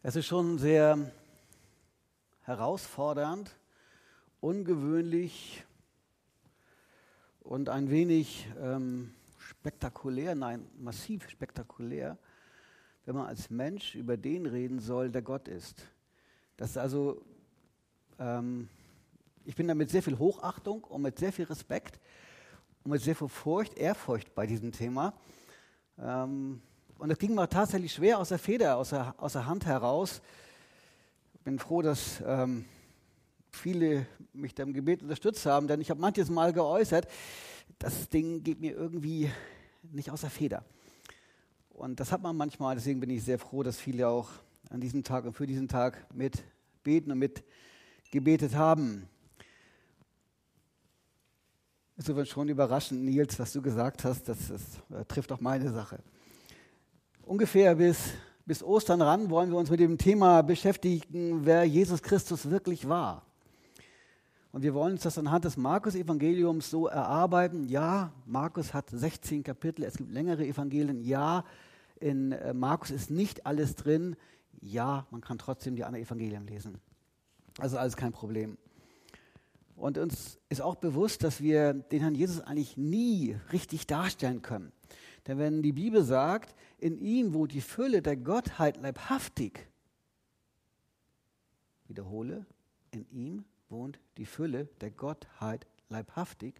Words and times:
Es 0.00 0.14
ist 0.14 0.26
schon 0.26 0.58
sehr 0.58 1.10
herausfordernd, 2.42 3.50
ungewöhnlich 4.40 5.64
und 7.40 7.68
ein 7.68 7.90
wenig 7.90 8.46
ähm, 8.60 9.12
spektakulär, 9.40 10.36
nein, 10.36 10.64
massiv 10.78 11.28
spektakulär, 11.28 12.16
wenn 13.06 13.16
man 13.16 13.26
als 13.26 13.50
Mensch 13.50 13.96
über 13.96 14.16
den 14.16 14.46
reden 14.46 14.78
soll, 14.78 15.10
der 15.10 15.22
Gott 15.22 15.48
ist. 15.48 15.82
Das 16.56 16.70
ist 16.70 16.78
also, 16.78 17.20
ähm, 18.20 18.68
ich 19.44 19.56
bin 19.56 19.66
da 19.66 19.74
mit 19.74 19.90
sehr 19.90 20.04
viel 20.04 20.16
Hochachtung 20.16 20.84
und 20.84 21.02
mit 21.02 21.18
sehr 21.18 21.32
viel 21.32 21.46
Respekt 21.46 21.98
und 22.84 22.92
mit 22.92 23.02
sehr 23.02 23.16
viel 23.16 23.28
Furcht, 23.28 23.76
Ehrfurcht 23.76 24.32
bei 24.36 24.46
diesem 24.46 24.70
Thema. 24.70 25.12
Ähm, 25.98 26.62
und 26.98 27.10
es 27.12 27.18
ging 27.18 27.34
mir 27.34 27.48
tatsächlich 27.48 27.92
schwer 27.92 28.18
aus 28.18 28.30
der 28.30 28.40
Feder, 28.40 28.76
aus 28.76 28.90
der, 28.90 29.14
aus 29.18 29.32
der 29.34 29.46
Hand 29.46 29.64
heraus. 29.66 30.20
Ich 31.34 31.40
bin 31.40 31.58
froh, 31.60 31.80
dass 31.80 32.20
ähm, 32.26 32.64
viele 33.52 34.06
mich 34.32 34.54
da 34.54 34.64
im 34.64 34.74
Gebet 34.74 35.02
unterstützt 35.02 35.46
haben, 35.46 35.68
denn 35.68 35.80
ich 35.80 35.90
habe 35.90 36.00
manches 36.00 36.28
Mal 36.28 36.52
geäußert, 36.52 37.06
das 37.78 38.08
Ding 38.08 38.42
geht 38.42 38.60
mir 38.60 38.72
irgendwie 38.72 39.30
nicht 39.82 40.10
aus 40.10 40.22
der 40.22 40.30
Feder. 40.30 40.64
Und 41.70 42.00
das 42.00 42.10
hat 42.10 42.20
man 42.20 42.36
manchmal, 42.36 42.74
deswegen 42.74 42.98
bin 42.98 43.10
ich 43.10 43.22
sehr 43.22 43.38
froh, 43.38 43.62
dass 43.62 43.78
viele 43.78 44.08
auch 44.08 44.28
an 44.68 44.80
diesem 44.80 45.04
Tag 45.04 45.24
und 45.24 45.34
für 45.34 45.46
diesen 45.46 45.68
Tag 45.68 46.04
mit 46.12 46.42
beten 46.82 47.12
und 47.12 47.18
mit 47.18 47.44
gebetet 48.10 48.56
haben. 48.56 49.08
Ist 51.96 52.28
schon 52.28 52.48
überraschend, 52.48 53.04
Nils, 53.04 53.38
was 53.38 53.52
du 53.52 53.62
gesagt 53.62 54.04
hast, 54.04 54.28
das, 54.28 54.48
das, 54.48 54.78
das 54.88 55.06
trifft 55.06 55.30
auch 55.30 55.40
meine 55.40 55.70
Sache. 55.70 56.00
Ungefähr 57.28 57.74
bis, 57.74 58.14
bis 58.46 58.62
Ostern 58.62 59.02
ran 59.02 59.28
wollen 59.28 59.50
wir 59.50 59.58
uns 59.58 59.68
mit 59.68 59.80
dem 59.80 59.98
Thema 59.98 60.40
beschäftigen, 60.40 61.44
wer 61.44 61.62
Jesus 61.64 62.02
Christus 62.02 62.48
wirklich 62.48 62.88
war. 62.88 63.26
Und 64.50 64.62
wir 64.62 64.72
wollen 64.72 64.92
uns 64.94 65.02
das 65.02 65.18
anhand 65.18 65.44
des 65.44 65.58
Markus-Evangeliums 65.58 66.70
so 66.70 66.86
erarbeiten. 66.86 67.68
Ja, 67.68 68.14
Markus 68.24 68.72
hat 68.72 68.88
16 68.88 69.42
Kapitel, 69.42 69.84
es 69.84 69.98
gibt 69.98 70.10
längere 70.10 70.46
Evangelien. 70.46 71.02
Ja, 71.02 71.44
in 72.00 72.32
äh, 72.32 72.54
Markus 72.54 72.90
ist 72.90 73.10
nicht 73.10 73.44
alles 73.44 73.76
drin. 73.76 74.16
Ja, 74.62 75.06
man 75.10 75.20
kann 75.20 75.36
trotzdem 75.36 75.76
die 75.76 75.84
anderen 75.84 76.06
Evangelien 76.06 76.46
lesen. 76.46 76.78
Also 77.58 77.76
alles 77.76 77.94
kein 77.94 78.12
Problem. 78.12 78.56
Und 79.76 79.98
uns 79.98 80.38
ist 80.48 80.62
auch 80.62 80.76
bewusst, 80.76 81.24
dass 81.24 81.42
wir 81.42 81.74
den 81.74 82.00
Herrn 82.00 82.14
Jesus 82.14 82.40
eigentlich 82.40 82.78
nie 82.78 83.36
richtig 83.52 83.86
darstellen 83.86 84.40
können. 84.40 84.72
Denn 85.28 85.38
wenn 85.38 85.62
die 85.62 85.72
Bibel 85.72 86.02
sagt, 86.02 86.54
in 86.78 86.98
ihm 86.98 87.34
wohnt 87.34 87.52
die 87.52 87.60
Fülle 87.60 88.00
der 88.00 88.16
Gottheit 88.16 88.78
leibhaftig, 88.78 89.68
wiederhole, 91.86 92.46
in 92.90 93.06
ihm 93.10 93.44
wohnt 93.68 94.00
die 94.16 94.24
Fülle 94.24 94.66
der 94.80 94.90
Gottheit 94.90 95.66
leibhaftig, 95.90 96.54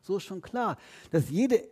so 0.00 0.16
ist 0.16 0.24
schon 0.24 0.42
klar, 0.42 0.76
dass 1.12 1.30
jede 1.30 1.66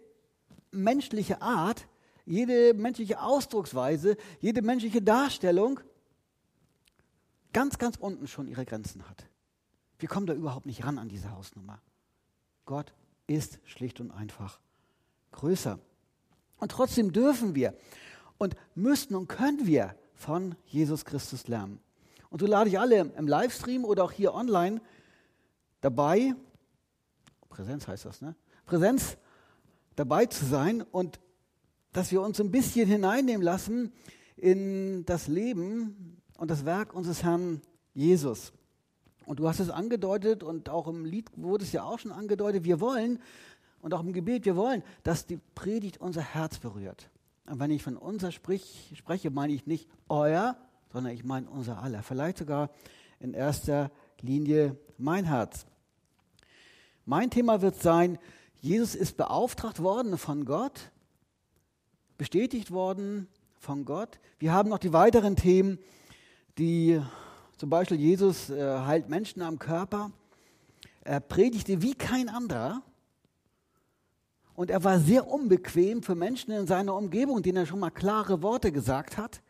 menschliche 0.70 1.42
Art, 1.42 1.88
jede 2.24 2.72
menschliche 2.72 3.20
Ausdrucksweise, 3.20 4.16
jede 4.40 4.62
menschliche 4.62 5.02
Darstellung 5.02 5.80
ganz, 7.52 7.78
ganz 7.78 7.96
unten 7.96 8.28
schon 8.28 8.46
ihre 8.46 8.64
Grenzen 8.64 9.08
hat. 9.08 9.26
Wir 9.98 10.08
kommen 10.08 10.26
da 10.26 10.34
überhaupt 10.34 10.66
nicht 10.66 10.84
ran 10.84 10.98
an 10.98 11.08
diese 11.08 11.32
Hausnummer. 11.32 11.82
Gott 12.64 12.94
ist 13.26 13.58
schlicht 13.64 14.00
und 14.00 14.12
einfach 14.12 14.60
größer. 15.32 15.80
Und 16.62 16.70
trotzdem 16.70 17.12
dürfen 17.12 17.56
wir 17.56 17.74
und 18.38 18.54
müssen 18.76 19.16
und 19.16 19.26
können 19.26 19.66
wir 19.66 19.96
von 20.14 20.54
Jesus 20.64 21.04
Christus 21.04 21.48
lernen. 21.48 21.80
Und 22.30 22.38
so 22.38 22.46
lade 22.46 22.70
ich 22.70 22.78
alle 22.78 23.00
im 23.00 23.26
Livestream 23.26 23.84
oder 23.84 24.04
auch 24.04 24.12
hier 24.12 24.32
online 24.32 24.80
dabei, 25.80 26.36
Präsenz 27.48 27.88
heißt 27.88 28.04
das, 28.04 28.20
ne? 28.20 28.36
Präsenz 28.64 29.16
dabei 29.96 30.26
zu 30.26 30.44
sein 30.44 30.82
und 30.82 31.18
dass 31.92 32.12
wir 32.12 32.22
uns 32.22 32.40
ein 32.40 32.52
bisschen 32.52 32.88
hineinnehmen 32.88 33.42
lassen 33.42 33.92
in 34.36 35.04
das 35.04 35.26
Leben 35.26 36.22
und 36.38 36.48
das 36.48 36.64
Werk 36.64 36.94
unseres 36.94 37.24
Herrn 37.24 37.60
Jesus. 37.92 38.52
Und 39.26 39.40
du 39.40 39.48
hast 39.48 39.58
es 39.58 39.68
angedeutet 39.68 40.44
und 40.44 40.68
auch 40.68 40.86
im 40.86 41.04
Lied 41.04 41.28
wurde 41.34 41.64
es 41.64 41.72
ja 41.72 41.82
auch 41.82 41.98
schon 41.98 42.12
angedeutet, 42.12 42.62
wir 42.62 42.80
wollen 42.80 43.18
und 43.82 43.92
auch 43.92 44.00
im 44.00 44.12
Gebet, 44.12 44.46
wir 44.46 44.56
wollen, 44.56 44.82
dass 45.02 45.26
die 45.26 45.38
Predigt 45.54 46.00
unser 46.00 46.22
Herz 46.22 46.58
berührt. 46.58 47.10
Und 47.46 47.58
wenn 47.58 47.70
ich 47.70 47.82
von 47.82 47.96
unser 47.96 48.32
sprich, 48.32 48.92
spreche, 48.96 49.30
meine 49.30 49.52
ich 49.52 49.66
nicht 49.66 49.88
euer, 50.08 50.56
sondern 50.92 51.12
ich 51.12 51.24
meine 51.24 51.50
unser 51.50 51.82
aller. 51.82 52.02
Vielleicht 52.02 52.38
sogar 52.38 52.70
in 53.18 53.34
erster 53.34 53.90
Linie 54.20 54.76
mein 54.98 55.24
Herz. 55.24 55.66
Mein 57.04 57.30
Thema 57.30 57.60
wird 57.60 57.82
sein, 57.82 58.18
Jesus 58.60 58.94
ist 58.94 59.16
beauftragt 59.16 59.82
worden 59.82 60.16
von 60.16 60.44
Gott, 60.44 60.92
bestätigt 62.16 62.70
worden 62.70 63.26
von 63.58 63.84
Gott. 63.84 64.20
Wir 64.38 64.52
haben 64.52 64.68
noch 64.68 64.78
die 64.78 64.92
weiteren 64.92 65.34
Themen, 65.34 65.78
die 66.58 67.02
zum 67.56 67.70
Beispiel 67.70 67.98
Jesus 67.98 68.50
äh, 68.50 68.78
heilt 68.78 69.08
Menschen 69.08 69.42
am 69.42 69.58
Körper. 69.58 70.12
Er 71.02 71.18
predigte 71.18 71.82
wie 71.82 71.94
kein 71.94 72.28
anderer. 72.28 72.82
Und 74.54 74.70
er 74.70 74.84
war 74.84 74.98
sehr 74.98 75.26
unbequem 75.28 76.02
für 76.02 76.14
Menschen 76.14 76.52
in 76.52 76.66
seiner 76.66 76.94
Umgebung, 76.94 77.42
denen 77.42 77.58
er 77.58 77.66
schon 77.66 77.80
mal 77.80 77.90
klare 77.90 78.42
Worte 78.42 78.70
gesagt 78.70 79.16
hat. 79.16 79.42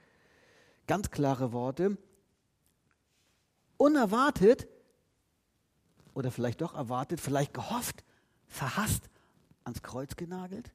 Ganz 0.86 1.10
klare 1.10 1.52
Worte. 1.52 1.98
Unerwartet 3.76 4.68
oder 6.14 6.30
vielleicht 6.30 6.60
doch 6.60 6.74
erwartet, 6.74 7.20
vielleicht 7.20 7.54
gehofft, 7.54 8.04
verhasst, 8.46 9.08
ans 9.64 9.82
Kreuz 9.82 10.16
genagelt. 10.16 10.72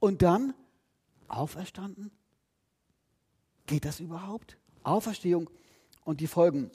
Und 0.00 0.22
dann 0.22 0.54
auferstanden? 1.28 2.10
Geht 3.66 3.84
das 3.84 4.00
überhaupt? 4.00 4.58
Auferstehung 4.82 5.48
und 6.04 6.20
die 6.20 6.26
Folgen. 6.26 6.70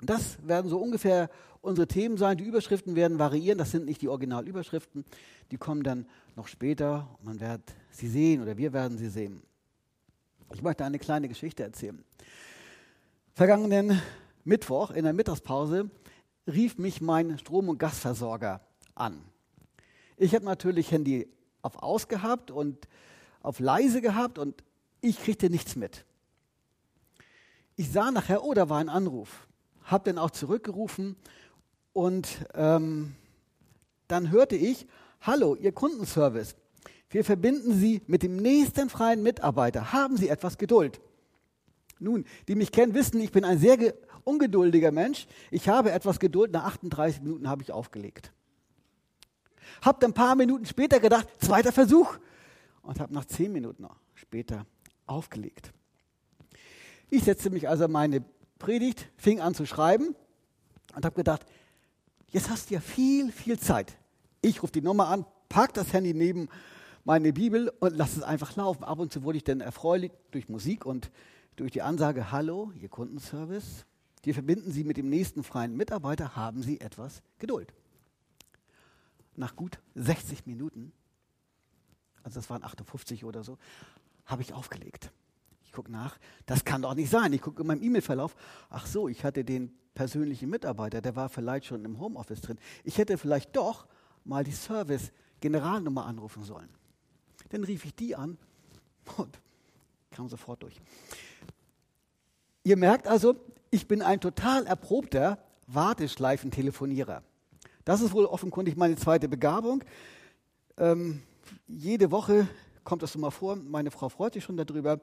Das 0.00 0.38
werden 0.46 0.68
so 0.68 0.78
ungefähr 0.78 1.30
unsere 1.62 1.88
Themen 1.88 2.16
sein. 2.16 2.36
Die 2.36 2.44
Überschriften 2.44 2.96
werden 2.96 3.18
variieren. 3.18 3.58
Das 3.58 3.70
sind 3.70 3.86
nicht 3.86 4.02
die 4.02 4.08
Originalüberschriften. 4.08 5.04
Die 5.50 5.56
kommen 5.56 5.82
dann 5.82 6.06
noch 6.34 6.48
später. 6.48 7.08
Man 7.22 7.40
wird 7.40 7.62
sie 7.90 8.08
sehen 8.08 8.42
oder 8.42 8.56
wir 8.56 8.72
werden 8.72 8.98
sie 8.98 9.08
sehen. 9.08 9.42
Ich 10.52 10.62
möchte 10.62 10.84
eine 10.84 10.98
kleine 10.98 11.28
Geschichte 11.28 11.62
erzählen. 11.62 12.04
Vergangenen 13.32 14.00
Mittwoch 14.44 14.90
in 14.90 15.04
der 15.04 15.12
Mittagspause 15.12 15.90
rief 16.46 16.78
mich 16.78 17.00
mein 17.00 17.38
Strom- 17.38 17.68
und 17.68 17.78
Gasversorger 17.78 18.60
an. 18.94 19.20
Ich 20.16 20.34
habe 20.34 20.44
natürlich 20.44 20.92
Handy 20.92 21.28
auf 21.62 21.82
aus 21.82 22.08
gehabt 22.08 22.50
und 22.50 22.86
auf 23.42 23.58
leise 23.58 24.00
gehabt 24.00 24.38
und 24.38 24.62
ich 25.00 25.20
kriegte 25.20 25.50
nichts 25.50 25.76
mit. 25.76 26.04
Ich 27.74 27.90
sah 27.90 28.10
nachher, 28.10 28.44
oh, 28.44 28.54
da 28.54 28.68
war 28.68 28.78
ein 28.78 28.88
Anruf. 28.88 29.45
Hab 29.86 30.04
dann 30.04 30.18
auch 30.18 30.30
zurückgerufen 30.30 31.16
und 31.92 32.46
ähm, 32.54 33.14
dann 34.08 34.30
hörte 34.30 34.54
ich, 34.54 34.86
hallo, 35.20 35.54
Ihr 35.54 35.72
Kundenservice, 35.72 36.56
wir 37.10 37.24
verbinden 37.24 37.72
Sie 37.74 38.02
mit 38.06 38.22
dem 38.22 38.36
nächsten 38.36 38.90
freien 38.90 39.22
Mitarbeiter. 39.22 39.92
Haben 39.92 40.16
Sie 40.16 40.28
etwas 40.28 40.58
Geduld? 40.58 41.00
Nun, 41.98 42.24
die 42.48 42.54
mich 42.54 42.72
kennen, 42.72 42.94
wissen, 42.94 43.20
ich 43.20 43.32
bin 43.32 43.44
ein 43.44 43.58
sehr 43.58 43.94
ungeduldiger 44.24 44.90
Mensch. 44.90 45.26
Ich 45.50 45.68
habe 45.68 45.92
etwas 45.92 46.18
Geduld. 46.18 46.52
Nach 46.52 46.64
38 46.64 47.22
Minuten 47.22 47.48
habe 47.48 47.62
ich 47.62 47.72
aufgelegt. 47.72 48.32
Hab 49.80 50.02
ein 50.04 50.12
paar 50.12 50.34
Minuten 50.34 50.66
später 50.66 51.00
gedacht, 51.00 51.28
zweiter 51.40 51.72
Versuch. 51.72 52.18
Und 52.82 53.00
habe 53.00 53.14
nach 53.14 53.24
zehn 53.24 53.52
Minuten 53.52 53.86
später 54.14 54.66
aufgelegt. 55.06 55.72
Ich 57.08 57.24
setzte 57.24 57.50
mich 57.50 57.68
also 57.68 57.88
meine 57.88 58.24
Predigt, 58.66 59.08
fing 59.16 59.40
an 59.40 59.54
zu 59.54 59.64
schreiben 59.64 60.16
und 60.96 61.04
habe 61.04 61.14
gedacht, 61.14 61.46
jetzt 62.30 62.50
hast 62.50 62.68
du 62.68 62.74
ja 62.74 62.80
viel, 62.80 63.30
viel 63.30 63.60
Zeit. 63.60 63.96
Ich 64.42 64.60
rufe 64.60 64.72
die 64.72 64.82
Nummer 64.82 65.06
an, 65.06 65.24
pack 65.48 65.72
das 65.74 65.92
Handy 65.92 66.14
neben 66.14 66.48
meine 67.04 67.32
Bibel 67.32 67.72
und 67.78 67.96
lass 67.96 68.16
es 68.16 68.24
einfach 68.24 68.56
laufen. 68.56 68.82
Ab 68.82 68.98
und 68.98 69.12
zu 69.12 69.22
wurde 69.22 69.38
ich 69.38 69.44
dann 69.44 69.60
erfreulich 69.60 70.10
durch 70.32 70.48
Musik 70.48 70.84
und 70.84 71.12
durch 71.54 71.70
die 71.70 71.82
Ansage, 71.82 72.32
hallo, 72.32 72.72
Ihr 72.74 72.88
Kundenservice, 72.88 73.86
wir 74.24 74.34
verbinden 74.34 74.72
Sie 74.72 74.82
mit 74.82 74.96
dem 74.96 75.10
nächsten 75.10 75.44
freien 75.44 75.76
Mitarbeiter, 75.76 76.34
haben 76.34 76.60
Sie 76.60 76.80
etwas 76.80 77.22
Geduld. 77.38 77.72
Nach 79.36 79.54
gut 79.54 79.78
60 79.94 80.44
Minuten, 80.44 80.90
also 82.24 82.40
das 82.40 82.50
waren 82.50 82.64
58 82.64 83.24
oder 83.24 83.44
so, 83.44 83.58
habe 84.24 84.42
ich 84.42 84.54
aufgelegt. 84.54 85.12
Gucke 85.76 85.92
nach, 85.92 86.18
das 86.46 86.64
kann 86.64 86.80
doch 86.80 86.94
nicht 86.94 87.10
sein. 87.10 87.34
Ich 87.34 87.42
gucke 87.42 87.60
in 87.60 87.66
meinem 87.66 87.82
E-Mail-Verlauf, 87.82 88.34
ach 88.70 88.86
so, 88.86 89.08
ich 89.08 89.24
hatte 89.24 89.44
den 89.44 89.76
persönlichen 89.92 90.48
Mitarbeiter, 90.48 91.02
der 91.02 91.14
war 91.16 91.28
vielleicht 91.28 91.66
schon 91.66 91.84
im 91.84 92.00
Homeoffice 92.00 92.40
drin. 92.40 92.58
Ich 92.82 92.96
hätte 92.96 93.18
vielleicht 93.18 93.54
doch 93.54 93.86
mal 94.24 94.42
die 94.42 94.52
Service-Generalnummer 94.52 96.06
anrufen 96.06 96.44
sollen. 96.44 96.70
Dann 97.50 97.62
rief 97.62 97.84
ich 97.84 97.94
die 97.94 98.16
an 98.16 98.38
und 99.18 99.38
kam 100.10 100.28
sofort 100.30 100.62
durch. 100.62 100.80
Ihr 102.64 102.76
merkt 102.76 103.06
also, 103.06 103.36
ich 103.70 103.86
bin 103.86 104.00
ein 104.00 104.20
total 104.20 104.66
erprobter 104.66 105.38
Warteschleifentelefonierer. 105.66 107.22
Das 107.84 108.00
ist 108.00 108.14
wohl 108.14 108.24
offenkundig 108.24 108.76
meine 108.76 108.96
zweite 108.96 109.28
Begabung. 109.28 109.84
Ähm, 110.78 111.22
jede 111.68 112.10
Woche 112.10 112.48
kommt 112.86 113.02
das 113.02 113.12
so 113.12 113.18
mal 113.18 113.30
vor. 113.30 113.56
Meine 113.56 113.90
Frau 113.90 114.08
freut 114.08 114.32
sich 114.32 114.44
schon 114.44 114.56
darüber, 114.56 115.00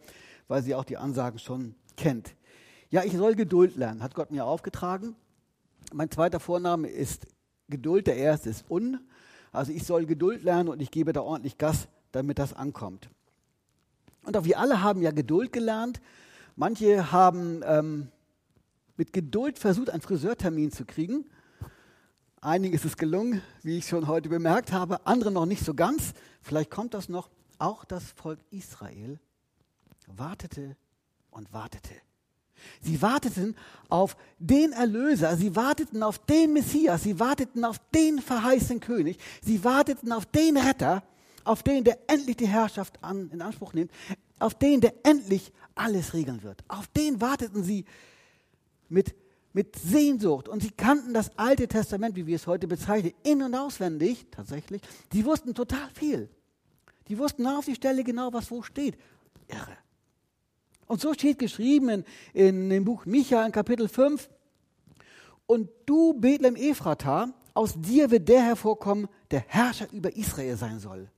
weil 0.48 0.64
sie 0.64 0.76
auch 0.76 0.84
die 0.84 0.98
Ansagen 0.98 1.40
schon 1.40 1.76
kennt. 1.98 2.36
Ja, 2.90 3.04
ich 3.04 3.14
soll 3.14 3.36
Geduld 3.36 3.76
lernen, 3.76 4.04
hat 4.04 4.14
Gott 4.14 4.32
mir 4.32 4.46
aufgetragen. 4.46 5.16
Mein 5.92 6.12
zweiter 6.12 6.40
Vorname 6.40 6.88
ist 6.88 7.26
Geduld, 7.70 8.08
der 8.08 8.18
erste 8.18 8.50
ist 8.50 8.70
Un. 8.70 9.00
Also 9.52 9.72
ich 9.72 9.84
soll 9.84 10.06
Geduld 10.06 10.44
lernen 10.44 10.70
und 10.70 10.82
ich 10.82 10.92
gebe 10.92 11.14
da 11.14 11.22
ordentlich 11.22 11.58
Gas, 11.58 11.88
damit 12.12 12.40
das 12.40 12.54
ankommt. 12.54 13.10
Und 14.26 14.38
auch 14.38 14.46
wir 14.46 14.60
alle 14.60 14.82
haben 14.82 15.02
ja 15.02 15.12
Geduld 15.12 15.52
gelernt. 15.52 16.02
Manche 16.56 17.12
haben 17.12 17.62
ähm, 17.66 18.08
mit 18.96 19.12
Geduld 19.12 19.60
versucht, 19.60 19.90
einen 19.90 20.02
Friseurtermin 20.02 20.72
zu 20.72 20.86
kriegen. 20.86 21.26
Einigen 22.42 22.74
ist 22.74 22.86
es 22.86 22.98
gelungen, 22.98 23.42
wie 23.64 23.78
ich 23.78 23.88
schon 23.88 24.08
heute 24.08 24.30
bemerkt 24.30 24.72
habe, 24.72 25.06
andere 25.08 25.32
noch 25.32 25.46
nicht 25.46 25.64
so 25.64 25.74
ganz. 25.74 26.14
Vielleicht 26.42 26.70
kommt 26.70 26.94
das 26.94 27.10
noch. 27.10 27.30
Auch 27.58 27.86
das 27.86 28.12
Volk 28.12 28.40
Israel 28.52 29.20
wartete 30.08 30.76
und 31.32 31.52
wartete. 31.54 31.94
Sie 32.82 33.02
warteten 33.02 33.56
auf 33.90 34.16
den 34.40 34.72
Erlöser, 34.72 35.36
sie 35.36 35.56
warteten 35.56 36.04
auf 36.04 36.20
den 36.20 36.54
Messias, 36.54 37.04
sie 37.04 37.20
warteten 37.20 37.66
auf 37.66 37.78
den 37.94 38.20
verheißenen 38.20 38.80
König, 38.80 39.18
sie 39.42 39.64
warteten 39.64 40.12
auf 40.12 40.26
den 40.26 40.58
Retter, 40.58 41.04
auf 41.44 41.64
den, 41.64 41.84
der 41.84 42.00
endlich 42.08 42.38
die 42.38 42.48
Herrschaft 42.48 43.04
an, 43.04 43.30
in 43.32 43.42
Anspruch 43.42 43.74
nimmt, 43.74 43.92
auf 44.40 44.54
den, 44.56 44.82
der 44.82 44.94
endlich 45.04 45.52
alles 45.76 46.14
regeln 46.14 46.44
wird. 46.44 46.64
Auf 46.68 46.88
den 46.88 47.20
warteten 47.20 47.64
sie 47.64 47.86
mit, 48.90 49.16
mit 49.54 49.76
Sehnsucht. 49.78 50.48
Und 50.48 50.62
sie 50.62 50.72
kannten 50.72 51.14
das 51.14 51.38
Alte 51.38 51.68
Testament, 51.68 52.16
wie 52.16 52.28
wir 52.28 52.36
es 52.36 52.48
heute 52.48 52.68
bezeichnen, 52.68 53.14
in- 53.24 53.42
und 53.42 53.56
auswendig 53.56 54.28
tatsächlich. 54.32 54.82
Sie 55.12 55.26
wussten 55.26 55.54
total 55.54 55.90
viel. 55.94 56.30
Die 57.08 57.18
wussten 57.18 57.46
auf 57.48 57.66
die 57.66 57.76
Stelle 57.76 58.04
genau, 58.04 58.32
was 58.32 58.50
wo 58.52 58.62
steht. 58.62 58.98
Irre. 59.48 59.78
Und 60.94 61.02
so 61.02 61.12
steht 61.16 61.40
geschrieben 61.40 61.90
in, 61.90 62.06
in 62.36 62.70
dem 62.70 62.86
Buch 62.86 63.08
Micha 63.08 63.44
in 63.44 63.52
Kapitel 63.52 63.88
5, 63.88 64.30
und 65.48 65.68
du, 65.88 66.14
Bethlehem 66.14 66.56
Ephrata, 66.56 67.34
aus 67.56 67.74
dir 67.76 68.12
wird 68.12 68.30
der 68.30 68.44
hervorkommen, 68.44 69.08
der 69.32 69.40
Herrscher 69.48 69.92
über 69.92 70.16
Israel 70.16 70.56
sein 70.56 70.80
soll. 70.80 71.10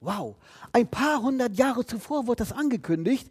Wow, 0.00 0.36
ein 0.72 0.90
paar 0.90 1.20
hundert 1.20 1.58
Jahre 1.58 1.84
zuvor 1.84 2.26
wurde 2.26 2.44
das 2.44 2.52
angekündigt 2.52 3.30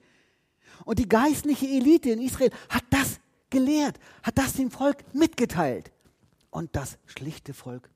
und 0.85 0.99
die 0.99 1.09
geistliche 1.09 1.65
Elite 1.65 2.11
in 2.11 2.21
Israel 2.21 2.51
hat 2.69 2.83
das 2.91 3.19
gelehrt, 3.49 3.99
hat 4.21 4.37
das 4.37 4.53
dem 4.53 4.69
Volk 4.69 5.03
mitgeteilt. 5.15 5.91
Und 6.51 6.75
das 6.75 6.99
schlichte 7.07 7.55
Volk, 7.55 7.89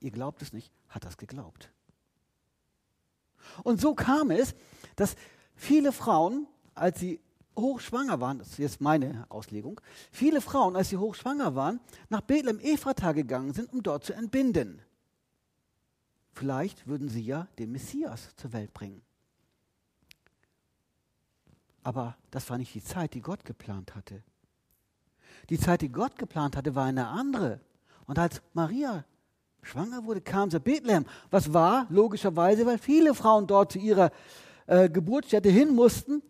ihr 0.00 0.10
glaubt 0.10 0.42
es 0.42 0.52
nicht, 0.52 0.70
hat 0.90 1.06
das 1.06 1.16
geglaubt. 1.16 1.70
Und 3.62 3.80
so 3.80 3.94
kam 3.94 4.30
es, 4.30 4.54
dass 4.96 5.16
viele 5.60 5.92
Frauen, 5.92 6.46
als 6.74 6.98
sie 6.98 7.20
hochschwanger 7.56 8.20
waren, 8.20 8.38
das 8.38 8.48
ist 8.48 8.58
jetzt 8.58 8.80
meine 8.80 9.26
Auslegung, 9.28 9.80
viele 10.10 10.40
Frauen, 10.40 10.74
als 10.74 10.88
sie 10.88 10.96
hochschwanger 10.96 11.54
waren, 11.54 11.80
nach 12.08 12.22
Bethlehem 12.22 12.58
Ephrata 12.60 13.12
gegangen 13.12 13.52
sind, 13.52 13.72
um 13.72 13.82
dort 13.82 14.04
zu 14.04 14.14
entbinden. 14.14 14.80
Vielleicht 16.32 16.86
würden 16.86 17.08
sie 17.08 17.20
ja 17.20 17.46
den 17.58 17.72
Messias 17.72 18.34
zur 18.36 18.52
Welt 18.52 18.72
bringen. 18.72 19.02
Aber 21.82 22.16
das 22.30 22.48
war 22.48 22.56
nicht 22.56 22.74
die 22.74 22.84
Zeit, 22.84 23.14
die 23.14 23.20
Gott 23.20 23.44
geplant 23.44 23.94
hatte. 23.94 24.22
Die 25.50 25.58
Zeit, 25.58 25.82
die 25.82 25.90
Gott 25.90 26.16
geplant 26.16 26.56
hatte, 26.56 26.74
war 26.74 26.86
eine 26.86 27.08
andere. 27.08 27.60
Und 28.06 28.18
als 28.18 28.40
Maria 28.54 29.04
schwanger 29.62 30.04
wurde, 30.04 30.20
kam 30.20 30.50
sie 30.50 30.60
Bethlehem. 30.60 31.04
Was 31.30 31.52
war? 31.52 31.86
Logischerweise, 31.90 32.64
weil 32.64 32.78
viele 32.78 33.14
Frauen 33.14 33.46
dort 33.46 33.72
zu 33.72 33.78
ihrer 33.78 34.06
äh, 34.06 34.10
Geburtsstätte 34.70 35.50
hin 35.50 35.74
mussten. 35.74 36.22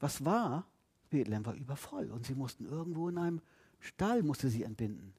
Was 0.00 0.24
war? 0.24 0.66
Bethlehem 1.10 1.44
war 1.44 1.54
übervoll 1.54 2.10
und 2.10 2.26
sie 2.26 2.34
mussten 2.34 2.64
irgendwo 2.64 3.08
in 3.08 3.18
einem 3.18 3.42
Stall, 3.80 4.22
musste 4.22 4.48
sie 4.48 4.62
entbinden. 4.62 5.12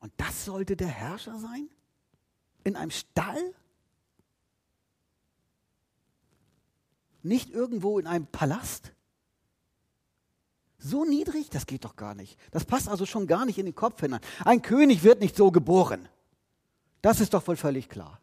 Und 0.00 0.12
das 0.16 0.44
sollte 0.44 0.76
der 0.76 0.88
Herrscher 0.88 1.38
sein? 1.38 1.68
In 2.64 2.76
einem 2.76 2.90
Stall? 2.90 3.54
Nicht 7.22 7.50
irgendwo 7.50 7.98
in 7.98 8.06
einem 8.06 8.26
Palast? 8.26 8.92
So 10.78 11.04
niedrig, 11.04 11.48
das 11.50 11.66
geht 11.66 11.84
doch 11.84 11.96
gar 11.96 12.14
nicht. 12.14 12.38
Das 12.50 12.64
passt 12.64 12.88
also 12.88 13.06
schon 13.06 13.26
gar 13.26 13.46
nicht 13.46 13.58
in 13.58 13.66
den 13.66 13.74
Kopf 13.74 14.00
hinein. 14.00 14.20
Ein 14.44 14.62
König 14.62 15.02
wird 15.04 15.20
nicht 15.20 15.36
so 15.36 15.50
geboren. 15.50 16.08
Das 17.02 17.20
ist 17.20 17.34
doch 17.34 17.46
wohl 17.46 17.56
völlig 17.56 17.88
klar. 17.88 18.20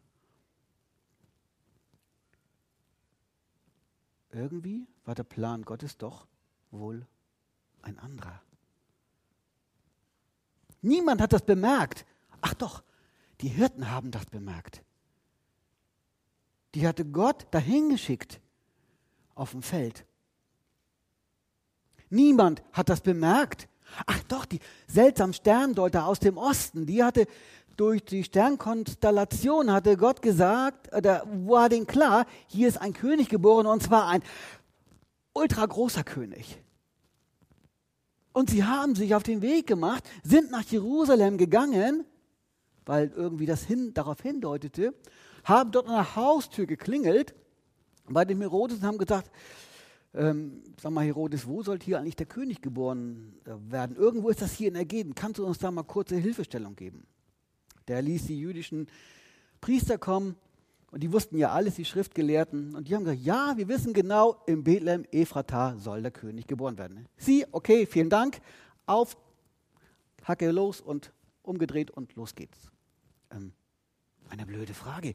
Irgendwie 4.34 4.86
war 5.04 5.14
der 5.14 5.22
Plan 5.22 5.62
Gottes 5.62 5.96
doch 5.96 6.26
wohl 6.72 7.06
ein 7.82 7.98
anderer. 7.98 8.42
Niemand 10.82 11.20
hat 11.20 11.32
das 11.32 11.42
bemerkt. 11.42 12.04
Ach 12.40 12.54
doch, 12.54 12.82
die 13.40 13.48
Hirten 13.48 13.90
haben 13.90 14.10
das 14.10 14.26
bemerkt. 14.26 14.82
Die 16.74 16.86
hatte 16.86 17.04
Gott 17.04 17.46
dahin 17.52 17.90
geschickt 17.90 18.40
auf 19.36 19.52
dem 19.52 19.62
Feld. 19.62 20.04
Niemand 22.10 22.62
hat 22.72 22.88
das 22.88 23.00
bemerkt. 23.00 23.68
Ach 24.06 24.20
doch, 24.24 24.44
die 24.46 24.58
seltsamen 24.88 25.34
Sterndeuter 25.34 26.06
aus 26.06 26.18
dem 26.18 26.36
Osten, 26.36 26.86
die 26.86 27.04
hatte 27.04 27.26
durch 27.76 28.04
die 28.04 28.24
Sternkonstellation 28.24 29.72
hatte 29.72 29.96
Gott 29.96 30.22
gesagt, 30.22 30.94
oder 30.94 31.26
war 31.46 31.68
denen 31.68 31.86
klar, 31.86 32.26
hier 32.46 32.68
ist 32.68 32.80
ein 32.80 32.92
König 32.92 33.28
geboren 33.28 33.66
und 33.66 33.82
zwar 33.82 34.08
ein 34.08 34.22
ultra 35.32 35.66
großer 35.66 36.04
König. 36.04 36.60
Und 38.32 38.50
sie 38.50 38.64
haben 38.64 38.94
sich 38.94 39.14
auf 39.14 39.22
den 39.22 39.42
Weg 39.42 39.66
gemacht, 39.66 40.04
sind 40.22 40.50
nach 40.50 40.64
Jerusalem 40.64 41.38
gegangen, 41.38 42.04
weil 42.84 43.12
irgendwie 43.14 43.46
das 43.46 43.62
hin, 43.64 43.94
darauf 43.94 44.20
hindeutete, 44.20 44.94
haben 45.44 45.70
dort 45.70 45.86
an 45.86 45.94
der 45.94 46.16
Haustür 46.16 46.66
geklingelt 46.66 47.34
bei 48.08 48.24
dem 48.24 48.40
Herodes 48.40 48.78
und 48.78 48.84
haben 48.84 48.98
gesagt, 48.98 49.30
ähm, 50.14 50.62
sag 50.80 50.92
mal 50.92 51.04
Herodes, 51.04 51.46
wo 51.46 51.62
sollte 51.62 51.84
hier 51.84 51.98
eigentlich 51.98 52.16
der 52.16 52.26
König 52.26 52.60
geboren 52.62 53.34
werden? 53.44 53.96
Irgendwo 53.96 54.28
ist 54.28 54.42
das 54.42 54.52
hier 54.52 54.68
in 54.68 54.74
der 54.74 54.84
Gegend. 54.84 55.16
Kannst 55.16 55.38
du 55.38 55.46
uns 55.46 55.58
da 55.58 55.70
mal 55.70 55.82
kurze 55.82 56.16
Hilfestellung 56.16 56.76
geben? 56.76 57.06
Der 57.88 58.02
ließ 58.02 58.26
die 58.26 58.38
jüdischen 58.38 58.88
Priester 59.60 59.98
kommen 59.98 60.36
und 60.90 61.02
die 61.02 61.12
wussten 61.12 61.36
ja 61.36 61.50
alles, 61.50 61.74
die 61.74 61.84
Schriftgelehrten. 61.84 62.76
Und 62.76 62.88
die 62.88 62.94
haben 62.94 63.04
gesagt, 63.04 63.22
ja, 63.22 63.54
wir 63.56 63.66
wissen 63.66 63.92
genau, 63.92 64.40
im 64.46 64.62
Bethlehem 64.62 65.04
Ephrata 65.10 65.76
soll 65.76 66.02
der 66.02 66.12
König 66.12 66.46
geboren 66.46 66.78
werden. 66.78 67.08
Sie, 67.16 67.44
okay, 67.50 67.84
vielen 67.86 68.10
Dank, 68.10 68.40
auf, 68.86 69.16
Hacke 70.22 70.50
los 70.52 70.80
und 70.80 71.12
umgedreht 71.42 71.90
und 71.90 72.14
los 72.14 72.34
geht's. 72.34 72.70
Ähm, 73.30 73.52
eine 74.28 74.46
blöde 74.46 74.72
Frage. 74.72 75.14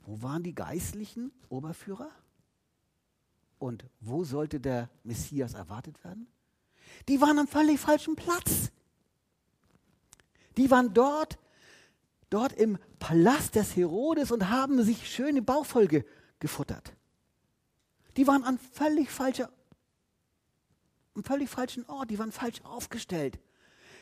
Wo 0.00 0.22
waren 0.22 0.42
die 0.42 0.54
geistlichen 0.54 1.32
Oberführer? 1.48 2.10
Und 3.58 3.86
wo 4.00 4.22
sollte 4.24 4.60
der 4.60 4.90
Messias 5.02 5.54
erwartet 5.54 6.04
werden? 6.04 6.28
Die 7.08 7.20
waren 7.20 7.38
am 7.38 7.48
völlig 7.48 7.80
falschen 7.80 8.16
Platz. 8.16 8.70
Die 10.56 10.70
waren 10.70 10.94
dort, 10.94 11.38
dort 12.30 12.52
im 12.52 12.78
Palast 12.98 13.54
des 13.54 13.76
Herodes 13.76 14.30
und 14.30 14.48
haben 14.48 14.82
sich 14.82 15.10
schöne 15.10 15.42
Baufolge 15.42 16.04
gefuttert. 16.38 16.94
Die 18.16 18.26
waren 18.26 18.44
an 18.44 18.58
völlig 18.58 19.10
falscher, 19.10 19.50
am 21.14 21.24
völlig 21.24 21.48
falschen 21.48 21.84
Ort, 21.86 22.10
die 22.10 22.18
waren 22.18 22.32
falsch 22.32 22.60
aufgestellt. 22.62 23.38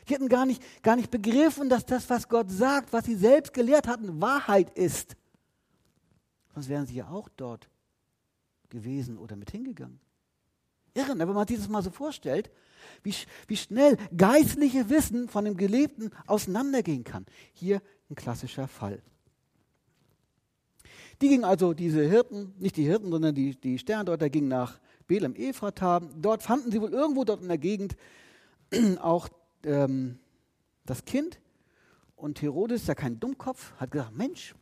Die 0.09 0.15
hatten 0.15 0.29
gar 0.29 0.47
nicht, 0.47 0.63
gar 0.83 0.97
nicht 0.97 1.11
begriffen, 1.11 1.69
dass 1.69 1.87
das, 1.87 2.11
was 2.11 2.29
Gott 2.29 2.51
sagt, 2.51 2.93
was 2.93 3.07
sie 3.07 3.17
selbst 3.17 3.55
gelehrt 3.55 3.89
hatten, 3.89 4.21
Wahrheit 4.21 4.77
ist. 4.77 5.17
Sonst 6.53 6.69
wären 6.69 6.87
sie 6.87 6.95
ja 6.95 7.09
auch 7.09 7.29
dort 7.37 7.69
gewesen 8.69 9.19
oder 9.19 9.35
mit 9.37 9.51
hingegangen. 9.51 9.99
Irren, 10.93 11.19
wenn 11.19 11.29
man 11.29 11.49
sich 11.49 11.59
das 11.59 11.69
mal 11.69 11.83
so 11.83 11.91
vorstellt, 11.91 12.51
wie, 13.05 13.15
wie 13.47 13.57
schnell 13.57 13.97
geistliche 14.17 14.91
Wissen 14.91 15.29
von 15.29 15.45
dem 15.45 15.57
Gelebten 15.57 16.11
auseinandergehen 16.27 17.05
kann. 17.05 17.27
Hier 17.53 17.81
ein 18.11 18.17
klassischer 18.17 18.67
Fall. 18.67 19.01
Die 21.23 21.29
gingen 21.29 21.45
also, 21.45 21.75
diese 21.75 22.03
Hirten, 22.03 22.55
nicht 22.59 22.77
die 22.77 22.85
Hirten, 22.85 23.11
sondern 23.11 23.35
die, 23.35 23.55
die 23.55 23.79
Sterndeuter 23.79 24.29
gingen 24.29 24.49
nach 24.49 24.81
Bethlehem 25.07 25.37
Ephrata. 25.37 26.01
Dort 26.01 26.43
fanden 26.43 26.73
sie 26.73 26.81
wohl 26.81 26.93
irgendwo 26.93 27.25
dort 27.25 27.43
in 27.43 27.49
der 27.49 27.59
Gegend 27.59 27.97
auch 29.01 29.29
ähm, 29.65 30.19
das 30.85 31.05
Kind. 31.05 31.41
Und 32.17 32.43
Herodes, 32.43 32.87
ja 32.87 32.95
kein 32.95 33.21
Dummkopf, 33.21 33.75
hat 33.77 33.91
gesagt, 33.91 34.17
Mensch, 34.17 34.55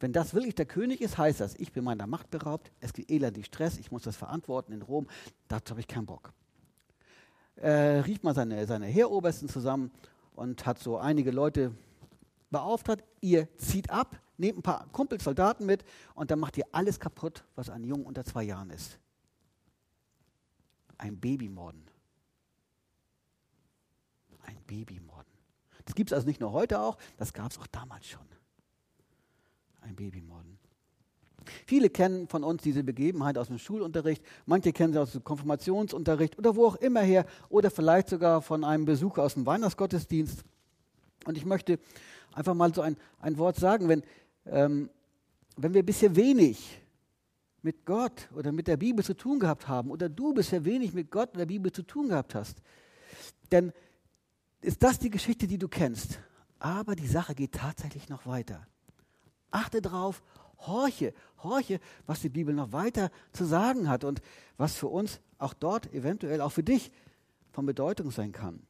Wenn 0.00 0.12
das 0.12 0.32
wirklich 0.32 0.54
der 0.54 0.66
König 0.66 1.00
ist, 1.00 1.18
heißt 1.18 1.40
das, 1.40 1.56
ich 1.56 1.72
bin 1.72 1.82
meiner 1.82 2.06
Macht 2.06 2.30
beraubt, 2.30 2.70
es 2.80 2.92
gibt 2.92 3.10
elendig 3.10 3.46
Stress, 3.46 3.78
ich 3.78 3.90
muss 3.90 4.02
das 4.02 4.16
verantworten 4.16 4.72
in 4.72 4.82
Rom, 4.82 5.08
dazu 5.48 5.72
habe 5.72 5.80
ich 5.80 5.88
keinen 5.88 6.06
Bock. 6.06 6.32
Er 7.60 8.06
rief 8.06 8.22
mal 8.22 8.34
seine, 8.34 8.66
seine 8.66 8.86
Heerobersten 8.86 9.48
zusammen 9.48 9.90
und 10.36 10.64
hat 10.64 10.78
so 10.78 10.98
einige 10.98 11.32
Leute 11.32 11.74
beauftragt, 12.50 13.04
ihr 13.20 13.48
zieht 13.58 13.90
ab, 13.90 14.20
nehmt 14.36 14.58
ein 14.58 14.62
paar 14.62 14.86
Kumpels, 14.92 15.24
Soldaten 15.24 15.66
mit 15.66 15.84
und 16.14 16.30
dann 16.30 16.38
macht 16.38 16.56
ihr 16.56 16.66
alles 16.70 17.00
kaputt, 17.00 17.44
was 17.56 17.68
ein 17.68 17.82
Jungen 17.82 18.06
unter 18.06 18.24
zwei 18.24 18.44
Jahren 18.44 18.70
ist. 18.70 18.98
Ein 20.98 21.18
Babymorden. 21.18 21.84
Ein 24.42 24.62
Babymorden. 24.66 25.32
Das 25.84 25.94
gibt 25.94 26.10
es 26.10 26.14
also 26.14 26.26
nicht 26.26 26.40
nur 26.40 26.52
heute 26.52 26.80
auch, 26.80 26.96
das 27.16 27.32
gab 27.32 27.50
es 27.50 27.58
auch 27.58 27.66
damals 27.66 28.06
schon. 28.06 28.26
Ein 29.80 29.96
Babymorden. 29.96 30.57
Viele 31.66 31.90
kennen 31.90 32.28
von 32.28 32.44
uns 32.44 32.62
diese 32.62 32.82
Begebenheit 32.82 33.38
aus 33.38 33.48
dem 33.48 33.58
Schulunterricht, 33.58 34.22
manche 34.46 34.72
kennen 34.72 34.92
sie 34.92 35.00
aus 35.00 35.12
dem 35.12 35.24
Konfirmationsunterricht 35.24 36.38
oder 36.38 36.56
wo 36.56 36.66
auch 36.66 36.76
immer 36.76 37.00
her 37.00 37.26
oder 37.48 37.70
vielleicht 37.70 38.08
sogar 38.08 38.42
von 38.42 38.64
einem 38.64 38.84
Besuch 38.84 39.18
aus 39.18 39.34
dem 39.34 39.46
Weihnachtsgottesdienst. 39.46 40.44
Und 41.24 41.36
ich 41.36 41.44
möchte 41.44 41.78
einfach 42.32 42.54
mal 42.54 42.72
so 42.74 42.80
ein, 42.80 42.96
ein 43.20 43.36
Wort 43.38 43.56
sagen, 43.56 43.88
wenn, 43.88 44.02
ähm, 44.46 44.90
wenn 45.56 45.74
wir 45.74 45.82
bisher 45.82 46.14
wenig 46.14 46.80
mit 47.62 47.84
Gott 47.84 48.28
oder 48.34 48.52
mit 48.52 48.68
der 48.68 48.76
Bibel 48.76 49.04
zu 49.04 49.14
tun 49.14 49.40
gehabt 49.40 49.68
haben 49.68 49.90
oder 49.90 50.08
du 50.08 50.32
bisher 50.32 50.64
wenig 50.64 50.94
mit 50.94 51.10
Gott 51.10 51.30
oder 51.30 51.38
der 51.38 51.46
Bibel 51.46 51.72
zu 51.72 51.82
tun 51.82 52.08
gehabt 52.08 52.34
hast, 52.34 52.62
dann 53.50 53.72
ist 54.60 54.82
das 54.82 54.98
die 54.98 55.10
Geschichte, 55.10 55.46
die 55.46 55.58
du 55.58 55.68
kennst. 55.68 56.20
Aber 56.58 56.96
die 56.96 57.06
Sache 57.06 57.34
geht 57.34 57.52
tatsächlich 57.52 58.08
noch 58.08 58.26
weiter. 58.26 58.66
Achte 59.50 59.80
drauf, 59.80 60.22
horche, 60.58 61.14
horche, 61.42 61.80
was 62.06 62.20
die 62.20 62.28
Bibel 62.28 62.54
noch 62.54 62.72
weiter 62.72 63.10
zu 63.32 63.44
sagen 63.44 63.88
hat 63.88 64.04
und 64.04 64.20
was 64.56 64.74
für 64.74 64.88
uns 64.88 65.20
auch 65.38 65.54
dort 65.54 65.92
eventuell 65.92 66.40
auch 66.40 66.52
für 66.52 66.62
dich 66.62 66.90
von 67.52 67.66
Bedeutung 67.66 68.10
sein 68.10 68.32
kann. 68.32 68.62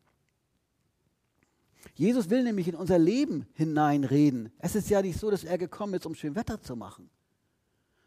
Jesus 1.95 2.31
will 2.31 2.43
nämlich 2.43 2.69
in 2.69 2.75
unser 2.75 2.99
Leben 2.99 3.47
hineinreden. 3.55 4.53
Es 4.59 4.75
ist 4.75 4.91
ja 4.91 5.03
nicht 5.03 5.19
so, 5.19 5.31
dass 5.31 5.45
er 5.45 5.59
gekommen 5.59 5.95
ist, 5.95 6.07
um 6.07 6.15
schön 6.15 6.35
Wetter 6.35 6.61
zu 6.61 6.77
machen, 6.77 7.11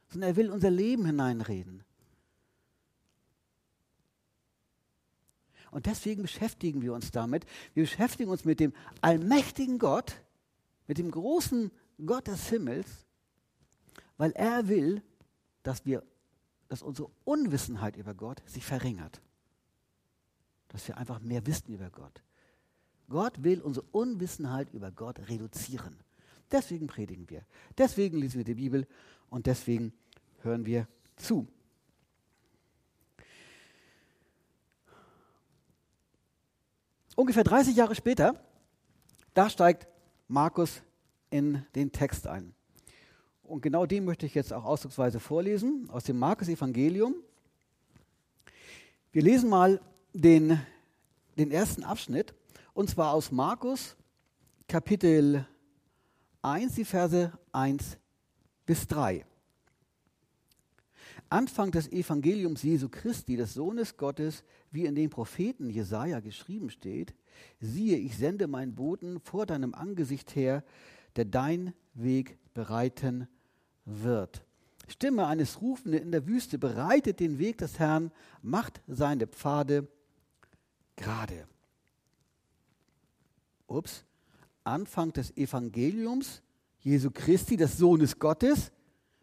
sondern 0.09 0.31
er 0.31 0.35
will 0.35 0.45
in 0.47 0.51
unser 0.51 0.69
Leben 0.69 1.05
hineinreden. 1.05 1.83
Und 5.71 5.85
deswegen 5.85 6.21
beschäftigen 6.21 6.81
wir 6.81 6.93
uns 6.93 7.11
damit. 7.11 7.45
Wir 7.73 7.83
beschäftigen 7.83 8.29
uns 8.29 8.43
mit 8.43 8.59
dem 8.59 8.73
allmächtigen 8.99 9.79
Gott, 9.79 10.21
mit 10.87 10.97
dem 10.97 11.09
großen 11.11 11.71
Gott 12.05 12.27
des 12.27 12.49
Himmels, 12.49 13.07
weil 14.21 14.33
er 14.33 14.67
will, 14.67 15.01
dass 15.63 15.83
wir, 15.83 16.03
dass 16.67 16.83
unsere 16.83 17.09
Unwissenheit 17.23 17.95
über 17.95 18.13
Gott 18.13 18.43
sich 18.45 18.63
verringert. 18.63 19.19
Dass 20.67 20.87
wir 20.87 20.95
einfach 20.99 21.19
mehr 21.21 21.47
wissen 21.47 21.73
über 21.73 21.89
Gott. 21.89 22.21
Gott 23.09 23.43
will 23.43 23.61
unsere 23.61 23.87
Unwissenheit 23.87 24.71
über 24.75 24.91
Gott 24.91 25.27
reduzieren. 25.27 26.03
Deswegen 26.51 26.85
predigen 26.85 27.27
wir. 27.31 27.43
Deswegen 27.79 28.19
lesen 28.19 28.37
wir 28.37 28.43
die 28.43 28.53
Bibel 28.53 28.87
und 29.31 29.47
deswegen 29.47 29.91
hören 30.43 30.67
wir 30.67 30.87
zu. 31.15 31.47
Ungefähr 37.15 37.43
30 37.43 37.75
Jahre 37.75 37.95
später, 37.95 38.39
da 39.33 39.49
steigt 39.49 39.87
Markus 40.27 40.83
in 41.31 41.65
den 41.73 41.91
Text 41.91 42.27
ein. 42.27 42.53
Und 43.51 43.59
genau 43.59 43.85
den 43.85 44.05
möchte 44.05 44.25
ich 44.25 44.33
jetzt 44.33 44.53
auch 44.53 44.63
ausdrucksweise 44.63 45.19
vorlesen 45.19 45.89
aus 45.89 46.05
dem 46.05 46.17
Markus-Evangelium. 46.17 47.15
Wir 49.11 49.23
lesen 49.23 49.49
mal 49.49 49.81
den, 50.13 50.57
den 51.37 51.51
ersten 51.51 51.83
Abschnitt, 51.83 52.33
und 52.73 52.89
zwar 52.89 53.11
aus 53.11 53.29
Markus 53.29 53.97
Kapitel 54.69 55.45
1, 56.41 56.75
die 56.75 56.85
Verse 56.85 57.37
1 57.51 57.97
bis 58.65 58.87
3. 58.87 59.25
Anfang 61.27 61.71
des 61.71 61.91
Evangeliums 61.91 62.63
Jesu 62.63 62.87
Christi, 62.87 63.35
des 63.35 63.53
Sohnes 63.53 63.97
Gottes, 63.97 64.45
wie 64.71 64.85
in 64.85 64.95
den 64.95 65.09
Propheten 65.09 65.69
Jesaja 65.69 66.21
geschrieben 66.21 66.69
steht: 66.69 67.13
Siehe, 67.59 67.97
ich 67.97 68.15
sende 68.15 68.47
meinen 68.47 68.75
Boten 68.75 69.19
vor 69.19 69.45
deinem 69.45 69.75
Angesicht 69.75 70.37
her, 70.37 70.63
der 71.17 71.25
dein 71.25 71.73
Weg 71.93 72.37
bereiten 72.53 73.27
wird. 73.85 74.43
Stimme 74.87 75.27
eines 75.27 75.61
Rufenden 75.61 76.01
in 76.01 76.11
der 76.11 76.27
Wüste 76.27 76.57
bereitet 76.57 77.19
den 77.19 77.39
Weg 77.39 77.57
des 77.59 77.79
Herrn, 77.79 78.11
macht 78.41 78.81
seine 78.87 79.27
Pfade 79.27 79.87
gerade. 80.95 81.47
Ups, 83.67 84.03
Anfang 84.63 85.13
des 85.13 85.35
Evangeliums 85.37 86.41
Jesu 86.81 87.11
Christi, 87.11 87.57
des 87.57 87.77
Sohnes 87.77 88.17
Gottes, 88.17 88.71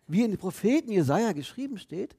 wie 0.07 0.23
in 0.23 0.31
den 0.31 0.39
Propheten 0.39 0.91
Jesaja 0.91 1.33
geschrieben 1.33 1.79
steht? 1.79 2.17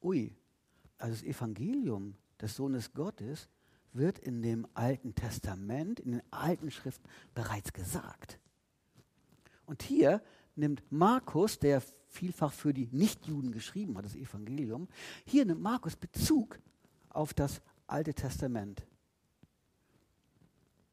Ui, 0.00 0.32
also 0.98 1.14
das 1.14 1.24
Evangelium 1.24 2.14
des 2.40 2.54
Sohnes 2.54 2.92
Gottes 2.92 3.48
wird 3.96 4.18
in 4.18 4.42
dem 4.42 4.66
Alten 4.74 5.14
Testament, 5.14 6.00
in 6.00 6.12
den 6.12 6.22
alten 6.30 6.70
Schriften 6.70 7.08
bereits 7.34 7.72
gesagt. 7.72 8.38
Und 9.66 9.82
hier 9.82 10.22
nimmt 10.54 10.82
Markus, 10.90 11.58
der 11.58 11.82
vielfach 12.08 12.52
für 12.52 12.72
die 12.72 12.88
Nichtjuden 12.92 13.52
geschrieben 13.52 13.96
hat, 13.96 14.04
das 14.04 14.14
Evangelium, 14.14 14.88
hier 15.24 15.44
nimmt 15.44 15.60
Markus 15.60 15.96
Bezug 15.96 16.58
auf 17.10 17.34
das 17.34 17.60
Alte 17.86 18.14
Testament. 18.14 18.82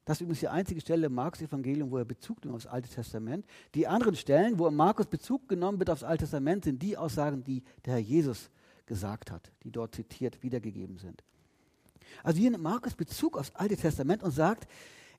Das 0.06 0.18
ist 0.18 0.22
übrigens 0.22 0.42
die 0.42 0.50
einzige 0.50 0.82
Stelle 0.82 1.06
im 1.06 1.14
Markus-Evangelium, 1.14 1.90
wo 1.90 1.98
er 1.98 2.06
Bezug 2.06 2.44
nimmt 2.44 2.56
aufs 2.56 2.68
Alte 2.68 2.90
Testament. 2.90 3.46
Die 3.74 3.88
anderen 3.88 4.16
Stellen, 4.16 4.60
wo 4.60 4.70
Markus 4.70 5.08
Bezug 5.08 5.48
genommen 5.48 5.80
wird 5.80 5.90
aufs 5.90 6.04
Alte 6.04 6.24
Testament, 6.24 6.66
sind 6.66 6.82
die 6.82 6.98
Aussagen, 6.98 7.44
die 7.44 7.64
der 7.86 7.94
Herr 7.94 8.02
Jesus 8.02 8.50
gesagt 8.86 9.32
hat, 9.32 9.52
die 9.64 9.72
dort 9.72 9.96
zitiert 9.96 10.44
wiedergegeben 10.44 10.98
sind. 10.98 11.24
Also 12.24 12.40
hier 12.40 12.52
nimmt 12.52 12.64
Markus 12.64 12.94
Bezug 12.94 13.38
aufs 13.38 13.52
Alte 13.56 13.78
Testament 13.78 14.24
und 14.24 14.32
sagt, 14.32 14.68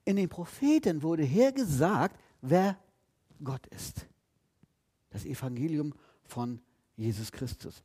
in 0.03 0.15
den 0.15 0.29
Propheten 0.29 1.01
wurde 1.01 1.23
hergesagt, 1.23 2.19
wer 2.41 2.77
Gott 3.43 3.65
ist. 3.67 4.05
Das 5.09 5.25
Evangelium 5.25 5.93
von 6.23 6.59
Jesus 6.95 7.31
Christus. 7.31 7.83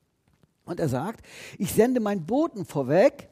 Und 0.64 0.80
er 0.80 0.88
sagt, 0.88 1.24
ich 1.58 1.72
sende 1.72 2.00
meinen 2.00 2.26
Boten 2.26 2.64
vorweg, 2.64 3.28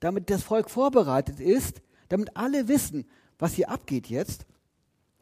damit 0.00 0.30
das 0.30 0.42
Volk 0.42 0.70
vorbereitet 0.70 1.40
ist, 1.40 1.82
damit 2.08 2.36
alle 2.36 2.68
wissen, 2.68 3.06
was 3.38 3.54
hier 3.54 3.70
abgeht 3.70 4.08
jetzt. 4.08 4.46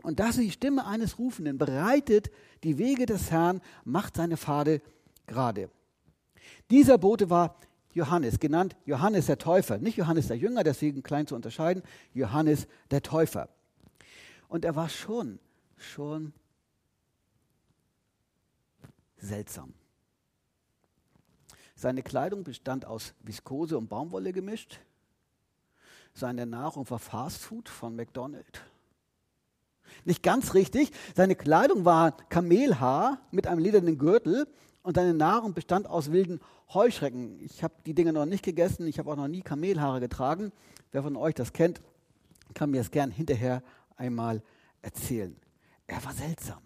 Und 0.03 0.21
das 0.21 0.31
ist 0.31 0.41
die 0.41 0.51
Stimme 0.51 0.87
eines 0.87 1.19
Rufenden, 1.19 1.59
bereitet 1.59 2.31
die 2.65 2.79
Wege 2.79 3.07
des 3.07 3.31
Herrn, 3.31 3.61
macht 3.85 4.17
seine 4.17 4.37
Pfade 4.37 4.83
gerade. 5.27 5.71
Dieser 6.71 6.99
Bote 6.99 7.31
war 7.31 7.57
Johannes, 7.93 8.41
genannt 8.41 8.77
Johannes 8.85 9.27
der 9.27 9.39
Täufer. 9.39 9.79
Nicht 9.79 9.97
Johannes 9.97 10.29
der 10.29 10.37
Jünger, 10.37 10.65
deswegen 10.65 11.03
klein 11.03 11.27
zu 11.27 11.35
unterscheiden, 11.35 11.83
Johannes 12.15 12.67
der 12.91 13.03
Täufer. 13.03 13.49
Und 14.49 14.65
er 14.65 14.77
war 14.77 14.89
schon, 14.89 15.39
schon 15.77 16.33
seltsam. 19.17 19.75
Seine 21.75 22.03
Kleidung 22.03 22.45
bestand 22.45 22.85
aus 22.85 23.15
Viskose 23.21 23.77
und 23.77 23.89
Baumwolle 23.89 24.33
gemischt. 24.33 24.79
Seine 26.15 26.47
Nahrung 26.47 26.89
war 26.91 26.99
Fastfood 26.99 27.69
von 27.69 27.97
McDonald's. 27.97 28.61
Nicht 30.05 30.23
ganz 30.23 30.55
richtig. 30.55 30.91
Seine 31.15 31.35
Kleidung 31.35 31.85
war 31.85 32.13
Kamelhaar 32.29 33.21
mit 33.31 33.47
einem 33.47 33.61
ledernen 33.61 33.99
Gürtel 33.99 34.47
und 34.83 34.97
seine 34.97 35.15
Nahrung 35.15 35.55
bestand 35.55 35.87
aus 35.87 36.11
wilden 36.11 36.41
Heuschrecken. 36.73 37.41
Ich 37.41 37.63
habe 37.63 37.75
die 37.87 37.95
Dinge 37.95 38.13
noch 38.13 38.27
nicht 38.27 38.45
gegessen, 38.45 38.87
ich 38.87 38.99
habe 38.99 39.11
auch 39.11 39.17
noch 39.17 39.29
nie 39.29 39.43
Kamelhaare 39.43 40.01
getragen. 40.01 40.53
Wer 40.91 41.03
von 41.03 41.17
euch 41.17 41.35
das 41.35 41.53
kennt, 41.53 41.81
kann 42.55 42.71
mir 42.71 42.79
das 42.79 42.91
gern 42.91 43.11
hinterher 43.11 43.63
einmal 43.97 44.43
erzählen. 44.83 45.37
Er 45.87 46.05
war 46.05 46.13
seltsam. 46.13 46.63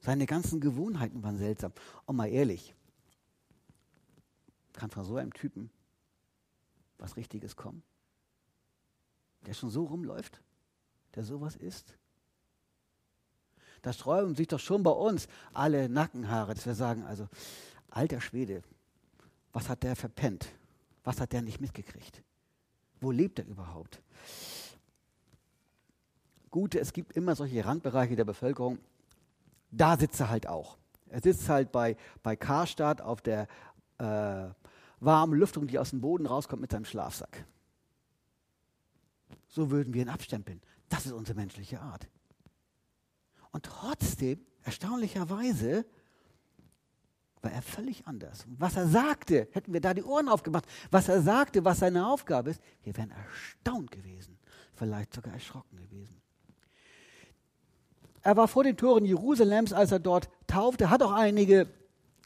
Seine 0.00 0.26
ganzen 0.26 0.60
Gewohnheiten 0.60 1.22
waren 1.22 1.38
seltsam. 1.38 1.72
Und 2.06 2.16
mal 2.16 2.28
ehrlich, 2.28 2.74
kann 4.72 4.90
von 4.90 5.04
so 5.04 5.16
einem 5.16 5.32
Typen 5.32 5.70
was 6.98 7.16
Richtiges 7.16 7.56
kommen? 7.56 7.82
Der 9.46 9.54
schon 9.54 9.70
so 9.70 9.84
rumläuft, 9.84 10.40
der 11.14 11.24
sowas 11.24 11.56
ist? 11.56 11.96
Da 13.82 13.92
sträuben 13.92 14.34
sich 14.34 14.48
doch 14.48 14.60
schon 14.60 14.82
bei 14.82 14.90
uns 14.90 15.28
alle 15.52 15.88
Nackenhaare, 15.88 16.54
dass 16.54 16.66
wir 16.66 16.74
sagen, 16.74 17.04
also, 17.04 17.28
alter 17.90 18.20
Schwede, 18.20 18.62
was 19.52 19.68
hat 19.68 19.82
der 19.82 19.96
verpennt? 19.96 20.48
Was 21.04 21.20
hat 21.20 21.32
der 21.32 21.42
nicht 21.42 21.60
mitgekriegt? 21.60 22.22
Wo 23.00 23.10
lebt 23.10 23.38
er 23.38 23.46
überhaupt? 23.46 24.02
Gute, 26.50 26.80
es 26.80 26.92
gibt 26.92 27.12
immer 27.16 27.36
solche 27.36 27.64
Randbereiche 27.64 28.16
der 28.16 28.24
Bevölkerung. 28.24 28.78
Da 29.70 29.96
sitzt 29.96 30.20
er 30.20 30.30
halt 30.30 30.48
auch. 30.48 30.78
Er 31.08 31.20
sitzt 31.20 31.48
halt 31.48 31.72
bei, 31.72 31.96
bei 32.22 32.36
Karstadt 32.36 33.00
auf 33.00 33.20
der 33.20 33.46
äh, 33.98 34.48
warmen 35.00 35.38
Lüftung, 35.38 35.66
die 35.66 35.78
aus 35.78 35.90
dem 35.90 36.00
Boden 36.00 36.26
rauskommt 36.26 36.62
mit 36.62 36.72
seinem 36.72 36.84
Schlafsack. 36.84 37.44
So 39.48 39.70
würden 39.70 39.94
wir 39.94 40.02
ihn 40.02 40.08
abstempeln. 40.08 40.60
Das 40.88 41.06
ist 41.06 41.12
unsere 41.12 41.36
menschliche 41.36 41.80
Art. 41.80 42.08
Und 43.58 43.64
trotzdem, 43.64 44.38
erstaunlicherweise, 44.62 45.84
war 47.42 47.50
er 47.50 47.60
völlig 47.60 48.06
anders. 48.06 48.44
was 48.46 48.76
er 48.76 48.86
sagte, 48.86 49.48
hätten 49.50 49.72
wir 49.72 49.80
da 49.80 49.94
die 49.94 50.04
Ohren 50.04 50.28
aufgemacht, 50.28 50.64
was 50.92 51.08
er 51.08 51.22
sagte, 51.22 51.64
was 51.64 51.80
seine 51.80 52.06
Aufgabe 52.06 52.50
ist, 52.50 52.60
wir 52.84 52.96
wären 52.96 53.10
erstaunt 53.10 53.90
gewesen, 53.90 54.38
vielleicht 54.76 55.12
sogar 55.12 55.34
erschrocken 55.34 55.76
gewesen. 55.76 56.22
Er 58.22 58.36
war 58.36 58.46
vor 58.46 58.62
den 58.62 58.76
Toren 58.76 59.04
Jerusalems, 59.04 59.72
als 59.72 59.90
er 59.90 59.98
dort 59.98 60.28
taufte, 60.46 60.88
hat 60.88 61.02
auch 61.02 61.10
einige 61.10 61.66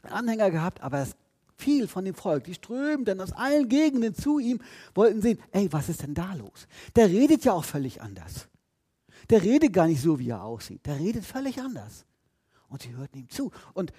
Anhänger 0.03 0.51
gehabt, 0.51 0.81
aber 0.81 0.99
es 0.99 1.15
viel 1.57 1.87
von 1.87 2.05
dem 2.05 2.13
Volk, 2.13 2.43
die 2.43 2.53
strömten 2.53 3.19
aus 3.21 3.31
allen 3.31 3.69
Gegenden 3.69 4.13
zu 4.13 4.37
ihm, 4.37 4.61
wollten 4.93 5.23
sehen, 5.23 5.39
ey, 5.51 5.73
was 5.73 5.89
ist 5.89 6.03
denn 6.03 6.13
da 6.13 6.35
los? 6.35 6.67
Der 6.95 7.07
redet 7.07 7.43
ja 7.43 7.53
auch 7.53 7.65
völlig 7.65 8.03
anders. 8.03 8.49
Der 9.29 9.41
redet 9.41 9.73
gar 9.73 9.87
nicht 9.87 10.01
so, 10.01 10.19
wie 10.19 10.29
er 10.29 10.43
aussieht. 10.43 10.85
Der 10.85 10.99
redet 10.99 11.25
völlig 11.25 11.59
anders. 11.59 12.05
Und 12.67 12.81
sie 12.81 12.95
hörten 12.95 13.19
ihm 13.19 13.29
zu. 13.29 13.51
Und 13.73 13.93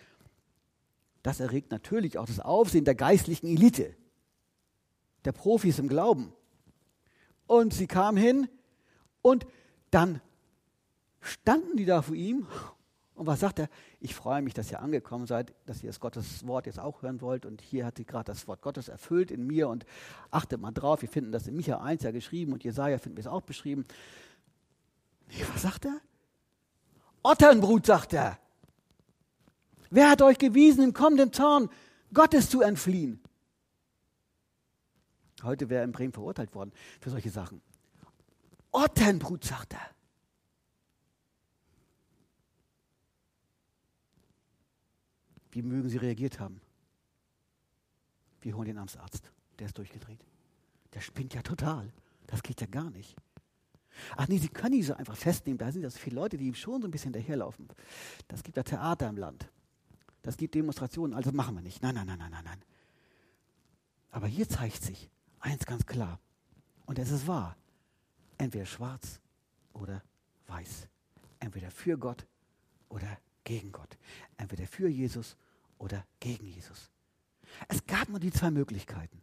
das 1.23 1.41
erregt 1.41 1.71
natürlich 1.71 2.19
auch 2.19 2.27
das 2.27 2.41
Aufsehen 2.41 2.85
der 2.85 2.95
geistlichen 2.95 3.47
Elite, 3.47 3.97
der 5.25 5.33
Profis 5.33 5.79
im 5.79 5.89
Glauben. 5.89 6.33
Und 7.47 7.73
sie 7.73 7.87
kamen 7.87 8.19
hin 8.19 8.49
und 9.23 9.47
dann 9.91 10.21
standen 11.21 11.77
die 11.77 11.87
da 11.87 12.03
vor 12.03 12.15
ihm. 12.15 12.47
Und 13.15 13.27
was 13.27 13.41
sagt 13.41 13.61
er? 13.61 13.69
Ich 14.01 14.15
freue 14.15 14.43
mich, 14.43 14.55
dass 14.55 14.71
ihr 14.73 14.83
angekommen 14.83 15.27
seid, 15.27 15.55
dass 15.67 15.83
ihr 15.83 15.89
das 15.89 16.01
Gottes 16.01 16.47
Wort 16.47 16.67
jetzt 16.67 16.81
auch 16.81 17.03
hören 17.03 17.21
wollt. 17.21 17.47
Und 17.47 17.63
hier 17.63 17.87
hat 17.87 17.97
sich 17.97 18.07
gerade 18.07 18.25
das 18.25 18.49
Wort 18.49 18.61
Gottes 18.61 18.89
erfüllt 18.89 19.31
in 19.31 19.47
mir. 19.47 19.69
Und 19.69 19.87
achtet 20.31 20.61
mal 20.61 20.73
drauf, 20.73 21.01
wir 21.01 21.09
finden 21.09 21.31
das 21.31 21.47
in 21.47 21.55
Micha 21.55 21.81
1 21.81 22.03
ja 22.03 22.11
geschrieben 22.11 22.53
und 22.53 22.65
Jesaja 22.65 22.99
finden 22.99 23.17
wir 23.17 23.23
es 23.23 23.29
auch 23.29 23.43
beschrieben. 23.43 23.85
Nee, 25.29 25.45
was 25.53 25.63
sagt 25.63 25.85
er? 25.85 26.01
Otternbrut, 27.23 27.87
sagt 27.87 28.13
er. 28.13 28.39
Wer 29.91 30.11
hat 30.11 30.23
euch 30.23 30.39
gewiesen, 30.39 30.85
im 30.85 30.93
kommenden 30.93 31.33
Zorn 31.33 31.71
Gottes 32.13 32.51
zu 32.51 32.63
entfliehen? 32.63 33.23
Heute 35.43 35.69
wäre 35.69 35.81
er 35.81 35.85
in 35.85 35.93
Bremen 35.93 36.13
verurteilt 36.13 36.55
worden 36.55 36.73
für 37.01 37.11
solche 37.11 37.31
Sachen. 37.31 37.61
Ottenbrut, 38.73 39.45
sagt 39.45 39.75
er. 39.75 39.95
Wie 45.53 45.63
mögen 45.63 45.89
Sie 45.89 45.99
reagiert 45.99 46.41
haben? 46.41 46.61
Wir 48.41 48.57
holen 48.57 48.67
den 48.67 48.79
Amtsarzt. 48.79 49.31
Der 49.61 49.67
ist 49.67 49.79
durchgedreht. 49.79 50.19
Der 50.93 51.01
spinnt 51.01 51.33
ja 51.35 51.43
total. 51.43 51.93
Das 52.27 52.43
geht 52.43 52.61
ja 52.61 52.67
gar 52.67 52.91
nicht. 52.91 53.17
Ach 54.17 54.29
nee, 54.29 54.39
Sie 54.39 54.49
können 54.49 54.75
ihn 54.77 54.83
so 54.83 54.95
einfach 54.95 55.17
festnehmen. 55.17 55.59
Da 55.59 55.71
sind 55.71 55.83
ja 55.83 55.91
so 55.91 55.99
viele 55.99 56.17
Leute, 56.17 56.37
die 56.37 56.55
schon 56.55 56.81
so 56.81 56.89
ein 56.89 56.91
bisschen 56.91 57.13
hinterherlaufen. 57.13 57.69
Das 58.29 58.43
gibt 58.43 58.57
ja 58.57 58.63
Theater 58.63 59.09
im 59.09 59.17
Land. 59.17 59.49
Das 60.23 60.37
gibt 60.37 60.55
Demonstrationen, 60.55 61.15
also 61.15 61.33
machen 61.33 61.55
wir 61.55 61.63
nicht. 61.63 61.83
Nein, 61.83 61.95
nein, 61.95 62.07
nein, 62.07 62.19
nein, 62.19 62.31
nein, 62.31 62.45
nein. 62.45 62.63
Aber 64.11 64.27
hier 64.27 64.49
zeigt 64.49 64.83
sich 64.83 65.11
eins 65.41 65.67
ganz 65.67 65.85
klar. 65.87 66.19
Und 66.87 66.99
es 66.99 67.11
ist 67.11 67.27
wahr. 67.27 67.57
Entweder 68.39 68.67
schwarz 68.67 69.21
oder 69.73 70.03
weiß. 70.47 70.89
Entweder 71.41 71.71
für 71.71 71.99
Gott 71.99 72.27
oder 72.89 73.19
gegen 73.45 73.73
Gott. 73.73 73.99
Entweder 74.37 74.67
für 74.67 74.89
Jesus 74.89 75.37
oder 75.79 76.07
gegen 76.21 76.47
Jesus. 76.47 76.91
Es 77.69 77.85
gab 77.87 78.09
nur 78.09 78.21
die 78.21 78.33
zwei 78.33 78.51
Möglichkeiten. 78.51 79.21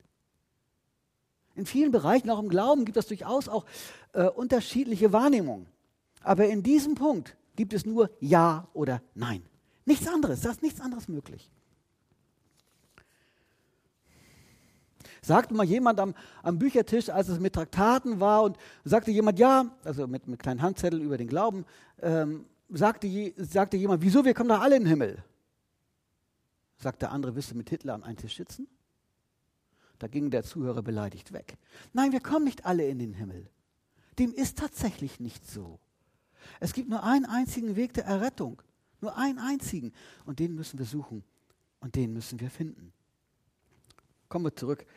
In 1.55 1.65
vielen 1.65 1.91
Bereichen, 1.91 2.29
auch 2.29 2.39
im 2.39 2.49
Glauben, 2.49 2.85
gibt 2.85 2.97
es 2.97 3.07
durchaus 3.07 3.49
auch 3.49 3.65
äh, 4.13 4.27
unterschiedliche 4.27 5.11
Wahrnehmungen. 5.11 5.67
Aber 6.23 6.47
in 6.47 6.63
diesem 6.63 6.95
Punkt 6.95 7.35
gibt 7.55 7.73
es 7.73 7.85
nur 7.85 8.09
Ja 8.19 8.67
oder 8.73 9.01
Nein. 9.15 9.43
Nichts 9.85 10.07
anderes, 10.07 10.41
da 10.41 10.51
ist 10.51 10.61
nichts 10.61 10.79
anderes 10.79 11.07
möglich. 11.07 11.51
Sagte 15.23 15.53
mal 15.53 15.65
jemand 15.65 15.99
am, 15.99 16.15
am, 16.41 16.57
Büchertisch, 16.57 17.09
als 17.09 17.27
es 17.27 17.39
mit 17.39 17.53
Traktaten 17.53 18.19
war, 18.19 18.43
und 18.43 18.57
sagte 18.83 19.11
jemand, 19.11 19.37
ja, 19.37 19.65
also 19.83 20.07
mit, 20.07 20.27
mit 20.27 20.39
kleinen 20.39 20.61
Handzetteln 20.61 21.03
über 21.03 21.17
den 21.17 21.27
Glauben, 21.27 21.65
ähm, 22.01 22.45
sagte, 22.69 23.07
sagte 23.37 23.77
jemand, 23.77 24.01
wieso, 24.01 24.25
wir 24.25 24.33
kommen 24.33 24.49
doch 24.49 24.61
alle 24.61 24.77
in 24.77 24.83
den 24.83 24.89
Himmel. 24.89 25.23
Sagt 26.77 27.03
der 27.03 27.11
andere, 27.11 27.35
willst 27.35 27.51
du 27.51 27.55
mit 27.55 27.69
Hitler 27.69 27.93
an 27.93 28.03
einen 28.03 28.17
Tisch 28.17 28.37
sitzen? 28.37 28.67
Da 30.01 30.07
ging 30.07 30.31
der 30.31 30.41
Zuhörer 30.41 30.81
beleidigt 30.81 31.31
weg. 31.31 31.59
Nein, 31.93 32.11
wir 32.11 32.21
kommen 32.21 32.43
nicht 32.43 32.65
alle 32.65 32.87
in 32.87 32.97
den 32.97 33.13
Himmel. 33.13 33.47
Dem 34.17 34.33
ist 34.33 34.57
tatsächlich 34.57 35.19
nicht 35.19 35.45
so. 35.45 35.79
Es 36.59 36.73
gibt 36.73 36.89
nur 36.89 37.03
einen 37.03 37.25
einzigen 37.25 37.75
Weg 37.75 37.93
der 37.93 38.05
Errettung. 38.05 38.63
Nur 38.99 39.15
einen 39.15 39.37
einzigen. 39.37 39.93
Und 40.25 40.39
den 40.39 40.55
müssen 40.55 40.79
wir 40.79 40.87
suchen. 40.87 41.23
Und 41.81 41.93
den 41.93 42.13
müssen 42.13 42.39
wir 42.39 42.49
finden. 42.49 42.91
Kommen 44.27 44.43
wir 44.43 44.55
zurück, 44.55 44.87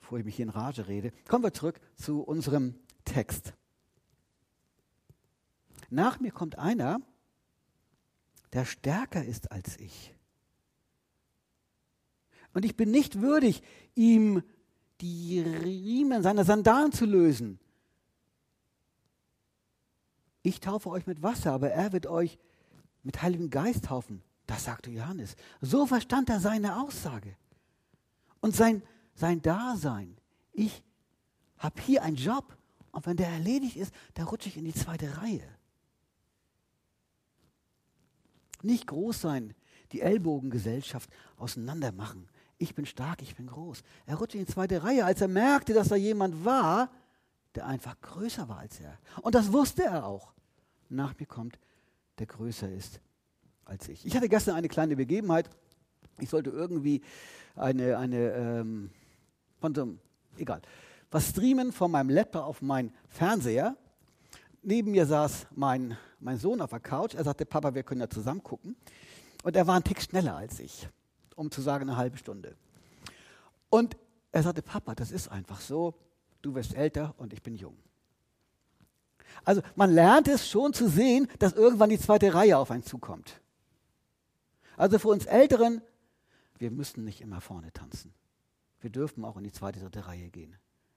bevor 0.00 0.18
ich 0.18 0.24
mich 0.24 0.34
hier 0.34 0.46
in 0.46 0.50
Rage 0.50 0.88
rede, 0.88 1.12
kommen 1.28 1.44
wir 1.44 1.54
zurück 1.54 1.80
zu 1.94 2.22
unserem 2.22 2.74
Text. 3.04 3.52
Nach 5.90 6.18
mir 6.18 6.32
kommt 6.32 6.58
einer, 6.58 7.00
der 8.52 8.64
stärker 8.64 9.24
ist 9.24 9.52
als 9.52 9.76
ich. 9.78 10.12
Und 12.58 12.64
ich 12.64 12.74
bin 12.74 12.90
nicht 12.90 13.20
würdig, 13.20 13.62
ihm 13.94 14.42
die 15.00 15.38
Riemen 15.38 16.24
seiner 16.24 16.44
Sandalen 16.44 16.90
zu 16.90 17.06
lösen. 17.06 17.60
Ich 20.42 20.58
taufe 20.58 20.90
euch 20.90 21.06
mit 21.06 21.22
Wasser, 21.22 21.52
aber 21.52 21.70
er 21.70 21.92
wird 21.92 22.08
euch 22.08 22.36
mit 23.04 23.22
Heiligen 23.22 23.48
Geist 23.48 23.84
taufen. 23.84 24.24
Das 24.48 24.64
sagte 24.64 24.90
Johannes. 24.90 25.36
So 25.60 25.86
verstand 25.86 26.30
er 26.30 26.40
seine 26.40 26.82
Aussage. 26.82 27.36
Und 28.40 28.56
sein, 28.56 28.82
sein 29.14 29.40
Dasein. 29.40 30.16
Ich 30.50 30.82
habe 31.58 31.80
hier 31.80 32.02
einen 32.02 32.16
Job 32.16 32.56
und 32.90 33.06
wenn 33.06 33.16
der 33.16 33.28
erledigt 33.28 33.76
ist, 33.76 33.94
da 34.14 34.24
rutsche 34.24 34.48
ich 34.48 34.56
in 34.56 34.64
die 34.64 34.74
zweite 34.74 35.18
Reihe. 35.18 35.48
Nicht 38.62 38.88
groß 38.88 39.20
sein, 39.20 39.54
die 39.92 40.00
Ellbogengesellschaft 40.00 41.08
auseinander 41.36 41.92
machen. 41.92 42.28
Ich 42.58 42.74
bin 42.74 42.86
stark, 42.86 43.22
ich 43.22 43.36
bin 43.36 43.46
groß. 43.46 43.82
Er 44.06 44.16
rutschte 44.16 44.38
in 44.38 44.44
die 44.44 44.52
zweite 44.52 44.82
Reihe, 44.82 45.04
als 45.04 45.20
er 45.20 45.28
merkte, 45.28 45.72
dass 45.74 45.88
da 45.88 45.96
jemand 45.96 46.44
war, 46.44 46.90
der 47.54 47.66
einfach 47.66 48.00
größer 48.00 48.48
war 48.48 48.58
als 48.58 48.80
er. 48.80 48.98
Und 49.22 49.34
das 49.34 49.52
wusste 49.52 49.84
er 49.84 50.04
auch. 50.04 50.32
Nach 50.88 51.18
mir 51.18 51.26
kommt 51.26 51.58
der 52.18 52.26
größer 52.26 52.70
ist 52.70 53.00
als 53.64 53.88
ich. 53.88 54.04
Ich 54.04 54.16
hatte 54.16 54.28
gestern 54.28 54.56
eine 54.56 54.68
kleine 54.68 54.96
Begebenheit. 54.96 55.48
Ich 56.18 56.30
sollte 56.30 56.50
irgendwie 56.50 57.02
eine, 57.54 57.98
eine 57.98 58.32
ähm, 58.32 58.90
von 59.60 59.74
so 59.74 59.82
einem, 59.82 60.00
egal, 60.36 60.62
was 61.10 61.28
streamen 61.28 61.72
von 61.72 61.90
meinem 61.90 62.10
Laptop 62.10 62.44
auf 62.44 62.62
meinen 62.62 62.92
Fernseher. 63.08 63.76
Neben 64.62 64.90
mir 64.90 65.06
saß 65.06 65.46
mein, 65.54 65.96
mein 66.18 66.38
Sohn 66.38 66.60
auf 66.60 66.70
der 66.70 66.80
Couch. 66.80 67.14
Er 67.14 67.24
sagte, 67.24 67.46
Papa, 67.46 67.74
wir 67.74 67.82
können 67.82 68.00
ja 68.00 68.10
zusammen 68.10 68.42
gucken. 68.42 68.76
Und 69.44 69.56
er 69.56 69.66
war 69.66 69.76
ein 69.76 69.84
Tick 69.84 70.02
schneller 70.02 70.36
als 70.36 70.58
ich, 70.58 70.88
um 71.38 71.50
zu 71.50 71.62
sagen 71.62 71.88
eine 71.88 71.96
halbe 71.96 72.18
Stunde. 72.18 72.56
Und 73.70 73.96
er 74.32 74.42
sagte, 74.42 74.62
Papa, 74.62 74.94
das 74.94 75.10
ist 75.10 75.28
einfach 75.28 75.60
so. 75.60 75.94
Du 76.42 76.54
wirst 76.54 76.74
älter 76.74 77.14
und 77.16 77.32
ich 77.32 77.42
bin 77.42 77.56
jung. 77.56 77.76
Also 79.44 79.62
man 79.76 79.92
lernt 79.92 80.28
es 80.28 80.48
schon 80.48 80.72
zu 80.72 80.88
sehen, 80.88 81.28
dass 81.38 81.52
irgendwann 81.52 81.90
die 81.90 81.98
zweite 81.98 82.34
Reihe 82.34 82.58
auf 82.58 82.70
einen 82.70 82.82
zukommt. 82.82 83.40
Also 84.76 84.98
für 84.98 85.08
uns 85.08 85.26
Älteren, 85.26 85.82
wir 86.58 86.70
müssen 86.70 87.04
nicht 87.04 87.20
immer 87.20 87.40
vorne 87.40 87.72
tanzen. 87.72 88.12
Wir 88.80 88.90
dürfen 88.90 89.24
auch 89.24 89.36
in 89.36 89.44
die 89.44 89.52
zweite, 89.52 89.80
dritte 89.80 90.06
Reihe 90.06 90.28
gehen. 90.30 90.56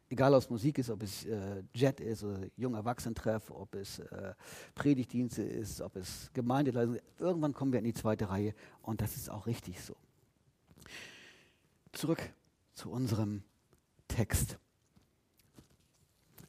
Egal, 0.10 0.34
ob 0.34 0.42
es 0.42 0.50
Musik 0.50 0.78
ist, 0.78 0.90
ob 0.90 1.04
es 1.04 1.26
äh, 1.26 1.64
Jet 1.74 2.00
ist 2.00 2.24
oder 2.24 2.40
Jung 2.58 2.76
Erwachsenentreff, 2.76 3.50
ob 3.50 3.74
es 3.76 4.00
äh, 4.00 4.34
Predigtdienste 4.76 5.42
ist, 5.42 5.82
ob 5.82 5.96
es 5.96 6.30
Gemeindeleistung 6.34 6.96
ist. 6.96 7.04
Irgendwann 7.20 7.54
kommen 7.54 7.72
wir 7.72 7.80
in 7.80 7.86
die 7.86 7.94
zweite 7.94 8.30
Reihe 8.30 8.54
und 8.82 9.02
das 9.02 9.16
ist 9.16 9.30
auch 9.30 9.48
richtig 9.48 9.82
so. 9.82 9.96
Zurück 11.94 12.22
zu 12.74 12.90
unserem 12.90 13.44
Text. 14.08 14.58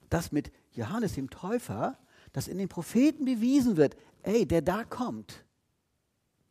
Das 0.09 0.33
mit 0.33 0.53
Johannes 0.73 1.15
dem 1.15 1.31
Täufer, 1.31 1.99
das 2.33 2.49
in 2.49 2.59
den 2.59 2.69
Propheten 2.69 3.25
bewiesen 3.25 3.77
wird, 3.77 3.97
ey, 4.23 4.47
der 4.47 4.63
da 4.63 4.85
kommt, 4.85 5.45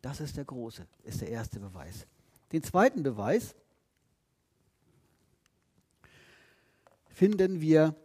das 0.01 0.19
ist 0.19 0.37
der 0.37 0.45
große, 0.45 0.87
ist 1.03 1.21
der 1.21 1.29
erste 1.29 1.59
Beweis. 1.59 2.07
Den 2.51 2.63
zweiten 2.63 3.03
Beweis 3.03 3.55
finden 7.07 7.61
wir 7.61 7.95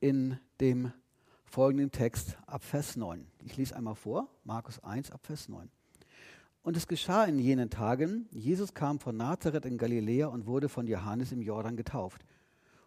in 0.00 0.38
dem 0.60 0.92
folgenden 1.44 1.90
Text 1.90 2.36
ab 2.46 2.64
Vers 2.64 2.96
9. 2.96 3.26
Ich 3.44 3.56
lese 3.56 3.74
einmal 3.76 3.94
vor, 3.94 4.28
Markus 4.44 4.78
1 4.80 5.10
ab 5.10 5.24
Vers 5.24 5.48
9. 5.48 5.70
Und 6.62 6.76
es 6.76 6.86
geschah 6.86 7.24
in 7.24 7.38
jenen 7.38 7.70
Tagen, 7.70 8.26
Jesus 8.30 8.74
kam 8.74 8.98
von 8.98 9.16
Nazareth 9.16 9.64
in 9.64 9.78
Galiläa 9.78 10.26
und 10.26 10.46
wurde 10.46 10.68
von 10.68 10.86
Johannes 10.86 11.32
im 11.32 11.40
Jordan 11.40 11.76
getauft. 11.76 12.24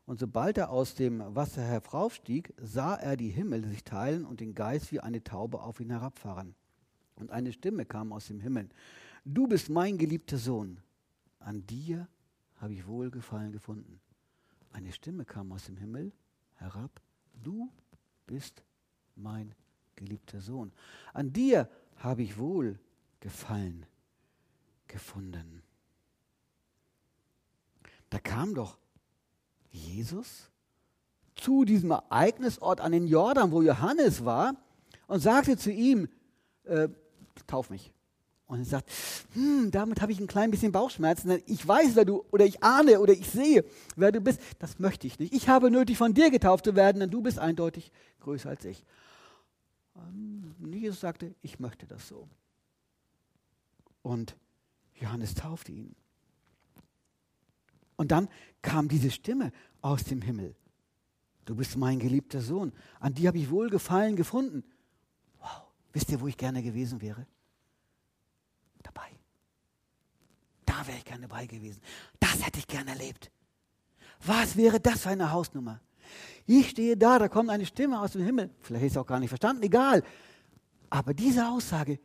Und 0.06 0.20
sobald 0.20 0.58
er 0.58 0.70
aus 0.70 0.96
dem 0.96 1.24
Wasser 1.36 1.62
heraufstieg, 1.62 2.54
sah 2.62 2.96
er 2.96 3.16
die 3.16 3.30
Himmel 3.30 3.66
sich 3.66 3.84
teilen 3.84 4.26
und 4.26 4.40
den 4.40 4.54
Geist 4.54 4.92
wie 4.92 5.00
eine 5.00 5.24
Taube 5.24 5.62
auf 5.62 5.80
ihn 5.80 5.90
herabfahren. 5.90 6.54
Und 7.16 7.32
eine 7.32 7.54
Stimme 7.54 7.86
kam 7.86 8.12
aus 8.12 8.28
dem 8.28 8.40
Himmel. 8.40 8.70
Du 9.24 9.48
bist 9.48 9.70
mein 9.70 9.98
geliebter 9.98 10.38
Sohn. 10.38 10.80
An 11.40 11.66
dir 11.66 12.08
habe 12.58 12.74
ich 12.74 12.86
Wohlgefallen 12.88 13.52
gefunden. 13.52 14.00
Eine 14.72 14.92
Stimme 14.92 15.26
kam 15.26 15.52
aus 15.52 15.66
dem 15.66 15.78
Himmel 15.78 16.12
herab. 16.56 17.02
Du 17.42 17.72
bist 18.28 18.64
mein 19.16 19.56
geliebter 19.96 20.42
Sohn. 20.42 20.72
An 21.14 21.32
dir 21.32 21.70
habe 21.96 22.24
ich 22.24 22.38
Wohlgefallen 22.38 22.91
gefunden. 24.88 25.64
Da 28.10 28.20
kam 28.20 28.54
doch 28.54 28.78
Jesus 29.72 30.50
zu 31.36 31.64
diesem 31.64 31.92
Ereignisort 31.92 32.82
an 32.82 32.92
den 32.92 33.08
Jordan, 33.08 33.52
wo 33.52 33.62
Johannes 33.62 34.26
war, 34.26 34.56
und 35.08 35.22
sagte 35.22 35.58
zu 35.58 35.72
ihm, 35.72 36.10
äh, 36.66 36.90
tauf 37.48 37.70
mich. 37.70 37.94
Und 38.48 38.60
er 38.60 38.66
sagt, 38.66 38.92
hm, 39.34 39.72
damit 39.72 40.02
habe 40.02 40.12
ich 40.12 40.20
ein 40.20 40.28
klein 40.28 40.52
bisschen 40.52 40.74
Bauchschmerzen. 40.74 41.42
Ich 41.46 41.66
weiß, 41.66 41.96
wer 41.96 42.04
du, 42.04 42.26
oder 42.32 42.46
ich 42.46 42.62
ahne, 42.62 43.00
oder 43.00 43.14
ich 43.14 43.30
sehe, 43.30 43.64
wer 43.96 44.12
du 44.12 44.20
bist. 44.20 44.42
Das 44.60 44.78
möchte 44.78 45.08
ich 45.08 45.20
nicht. 45.20 45.34
Ich 45.34 45.48
habe 45.48 45.72
nötig, 45.72 45.98
von 45.98 46.14
dir 46.14 46.30
getauft 46.32 46.66
zu 46.66 46.76
werden, 46.76 47.00
denn 47.00 47.10
du 47.10 47.22
bist 47.22 47.40
eindeutig 47.40 47.94
größer 48.20 48.50
als 48.50 48.66
ich. 48.66 48.84
Und 49.94 50.54
ähm, 50.62 50.74
Jesus 50.74 51.00
sagte, 51.00 51.34
ich 51.42 51.60
möchte 51.60 51.88
das 51.88 52.08
so. 52.08 52.28
Und 54.02 54.36
Johannes 54.96 55.36
taufte 55.36 55.72
ihn. 55.72 55.96
Und 57.96 58.12
dann 58.12 58.30
kam 58.62 58.88
diese 58.88 59.12
Stimme 59.12 59.52
aus 59.82 60.04
dem 60.04 60.22
Himmel. 60.22 60.56
Du 61.46 61.56
bist 61.56 61.78
mein 61.78 62.00
geliebter 62.00 62.42
Sohn. 62.42 62.72
An 63.00 63.14
die 63.14 63.28
habe 63.28 63.38
ich 63.38 63.50
Wohlgefallen 63.50 64.16
gefunden. 64.16 64.64
Wow. 65.40 65.64
Wisst 65.94 66.10
ihr, 66.12 66.22
wo 66.22 66.28
ich 66.28 66.38
gerne 66.38 66.64
gewesen 66.64 67.02
wäre? 67.02 67.28
Dabei. 68.84 69.08
Da 70.66 70.86
wäre 70.88 70.98
ich 70.98 71.06
gerne 71.06 71.28
dabei 71.28 71.46
gewesen. 71.46 71.82
Das 72.20 72.46
hätte 72.46 72.60
ich 72.60 72.68
gerne 72.68 72.92
erlebt. 72.92 73.32
Was 74.24 74.56
wäre 74.56 74.80
das 74.80 75.02
für 75.02 75.10
eine 75.10 75.32
Hausnummer? 75.32 75.82
Ich 76.46 76.70
stehe 76.70 76.98
da, 76.98 77.20
da 77.20 77.28
kommt 77.28 77.50
eine 77.50 77.66
Stimme 77.66 78.00
aus 78.00 78.14
dem 78.14 78.24
Himmel. 78.24 78.50
Vielleicht 78.62 78.86
ist 78.86 78.92
es 78.92 78.98
auch 78.98 79.08
gar 79.08 79.20
nicht 79.20 79.30
verstanden, 79.30 79.64
egal. 79.64 80.04
Aber 80.90 81.14
diese 81.14 81.48
Aussage. 81.48 82.00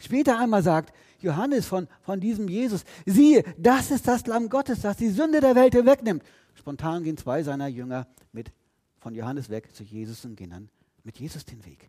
Später 0.00 0.38
einmal 0.38 0.62
sagt 0.62 0.92
Johannes 1.20 1.66
von, 1.66 1.86
von 2.00 2.20
diesem 2.20 2.48
Jesus, 2.48 2.84
siehe, 3.04 3.44
das 3.58 3.90
ist 3.90 4.08
das 4.08 4.26
Lamm 4.26 4.48
Gottes, 4.48 4.80
das 4.80 4.96
die 4.96 5.10
Sünde 5.10 5.40
der 5.40 5.54
Welt 5.54 5.74
wegnimmt. 5.74 6.24
Spontan 6.54 7.04
gehen 7.04 7.16
zwei 7.16 7.42
seiner 7.42 7.68
Jünger 7.68 8.08
mit 8.32 8.50
von 8.98 9.14
Johannes 9.14 9.50
weg 9.50 9.74
zu 9.74 9.82
Jesus 9.82 10.24
und 10.24 10.36
gehen 10.36 10.50
dann 10.50 10.68
mit 11.04 11.18
Jesus 11.18 11.44
den 11.44 11.64
Weg. 11.64 11.88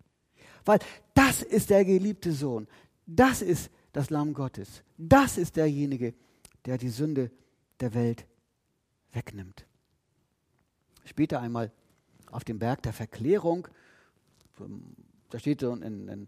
Weil 0.65 0.79
das 1.13 1.41
ist 1.41 1.69
der 1.69 1.85
geliebte 1.85 2.31
Sohn. 2.33 2.67
Das 3.05 3.41
ist 3.41 3.71
das 3.93 4.09
Lamm 4.09 4.33
Gottes. 4.33 4.83
Das 4.97 5.37
ist 5.37 5.55
derjenige, 5.55 6.13
der 6.65 6.77
die 6.77 6.89
Sünde 6.89 7.31
der 7.79 7.93
Welt 7.93 8.25
wegnimmt. 9.13 9.65
Später 11.05 11.41
einmal 11.41 11.71
auf 12.29 12.43
dem 12.43 12.59
Berg 12.59 12.83
der 12.83 12.93
Verklärung, 12.93 13.67
da 15.29 15.39
steht 15.39 15.63
in, 15.63 15.81
in, 15.81 16.07
in 16.07 16.27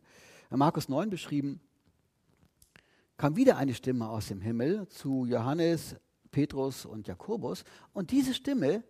Markus 0.50 0.90
9 0.90 1.10
beschrieben, 1.10 1.62
kam 3.24 3.38
wieder 3.38 3.56
eine 3.56 3.74
Stimme 3.74 4.10
aus 4.10 4.28
dem 4.28 4.42
Himmel 4.42 4.86
zu 4.90 5.26
Johannes, 5.26 5.96
Petrus 6.30 6.86
und 6.86 7.08
Jakobus. 7.08 7.64
Und 7.94 8.12
diese 8.12 8.34
Stimme 8.34 8.84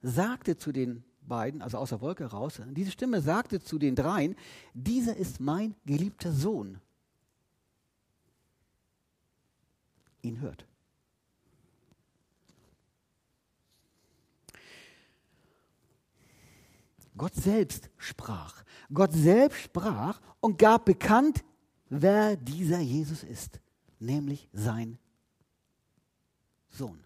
sagte 0.00 0.56
zu 0.56 0.70
den 0.70 1.02
beiden, 1.22 1.60
also 1.60 1.76
aus 1.76 1.88
der 1.88 2.00
Wolke 2.00 2.26
raus, 2.26 2.62
diese 2.68 2.92
Stimme 2.92 3.20
sagte 3.20 3.58
zu 3.58 3.80
den 3.80 3.96
dreien, 3.96 4.36
dieser 4.74 5.16
ist 5.16 5.40
mein 5.40 5.74
geliebter 5.86 6.30
Sohn. 6.30 6.78
Ihn 10.22 10.40
hört. 10.40 10.64
Gott 17.16 17.34
selbst 17.34 17.90
sprach. 17.96 18.62
Gott 18.94 19.12
selbst 19.12 19.62
sprach 19.62 20.20
und 20.38 20.58
gab 20.58 20.84
bekannt, 20.84 21.42
wer 21.88 22.36
dieser 22.36 22.78
Jesus 22.78 23.24
ist 23.24 23.60
nämlich 24.00 24.48
sein 24.52 24.98
Sohn. 26.70 27.04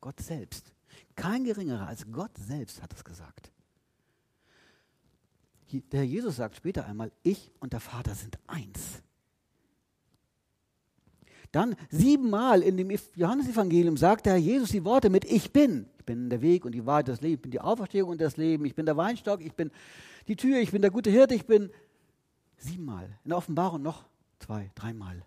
Gott 0.00 0.20
selbst. 0.20 0.72
Kein 1.14 1.44
geringerer 1.44 1.86
als 1.86 2.10
Gott 2.10 2.36
selbst 2.38 2.82
hat 2.82 2.92
es 2.94 3.04
gesagt. 3.04 3.52
Der 5.92 6.04
Jesus 6.04 6.36
sagt 6.36 6.56
später 6.56 6.86
einmal, 6.86 7.12
ich 7.22 7.52
und 7.60 7.72
der 7.72 7.80
Vater 7.80 8.14
sind 8.14 8.38
eins. 8.46 9.02
Dann 11.52 11.76
siebenmal 11.90 12.62
in 12.62 12.76
dem 12.76 12.90
Johannesevangelium 13.14 13.96
sagt 13.96 14.26
der 14.26 14.34
Herr 14.34 14.40
Jesus 14.40 14.70
die 14.70 14.84
Worte 14.84 15.10
mit 15.10 15.24
Ich 15.24 15.52
bin. 15.52 15.86
Ich 15.98 16.04
bin 16.04 16.30
der 16.30 16.40
Weg 16.40 16.64
und 16.64 16.72
die 16.72 16.86
Wahrheit, 16.86 17.08
das 17.08 17.20
Leben, 17.20 17.34
ich 17.34 17.42
bin 17.42 17.50
die 17.50 17.60
Auferstehung 17.60 18.10
und 18.10 18.20
das 18.20 18.36
Leben, 18.36 18.64
ich 18.64 18.74
bin 18.74 18.86
der 18.86 18.96
Weinstock, 18.96 19.44
ich 19.44 19.52
bin 19.52 19.70
die 20.26 20.36
Tür, 20.36 20.58
ich 20.58 20.70
bin 20.70 20.82
der 20.82 20.90
gute 20.90 21.10
Hirte, 21.10 21.34
ich 21.34 21.46
bin 21.46 21.70
Siebenmal. 22.60 23.18
In 23.24 23.30
der 23.30 23.38
Offenbarung 23.38 23.82
noch 23.82 24.04
zwei, 24.38 24.70
dreimal. 24.74 25.24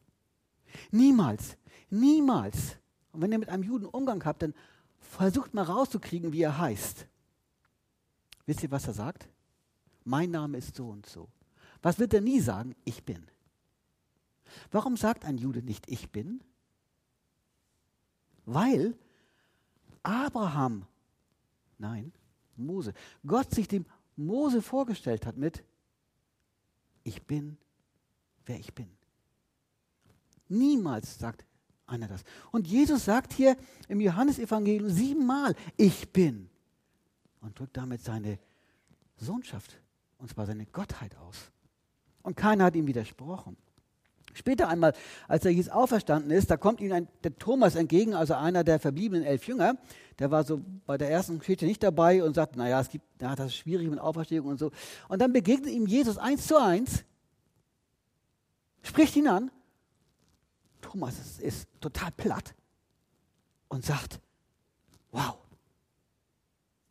Niemals, 0.92 1.58
niemals. 1.90 2.78
Und 3.12 3.22
wenn 3.22 3.32
ihr 3.32 3.40
mit 3.40 3.50
einem 3.50 3.64
Juden 3.64 3.86
Umgang 3.86 4.24
habt, 4.24 4.44
dann 4.44 4.54
versucht 5.00 5.54
mal 5.54 5.64
rauszukriegen, 5.64 6.32
wie 6.32 6.42
er 6.42 6.58
heißt. 6.58 7.08
Wisst 8.46 8.64
ihr, 8.64 8.72
was 8.72 8.88
er 8.88 8.94
sagt? 8.94 9.28
Mein 10.04 10.32
Name 10.32 10.58
ist 10.58 10.76
so 10.76 10.90
und 10.90 11.06
so. 11.06 11.28
Was 11.82 12.00
wird 12.00 12.14
er 12.14 12.22
nie 12.22 12.40
sagen? 12.40 12.76
Ich 12.86 13.04
bin. 13.04 13.26
Warum 14.72 14.96
sagt 14.96 15.26
ein 15.26 15.38
Jude 15.38 15.64
nicht 15.64 15.90
ich 15.90 16.12
bin? 16.12 16.42
Weil 18.46 18.96
Abraham, 20.04 20.86
nein, 21.78 22.12
Mose, 22.56 22.94
Gott 23.26 23.52
sich 23.52 23.68
dem 23.68 23.86
Mose 24.16 24.62
vorgestellt 24.62 25.26
hat 25.26 25.38
mit 25.38 25.64
ich 27.04 27.22
bin, 27.24 27.58
wer 28.46 28.60
ich 28.60 28.74
bin. 28.74 28.90
Niemals 30.48 31.18
sagt 31.18 31.46
einer 31.86 32.08
das. 32.08 32.24
Und 32.52 32.68
Jesus 32.68 33.06
sagt 33.06 33.34
hier 33.34 33.58
im 33.88 34.00
Johannesevangelium 34.00 34.90
siebenmal, 34.90 35.56
ich 35.78 36.12
bin. 36.12 36.50
Und 37.42 37.60
drückt 37.60 37.76
damit 37.76 38.02
seine 38.02 38.40
Sohnschaft, 39.18 39.78
und 40.18 40.30
zwar 40.30 40.46
seine 40.46 40.66
Gottheit 40.66 41.16
aus. 41.18 41.52
Und 42.22 42.38
keiner 42.38 42.66
hat 42.66 42.76
ihm 42.76 42.88
widersprochen. 42.88 43.58
Später 44.34 44.68
einmal, 44.68 44.94
als 45.28 45.46
er 45.46 45.52
Jesus 45.52 45.72
auferstanden 45.72 46.32
ist, 46.32 46.50
da 46.50 46.58
kommt 46.58 46.82
ihm 46.82 46.92
ein, 46.92 47.08
der 47.24 47.38
Thomas 47.38 47.76
entgegen, 47.76 48.14
also 48.14 48.34
einer 48.34 48.64
der 48.64 48.80
verbliebenen 48.80 49.24
elf 49.24 49.48
Jünger. 49.48 49.76
Der 50.20 50.32
war 50.32 50.44
so 50.44 50.62
bei 50.86 50.98
der 50.98 51.10
ersten 51.10 51.40
Geschichte 51.40 51.66
nicht 51.66 51.84
dabei 51.84 52.24
und 52.24 52.34
sagt, 52.34 52.56
naja, 52.56 52.80
es 52.80 52.90
gibt, 52.90 53.06
ja, 53.22 53.36
das 53.36 53.48
ist 53.48 53.58
schwierig 53.58 53.90
mit 53.90 54.00
Auferstehung 54.00 54.48
und 54.48 54.60
so. 54.60 54.72
Und 55.08 55.22
dann 55.22 55.34
begegnet 55.34 55.72
ihm 55.72 55.88
Jesus 55.88 56.18
eins 56.18 56.48
zu 56.48 56.62
eins, 56.62 57.04
spricht 58.82 59.16
ihn 59.16 59.28
an. 59.28 59.52
Thomas 60.82 61.18
ist, 61.20 61.40
ist 61.40 61.68
total 61.80 62.12
platt 62.12 62.54
und 63.70 63.86
sagt, 63.86 64.20
wow, 65.12 65.38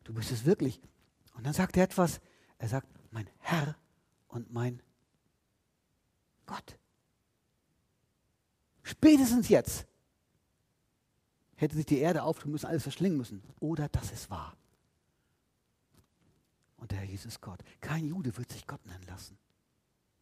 du 0.03 0.13
bist 0.13 0.31
es 0.31 0.45
wirklich. 0.45 0.81
Und 1.35 1.45
dann 1.45 1.53
sagt 1.53 1.77
er 1.77 1.83
etwas, 1.83 2.19
er 2.57 2.69
sagt, 2.69 2.87
mein 3.11 3.29
Herr 3.39 3.75
und 4.27 4.51
mein 4.51 4.81
Gott. 6.45 6.77
Spätestens 8.83 9.49
jetzt 9.49 9.85
hätte 11.55 11.75
sich 11.75 11.85
die 11.85 11.99
Erde 11.99 12.23
auftun 12.23 12.51
müssen, 12.51 12.65
alles 12.65 12.83
verschlingen 12.83 13.17
müssen. 13.17 13.41
Oder 13.59 13.87
das 13.89 14.11
ist 14.11 14.29
wahr. 14.29 14.55
Und 16.77 16.91
der 16.91 16.99
Herr 16.99 17.07
Jesus 17.07 17.39
Gott. 17.39 17.59
Kein 17.79 18.05
Jude 18.05 18.35
wird 18.37 18.51
sich 18.51 18.67
Gott 18.67 18.85
nennen 18.85 19.05
lassen. 19.07 19.37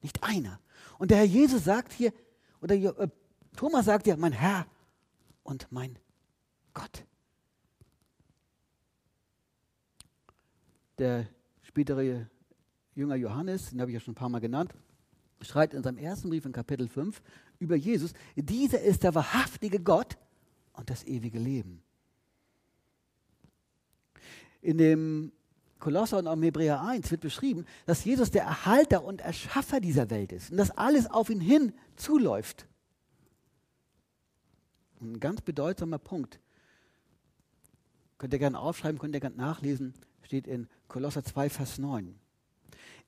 Nicht 0.02 0.24
einer. 0.24 0.60
Und 1.00 1.12
der 1.12 1.18
Herr 1.18 1.26
Jesus 1.26 1.64
sagt 1.64 1.92
hier, 1.92 2.14
oder 2.62 2.76
äh, 2.76 3.10
Thomas 3.56 3.86
sagt 3.86 4.06
ja, 4.06 4.16
mein 4.16 4.32
Herr 4.32 4.68
und 5.44 5.72
mein 5.72 5.98
Gott. 6.74 7.04
Der 11.00 11.28
spätere 11.64 12.28
Jünger 12.94 13.16
Johannes, 13.16 13.72
den 13.72 13.82
habe 13.82 13.90
ich 13.90 13.96
ja 13.96 14.00
schon 14.00 14.12
ein 14.12 14.16
paar 14.16 14.30
Mal 14.30 14.40
genannt, 14.40 14.74
schreibt 15.42 15.74
in 15.74 15.82
seinem 15.82 15.98
ersten 15.98 16.30
Brief 16.30 16.46
in 16.46 16.52
Kapitel 16.52 16.88
5 16.88 17.22
über 17.62 17.76
Jesus, 17.76 18.14
dieser 18.36 18.82
ist 18.82 19.04
der 19.04 19.16
wahrhaftige 19.16 19.80
Gott 19.80 20.18
und 20.74 20.90
das 20.90 21.04
ewige 21.04 21.40
Leben. 21.40 21.84
In 24.62 24.78
dem 24.78 25.32
Kolosser 25.80 26.18
und 26.20 26.28
am 26.28 26.44
Hebräer 26.44 26.82
1 26.82 27.10
wird 27.12 27.22
beschrieben, 27.22 27.66
dass 27.86 28.04
Jesus 28.04 28.32
der 28.32 28.44
Erhalter 28.44 29.04
und 29.04 29.22
Erschaffer 29.22 29.80
dieser 29.80 30.10
Welt 30.10 30.32
ist 30.32 30.52
und 30.52 30.58
dass 30.58 30.72
alles 30.72 31.10
auf 31.10 31.30
ihn 31.30 31.40
hin 31.40 31.74
zuläuft. 31.96 32.68
Ein 35.00 35.20
ganz 35.20 35.42
bedeutsamer 35.42 35.98
Punkt. 35.98 36.40
Könnt 38.18 38.34
ihr 38.34 38.40
gerne 38.40 38.60
aufschreiben, 38.60 39.00
könnt 39.00 39.16
ihr 39.16 39.20
gerne 39.20 39.36
nachlesen, 39.36 39.94
steht 40.22 40.48
in 40.48 40.68
Kolosser 40.88 41.24
2, 41.24 41.50
Vers 41.50 41.80
9. 41.80 42.20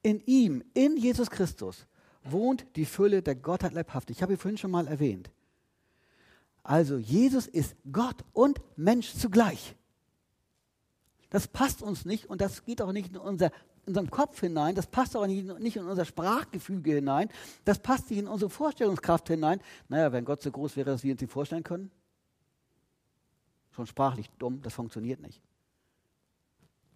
In 0.02 0.20
ihm, 0.26 0.64
in 0.74 0.98
Jesus 0.98 1.30
Christus, 1.30 1.86
wohnt 2.24 2.66
die 2.76 2.86
Fülle 2.86 3.22
der 3.22 3.36
Gottheit 3.36 3.74
leibhaftig. 3.74 4.18
Ich 4.18 4.24
habe 4.24 4.38
vorhin 4.38 4.58
schon 4.58 4.72
mal 4.72 4.88
erwähnt. 4.88 5.30
Also 6.64 6.98
Jesus 6.98 7.48
ist 7.48 7.76
Gott 7.92 8.24
und 8.32 8.62
Mensch 8.78 9.14
zugleich. 9.14 9.76
Das 11.30 11.48
passt 11.48 11.82
uns 11.82 12.06
nicht 12.06 12.26
und 12.26 12.42
das 12.42 12.64
geht 12.64 12.82
auch 12.82 12.92
nicht 12.92 13.10
in 13.10 13.18
unser, 13.18 13.52
unseren 13.86 14.10
Kopf 14.10 14.40
hinein, 14.40 14.76
das 14.76 14.88
passt 14.88 15.18
auch 15.18 15.26
nicht, 15.26 15.46
nicht 15.60 15.76
in 15.76 15.86
unser 15.86 16.06
Sprachgefüge 16.06 16.94
hinein, 16.94 17.30
das 17.66 17.80
passt 17.80 18.10
nicht 18.10 18.20
in 18.20 18.28
unsere 18.28 18.50
Vorstellungskraft 18.50 19.28
hinein. 19.28 19.60
Naja, 19.90 20.12
wenn 20.12 20.26
Gott 20.26 20.42
so 20.42 20.52
groß 20.52 20.78
wäre, 20.78 20.92
dass 20.92 21.04
wir 21.04 21.12
uns 21.12 21.22
ihn 21.22 21.28
vorstellen 21.28 21.64
können. 21.64 21.92
Schon 23.72 23.88
sprachlich 23.88 24.30
dumm, 24.38 24.62
das 24.62 24.76
funktioniert 24.76 25.20
nicht. 25.20 25.42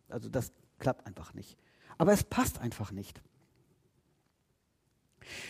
Also 0.07 0.29
das 0.29 0.53
klappt 0.77 1.05
einfach 1.05 1.33
nicht. 1.33 1.57
Aber 1.97 2.13
es 2.13 2.23
passt 2.23 2.59
einfach 2.59 2.91
nicht. 2.91 3.19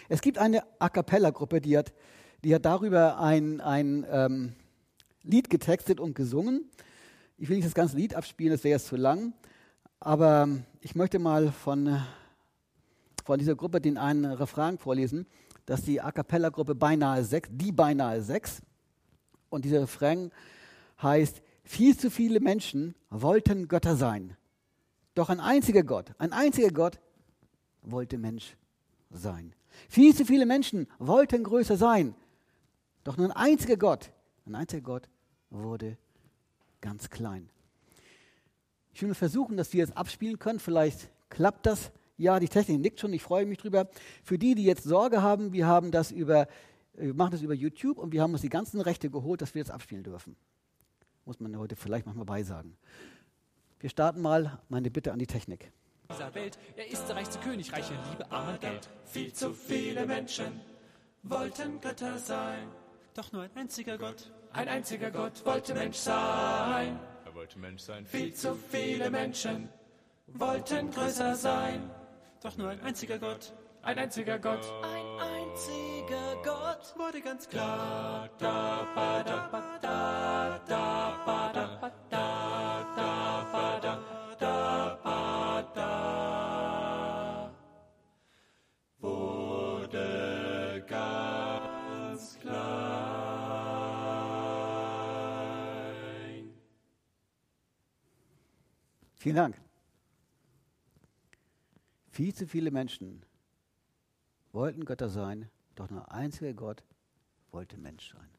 Es 0.09 0.21
gibt 0.21 0.37
eine 0.37 0.63
A 0.79 0.89
cappella-Gruppe, 0.89 1.61
die 1.61 1.77
hat, 1.77 1.93
die 2.43 2.53
hat 2.53 2.65
darüber 2.65 3.19
ein, 3.19 3.61
ein 3.61 4.05
ähm, 4.09 4.53
Lied 5.23 5.49
getextet 5.49 5.99
und 5.99 6.15
gesungen. 6.15 6.69
Ich 7.37 7.49
will 7.49 7.57
nicht 7.57 7.67
das 7.67 7.75
ganze 7.75 7.97
Lied 7.97 8.15
abspielen, 8.15 8.51
das 8.51 8.63
wäre 8.63 8.77
jetzt 8.77 8.87
zu 8.87 8.95
lang. 8.95 9.33
Aber 9.99 10.47
ich 10.81 10.95
möchte 10.95 11.19
mal 11.19 11.51
von, 11.51 12.01
von 13.25 13.39
dieser 13.39 13.55
Gruppe 13.55 13.81
den 13.81 13.97
einen 13.97 14.25
Refrain 14.25 14.77
vorlesen. 14.77 15.27
Das 15.65 15.79
ist 15.79 15.87
die 15.87 16.01
A 16.01 16.11
cappella-Gruppe 16.11 16.75
Beinahe 16.75 17.23
Sechs, 17.23 17.49
die 17.51 17.71
Beinahe 17.71 18.21
Sechs. 18.21 18.61
Und 19.49 19.65
dieser 19.65 19.81
Refrain 19.81 20.31
heißt, 21.01 21.41
viel 21.63 21.97
zu 21.97 22.09
viele 22.09 22.39
Menschen 22.39 22.95
wollten 23.09 23.67
Götter 23.67 23.95
sein. 23.95 24.37
Doch 25.13 25.29
ein 25.29 25.39
einziger 25.39 25.83
Gott, 25.83 26.13
ein 26.17 26.31
einziger 26.31 26.69
Gott 26.69 26.99
wollte 27.81 28.17
Mensch 28.17 28.55
sein. 29.09 29.53
Viel 29.89 30.15
zu 30.15 30.25
viele 30.25 30.45
Menschen 30.45 30.87
wollten 30.99 31.43
größer 31.43 31.77
sein. 31.77 32.15
Doch 33.03 33.17
nur 33.17 33.27
ein 33.27 33.31
einziger 33.31 33.77
Gott, 33.77 34.11
ein 34.45 34.55
einziger 34.55 34.81
Gott 34.81 35.09
wurde 35.49 35.97
ganz 36.81 37.09
klein. 37.09 37.49
Ich 38.93 39.01
will 39.01 39.13
versuchen, 39.13 39.57
dass 39.57 39.73
wir 39.73 39.83
es 39.83 39.95
abspielen 39.95 40.39
können. 40.39 40.59
Vielleicht 40.59 41.09
klappt 41.29 41.65
das. 41.65 41.91
Ja, 42.17 42.39
die 42.39 42.47
Technik 42.47 42.81
nickt 42.81 42.99
schon, 42.99 43.13
ich 43.13 43.21
freue 43.21 43.45
mich 43.45 43.59
drüber. 43.59 43.87
Für 44.23 44.39
die, 44.39 44.55
die 44.55 44.63
jetzt 44.63 44.83
Sorge 44.83 45.21
haben, 45.21 45.53
wir 45.53 45.67
haben 45.67 45.91
das 45.91 46.11
über, 46.11 46.47
wir 46.93 47.13
machen 47.13 47.31
das 47.31 47.43
über 47.43 47.53
YouTube 47.53 47.99
und 47.99 48.11
wir 48.11 48.21
haben 48.21 48.33
uns 48.33 48.41
die 48.41 48.49
ganzen 48.49 48.81
Rechte 48.81 49.09
geholt, 49.09 49.41
dass 49.41 49.53
wir 49.53 49.63
das 49.63 49.71
abspielen 49.71 50.03
dürfen. 50.03 50.35
Muss 51.25 51.39
man 51.39 51.57
heute 51.57 51.75
vielleicht 51.75 52.07
manchmal 52.07 52.25
beisagen. 52.25 52.75
Wir 53.79 53.89
starten 53.91 54.21
mal 54.21 54.59
meine 54.67 54.89
Bitte 54.89 55.13
an 55.13 55.19
die 55.19 55.27
Technik 55.27 55.71
dieser 56.09 56.33
Welt. 56.35 56.57
Er 56.75 56.87
ist 56.87 57.07
der 57.07 57.15
reichste 57.15 57.39
König, 57.39 57.71
reiche 57.73 57.93
Liebe, 58.09 58.31
arm 58.31 58.49
an 58.49 58.59
Geld. 58.59 58.89
Viel 59.05 59.33
zu 59.33 59.53
viele 59.53 60.05
Menschen 60.05 60.59
wollten 61.23 61.79
Götter 61.81 62.17
sein. 62.17 62.67
Doch 63.13 63.31
nur 63.31 63.43
ein 63.43 63.55
einziger 63.55 63.97
Gott, 63.97 64.31
ein 64.53 64.67
einziger 64.67 65.11
Gott 65.11 65.45
wollte 65.45 65.73
Mensch 65.73 65.97
sein. 65.97 66.99
Er 67.25 67.35
wollte 67.35 67.59
Mensch 67.59 67.81
sein. 67.81 68.05
Viel 68.05 68.33
zu 68.33 68.55
viele 68.55 69.09
Menschen 69.09 69.69
wollten 70.27 70.91
größer 70.91 71.35
sein. 71.35 71.89
Doch 72.41 72.55
nur 72.57 72.69
ein 72.69 72.81
einziger 72.81 73.17
Gott, 73.17 73.53
ein 73.81 73.97
einziger 73.97 74.37
Gott, 74.37 74.71
ein 74.83 75.05
einziger 75.19 76.35
Gott 76.43 76.93
wurde 76.97 77.21
ganz 77.21 77.49
klar. 77.49 78.29
Da, 78.37 78.87
ba, 78.93 79.23
da, 79.23 79.47
ba, 79.51 79.63
da, 79.81 80.59
da, 80.67 81.23
ba, 81.25 81.51
da, 81.53 81.61
da, 81.67 81.76
Vielen 99.17 99.35
Dank. 99.35 99.59
Viel 102.11 102.33
zu 102.33 102.47
viele 102.47 102.71
Menschen 102.71 103.25
wollten 104.51 104.85
Götter 104.85 105.09
sein, 105.09 105.49
doch 105.75 105.89
nur 105.89 106.11
ein 106.11 106.23
einziger 106.23 106.53
Gott 106.53 106.83
wollte 107.51 107.77
Mensch 107.77 108.11
sein. 108.11 108.29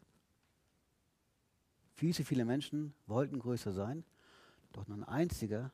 Viel 1.95 2.15
zu 2.15 2.25
viele 2.25 2.45
Menschen 2.45 2.95
wollten 3.07 3.39
größer 3.41 3.73
sein, 3.73 4.05
doch 4.73 4.87
nur 4.87 4.99
ein 4.99 5.05
einziger 5.05 5.73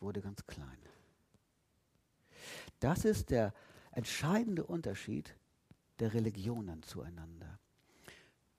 wurde 0.00 0.20
ganz 0.20 0.44
klein. 0.46 0.78
Das 2.80 3.04
ist 3.04 3.30
der 3.30 3.54
entscheidende 3.92 4.64
Unterschied 4.64 5.36
der 6.00 6.12
Religionen 6.14 6.82
zueinander. 6.82 7.58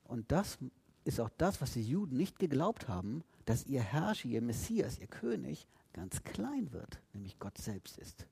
Und 0.03 0.31
das 0.31 0.57
ist 1.03 1.19
auch 1.19 1.29
das, 1.37 1.61
was 1.61 1.73
die 1.73 1.83
Juden 1.83 2.17
nicht 2.17 2.39
geglaubt 2.39 2.87
haben, 2.87 3.23
dass 3.45 3.65
ihr 3.65 3.81
Herrscher, 3.81 4.29
ihr 4.29 4.41
Messias, 4.41 4.99
ihr 4.99 5.07
König 5.07 5.67
ganz 5.93 6.23
klein 6.23 6.71
wird, 6.71 6.99
nämlich 7.13 7.39
Gott 7.39 7.57
selbst 7.57 7.97
ist. 7.97 8.27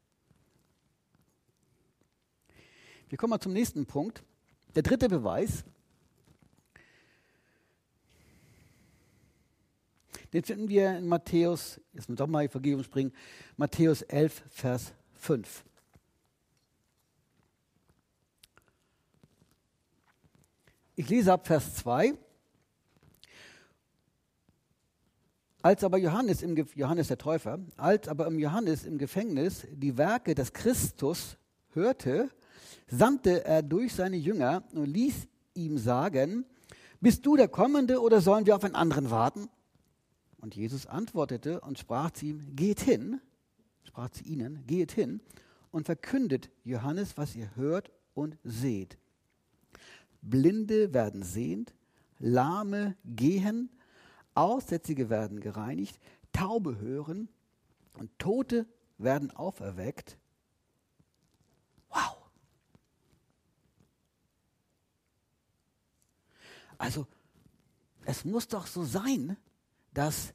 Wir 3.09 3.17
kommen 3.17 3.31
mal 3.31 3.39
zum 3.39 3.53
nächsten 3.53 3.85
Punkt. 3.85 4.23
Der 4.75 4.83
dritte 4.83 5.09
Beweis. 5.09 5.63
Den 10.31 10.43
finden 10.43 10.69
wir 10.69 10.95
in 10.95 11.07
Matthäus, 11.07 11.81
jetzt 11.93 12.07
muss 12.07 12.19
doch 12.19 12.27
mal 12.27 12.45
die 12.45 12.51
Vergebung 12.51 12.83
springen, 12.83 13.11
Matthäus 13.57 14.03
11, 14.03 14.43
Vers 14.49 14.93
5. 15.15 15.63
Ich 20.95 21.09
lese 21.09 21.33
ab 21.33 21.47
Vers 21.47 21.75
2. 21.77 22.13
Als 25.61 25.83
aber 25.83 25.97
Johannes, 25.97 26.41
im, 26.41 26.55
Johannes 26.75 27.09
der 27.09 27.17
Täufer, 27.17 27.59
als 27.75 28.07
aber 28.07 28.27
im 28.27 28.39
Johannes 28.39 28.85
im 28.85 28.97
Gefängnis 28.97 29.67
die 29.71 29.97
Werke 29.97 30.33
des 30.33 30.53
Christus 30.53 31.37
hörte, 31.73 32.29
sandte 32.87 33.43
er 33.43 33.61
durch 33.61 33.93
seine 33.93 34.15
Jünger 34.15 34.63
und 34.73 34.85
ließ 34.85 35.27
ihm 35.55 35.77
sagen, 35.77 36.45
bist 37.01 37.25
du 37.25 37.35
der 37.35 37.49
Kommende 37.49 38.01
oder 38.01 38.21
sollen 38.21 38.45
wir 38.45 38.55
auf 38.55 38.63
einen 38.63 38.75
anderen 38.75 39.11
warten? 39.11 39.49
Und 40.39 40.55
Jesus 40.55 40.85
antwortete 40.85 41.59
und 41.59 41.77
sprach 41.77 42.11
zu 42.11 42.27
ihm, 42.27 42.55
geht 42.55 42.79
hin, 42.79 43.19
sprach 43.83 44.09
zu 44.09 44.23
ihnen, 44.23 44.65
geht 44.65 44.93
hin 44.93 45.19
und 45.71 45.85
verkündet 45.85 46.49
Johannes, 46.63 47.17
was 47.17 47.35
ihr 47.35 47.55
hört 47.55 47.91
und 48.13 48.37
seht. 48.43 48.97
Blinde 50.21 50.93
werden 50.93 51.23
sehend, 51.23 51.73
Lahme 52.19 52.95
gehen, 53.05 53.69
Aussätzige 54.39 55.09
werden 55.09 55.41
gereinigt, 55.41 55.99
Taube 56.31 56.77
hören 56.77 57.27
und 57.97 58.17
Tote 58.19 58.65
werden 58.97 59.31
auferweckt. 59.31 60.17
Wow! 61.89 62.17
Also, 66.77 67.05
es 68.05 68.23
muss 68.23 68.47
doch 68.47 68.65
so 68.65 68.83
sein, 68.83 69.35
dass 69.93 70.33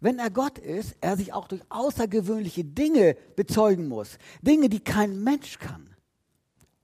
wenn 0.00 0.18
er 0.18 0.30
Gott 0.30 0.58
ist, 0.58 0.96
er 1.00 1.16
sich 1.16 1.32
auch 1.32 1.48
durch 1.48 1.62
außergewöhnliche 1.70 2.64
Dinge 2.64 3.16
bezeugen 3.36 3.88
muss. 3.88 4.18
Dinge, 4.42 4.68
die 4.68 4.80
kein 4.80 5.22
Mensch 5.22 5.58
kann. 5.58 5.94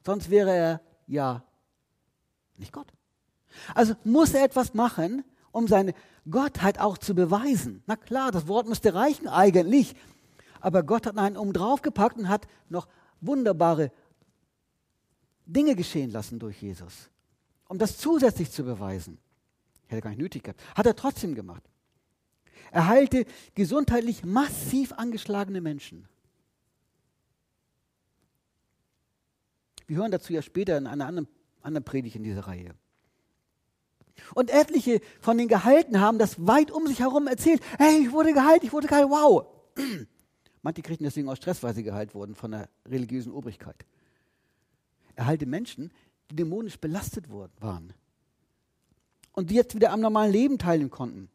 Sonst 0.07 0.31
wäre 0.31 0.55
er 0.55 0.81
ja 1.07 1.45
nicht 2.57 2.73
Gott. 2.73 2.93
Also 3.75 3.95
muss 4.05 4.33
er 4.33 4.45
etwas 4.45 4.73
machen, 4.73 5.25
um 5.53 5.67
seine 5.67 5.95
Gottheit 6.29 6.79
auch 6.79 6.99
zu 6.99 7.15
beweisen. 7.15 7.83
Na 7.87 7.97
klar, 7.97 8.31
das 8.31 8.47
Wort 8.49 8.69
müsste 8.69 8.95
reichen 8.95 9.29
eigentlich. 9.29 9.95
Aber 10.61 10.83
Gott 10.83 11.07
hat 11.07 11.17
einen 11.17 11.37
um 11.37 11.53
draufgepackt 11.53 12.19
und 12.19 12.29
hat 12.29 12.47
noch 12.69 12.89
wunderbare 13.21 13.91
Dinge 15.47 15.75
geschehen 15.75 16.11
lassen 16.11 16.39
durch 16.39 16.63
Jesus, 16.63 17.11
um 17.69 17.79
das 17.79 17.99
zusätzlich 17.99 18.51
zu 18.51 18.63
beweisen. 18.65 19.19
Hätte 19.89 20.03
gar 20.03 20.11
nicht 20.11 20.21
nötig 20.21 20.45
gehabt. 20.45 20.63
Hat 20.77 20.87
er 20.87 20.95
trotzdem 20.95 21.35
gemacht. 21.35 21.69
Er 22.71 22.87
heilte 22.87 23.27
gesundheitlich 23.55 24.25
massiv 24.25 24.93
angeschlagene 24.93 25.61
Menschen. 25.61 26.07
Wir 29.89 29.97
hören 29.97 30.13
dazu 30.13 30.33
ja 30.33 30.41
später 30.41 30.79
in 30.79 30.87
einer 30.87 31.07
anderen, 31.07 31.27
anderen 31.63 31.85
Predigt 31.85 32.15
in 32.15 32.23
dieser 32.23 32.47
Reihe. 32.47 32.77
Und 34.35 34.51
etliche 34.51 35.01
von 35.21 35.39
den 35.39 35.49
Gehalten 35.49 36.01
haben 36.01 36.19
das 36.19 36.47
weit 36.47 36.71
um 36.71 36.87
sich 36.87 37.01
herum 37.01 37.27
erzählt. 37.27 37.63
Hey, 37.79 38.03
ich 38.03 38.13
wurde 38.13 38.33
geheilt, 38.33 38.65
ich 38.65 38.73
wurde 38.73 38.89
geheilt, 38.89 39.09
wow. 39.09 39.47
Manche 40.63 40.83
kriegten 40.83 41.05
deswegen 41.05 41.29
auch 41.29 41.37
Stress, 41.37 41.63
weil 41.63 41.75
sie 41.75 41.83
geheilt 41.83 42.15
wurden 42.15 42.35
von 42.35 42.51
der 42.51 42.69
religiösen 42.87 43.33
Obrigkeit. 43.33 43.87
Er 45.17 45.27
heilte 45.27 45.47
Menschen, 45.47 45.91
die 46.31 46.37
dämonisch 46.37 46.79
belastet 46.79 47.31
waren. 47.31 47.93
Und 49.33 49.51
die 49.51 49.55
jetzt 49.55 49.75
wieder 49.75 49.93
am 49.93 50.01
normalen 50.01 50.33
Leben 50.33 50.59
teilnehmen 50.59 50.91
konnten. 50.91 51.31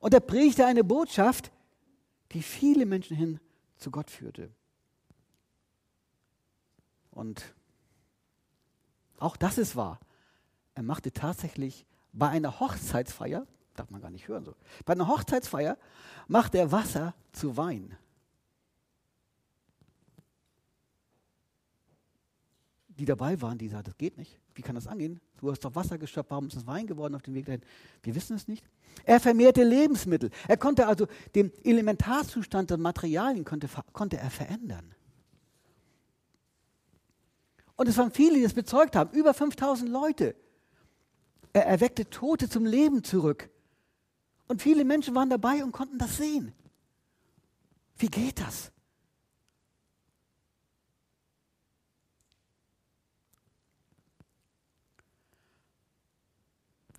Und 0.00 0.12
er 0.14 0.20
predigte 0.20 0.66
eine 0.66 0.82
Botschaft, 0.82 1.52
die 2.32 2.42
viele 2.42 2.86
Menschen 2.86 3.16
hin 3.16 3.38
zu 3.76 3.90
Gott 3.90 4.10
führte. 4.10 4.50
Und 7.10 7.54
auch 9.18 9.36
das 9.36 9.58
ist 9.58 9.76
wahr. 9.76 10.00
Er 10.74 10.82
machte 10.82 11.12
tatsächlich 11.12 11.86
bei 12.14 12.28
einer 12.28 12.60
Hochzeitsfeier, 12.60 13.46
darf 13.74 13.90
man 13.90 14.00
gar 14.00 14.10
nicht 14.10 14.28
hören 14.28 14.44
so, 14.44 14.54
bei 14.84 14.94
einer 14.94 15.08
Hochzeitsfeier 15.08 15.76
machte 16.28 16.58
er 16.58 16.72
Wasser 16.72 17.14
zu 17.32 17.56
Wein. 17.56 17.96
Die 22.88 23.04
dabei 23.04 23.40
waren, 23.42 23.58
die 23.58 23.68
sagten, 23.68 23.90
das 23.90 23.98
geht 23.98 24.16
nicht. 24.16 24.38
Wie 24.54 24.62
kann 24.62 24.76
das 24.76 24.86
angehen? 24.86 25.20
Du 25.38 25.50
hast 25.50 25.64
doch 25.64 25.74
Wasser 25.74 25.98
geschöpft, 25.98 26.30
warum 26.30 26.46
ist 26.46 26.54
es 26.54 26.66
Wein 26.66 26.86
geworden 26.86 27.16
auf 27.16 27.22
dem 27.22 27.34
Weg 27.34 27.46
dahin? 27.46 27.62
Wir 28.04 28.14
wissen 28.14 28.36
es 28.36 28.46
nicht. 28.46 28.64
Er 29.02 29.18
vermehrte 29.18 29.64
Lebensmittel. 29.64 30.30
Er 30.46 30.56
konnte 30.56 30.86
also 30.86 31.08
den 31.34 31.52
Elementarzustand 31.64 32.70
der 32.70 32.78
Materialien 32.78 33.44
konnte, 33.44 33.68
konnte 33.92 34.18
er 34.18 34.30
verändern. 34.30 34.94
Und 37.74 37.88
es 37.88 37.98
waren 37.98 38.12
viele, 38.12 38.36
die 38.36 38.44
das 38.44 38.54
bezeugt 38.54 38.94
haben. 38.94 39.10
Über 39.10 39.34
5000 39.34 39.90
Leute. 39.90 40.36
Er 41.54 41.66
erweckte 41.66 42.10
Tote 42.10 42.48
zum 42.50 42.66
Leben 42.66 43.04
zurück. 43.04 43.48
Und 44.48 44.60
viele 44.60 44.84
Menschen 44.84 45.14
waren 45.14 45.30
dabei 45.30 45.62
und 45.62 45.70
konnten 45.72 45.98
das 45.98 46.16
sehen. 46.16 46.52
Wie 47.96 48.08
geht 48.08 48.40
das? 48.40 48.72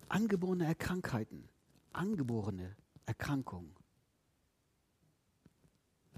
Angeborene 0.08 0.74
Krankheiten, 0.74 1.48
angeborene 1.92 2.74
Erkrankungen 3.04 3.76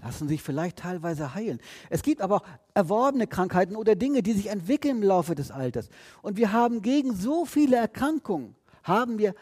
lassen 0.01 0.27
sich 0.27 0.41
vielleicht 0.41 0.79
teilweise 0.79 1.33
heilen. 1.33 1.59
Es 1.89 2.03
gibt 2.03 2.21
aber 2.21 2.37
auch 2.37 2.45
erworbene 2.73 3.27
Krankheiten 3.27 3.75
oder 3.75 3.95
Dinge, 3.95 4.23
die 4.23 4.33
sich 4.33 4.47
entwickeln 4.47 4.97
im 4.97 5.03
Laufe 5.03 5.35
des 5.35 5.51
Alters. 5.51 5.89
Und 6.21 6.37
wir 6.37 6.51
haben 6.51 6.81
gegen 6.81 7.15
so 7.15 7.45
viele 7.45 7.77
Erkrankungen, 7.77 8.55
haben 8.83 9.17
wir 9.17 9.35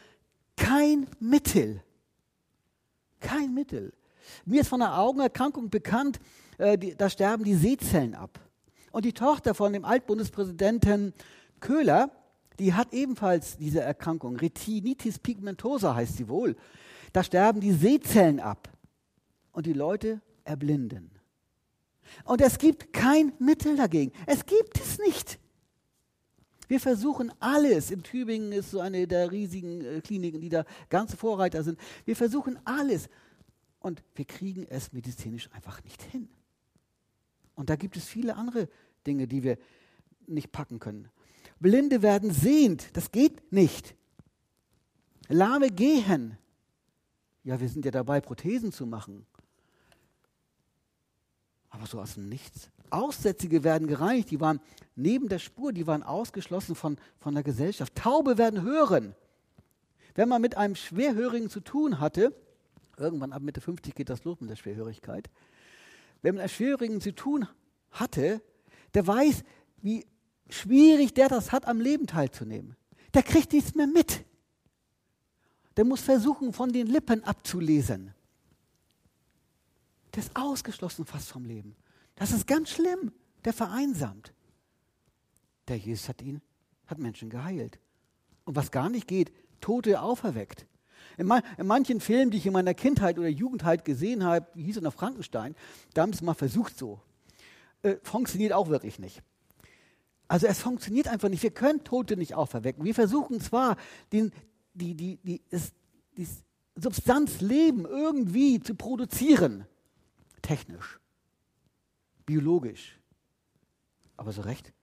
kein 0.56 1.08
Mittel. 1.20 1.82
Kein 3.20 3.54
Mittel. 3.54 3.94
Mir 4.46 4.62
ist 4.62 4.68
von 4.68 4.82
einer 4.82 4.98
Augenerkrankung 4.98 5.70
bekannt, 5.70 6.20
äh, 6.58 6.78
die, 6.78 6.96
da 6.96 7.10
sterben 7.10 7.44
die 7.44 7.56
Sehzellen 7.56 8.16
ab. 8.16 8.40
Und 8.92 9.06
die 9.06 9.14
Tochter 9.14 9.54
von 9.54 9.74
dem 9.74 9.86
Altbundespräsidenten 9.86 11.14
Köhler, 11.60 12.12
die 12.60 12.74
hat 12.74 12.94
ebenfalls 12.94 13.58
diese 13.58 13.82
Erkrankung. 13.82 14.38
Retinitis 14.38 15.20
pigmentosa 15.20 15.96
heißt 15.96 16.18
sie 16.18 16.28
wohl. 16.28 16.56
Da 17.14 17.24
sterben 17.24 17.60
die 17.60 17.74
Sehzellen 17.74 18.40
ab. 18.40 18.70
Und 19.52 19.66
die 19.66 19.74
Leute 19.74 20.22
erblinden. 20.48 21.12
Und 22.24 22.42
es 22.42 22.58
gibt 22.58 22.94
kein 22.94 23.34
Mittel 23.40 23.76
dagegen. 23.76 24.12
Es 24.26 24.46
gibt 24.46 24.80
es 24.80 24.98
nicht. 25.00 25.40
Wir 26.68 26.80
versuchen 26.80 27.32
alles. 27.40 27.92
In 27.92 28.04
Tübingen 28.04 28.52
ist 28.52 28.72
so 28.72 28.80
eine 28.80 29.08
der 29.08 29.32
riesigen 29.32 29.82
äh, 29.82 30.02
Kliniken, 30.02 30.42
die 30.42 30.50
da 30.50 30.66
ganz 30.90 31.14
Vorreiter 31.16 31.64
sind. 31.64 31.80
Wir 32.06 32.16
versuchen 32.16 32.60
alles. 32.66 33.10
Und 33.80 34.04
wir 34.16 34.26
kriegen 34.26 34.66
es 34.70 34.92
medizinisch 34.92 35.50
einfach 35.54 35.84
nicht 35.84 36.02
hin. 36.02 36.30
Und 37.56 37.70
da 37.70 37.76
gibt 37.76 37.96
es 37.96 38.06
viele 38.06 38.36
andere 38.36 38.68
Dinge, 39.06 39.28
die 39.28 39.44
wir 39.44 39.58
nicht 40.26 40.52
packen 40.52 40.80
können. 40.80 41.10
Blinde 41.60 42.02
werden 42.02 42.32
sehend. 42.32 42.96
Das 42.98 43.12
geht 43.12 43.52
nicht. 43.52 43.96
Lahme 45.30 45.70
gehen. 45.70 46.38
Ja, 47.44 47.60
wir 47.60 47.70
sind 47.70 47.86
ja 47.86 47.92
dabei, 47.92 48.20
Prothesen 48.20 48.74
zu 48.74 48.86
machen 48.86 49.26
aber 51.78 51.88
so 51.88 52.00
aus 52.00 52.16
dem 52.16 52.28
Nichts. 52.28 52.70
Aussätzige 52.90 53.64
werden 53.64 53.88
gereinigt, 53.88 54.32
die 54.32 54.40
waren 54.40 54.60
neben 54.96 55.30
der 55.30 55.40
Spur, 55.40 55.74
die 55.74 55.86
waren 55.86 56.04
ausgeschlossen 56.04 56.76
von, 56.76 56.98
von 57.20 57.34
der 57.34 57.44
Gesellschaft. 57.44 57.94
Taube 57.96 58.38
werden 58.38 58.64
hören. 58.64 59.14
Wenn 60.16 60.30
man 60.30 60.42
mit 60.42 60.58
einem 60.58 60.76
Schwerhörigen 60.76 61.50
zu 61.50 61.60
tun 61.60 62.00
hatte, 62.00 62.34
irgendwann 62.98 63.34
ab 63.34 63.44
Mitte 63.44 63.62
50 63.62 63.94
geht 63.94 64.10
das 64.10 64.24
los 64.24 64.40
mit 64.40 64.50
der 64.50 64.56
Schwerhörigkeit, 64.56 65.30
wenn 66.22 66.36
man 66.36 66.42
einem 66.42 66.50
Schwerhörigen 66.50 67.02
zu 67.02 67.14
tun 67.14 67.48
hatte, 67.92 68.42
der 68.94 69.06
weiß, 69.06 69.44
wie 69.82 70.06
schwierig 70.50 71.14
der 71.14 71.30
das 71.30 71.52
hat, 71.52 71.68
am 71.68 71.80
Leben 71.80 72.08
teilzunehmen. 72.08 72.76
Der 73.14 73.22
kriegt 73.22 73.54
nichts 73.54 73.76
mehr 73.76 73.88
mit. 73.88 74.26
Der 75.76 75.86
muss 75.86 76.02
versuchen, 76.02 76.54
von 76.54 76.72
den 76.74 76.88
Lippen 76.88 77.24
abzulesen 77.24 78.16
der 80.18 80.24
ist 80.24 80.36
ausgeschlossen 80.36 81.06
fast 81.06 81.30
vom 81.30 81.46
Leben. 81.46 81.76
Das 82.16 82.32
ist 82.32 82.48
ganz 82.48 82.72
schlimm. 82.72 83.12
Der 83.46 83.54
vereinsamt. 83.54 84.34
Der 85.68 85.78
Jesus 85.78 86.10
hat 86.10 86.24
ihn, 86.24 86.42
hat 86.88 86.98
Menschen 86.98 87.30
geheilt. 87.30 87.78
Und 88.44 88.56
was 88.56 88.72
gar 88.72 88.90
nicht 88.90 89.08
geht, 89.08 89.32
Tote 89.62 90.02
auferweckt. 90.02 90.66
In, 91.20 91.28
man, 91.28 91.44
in, 91.60 91.68
manchen 91.68 92.02
Filmen, 92.02 92.32
die 92.32 92.38
ich 92.38 92.48
in 92.48 92.54
meiner 92.54 92.74
Kindheit 92.74 93.20
oder 93.20 93.28
Jugendheit 93.28 93.86
gesehen 93.86 94.24
habe, 94.24 94.48
wie 94.56 94.64
hieß 94.64 94.78
es 94.78 94.82
noch 94.82 94.96
Frankenstein, 94.96 95.56
da 95.94 96.02
haben 96.02 96.14
sie 96.14 96.18
es 96.18 96.22
mal 96.24 96.34
versucht 96.34 96.76
so. 96.76 97.00
Äh, 97.84 97.98
funktioniert 98.02 98.54
auch 98.54 98.70
wirklich 98.70 98.98
nicht. 98.98 99.22
Also 100.28 100.48
es 100.48 100.60
funktioniert 100.60 101.08
einfach 101.08 101.30
nicht. 101.30 101.44
Wir 101.44 101.52
können 101.52 101.84
Tote 101.84 102.18
nicht 102.18 102.34
auferwecken. 102.34 102.84
Wir 102.84 102.96
versuchen 102.96 103.40
zwar, 103.40 103.78
den, 104.12 104.32
die, 104.74 104.96
die, 104.96 105.18
die, 105.18 105.42
die 106.18 106.28
Substanz 106.76 107.40
Leben 107.40 107.86
irgendwie 107.86 108.60
zu 108.60 108.74
produzieren 108.74 109.68
technisch, 110.48 111.00
biologisch. 112.26 112.98
Aber 114.16 114.32
so 114.32 114.42
recht 114.42 114.74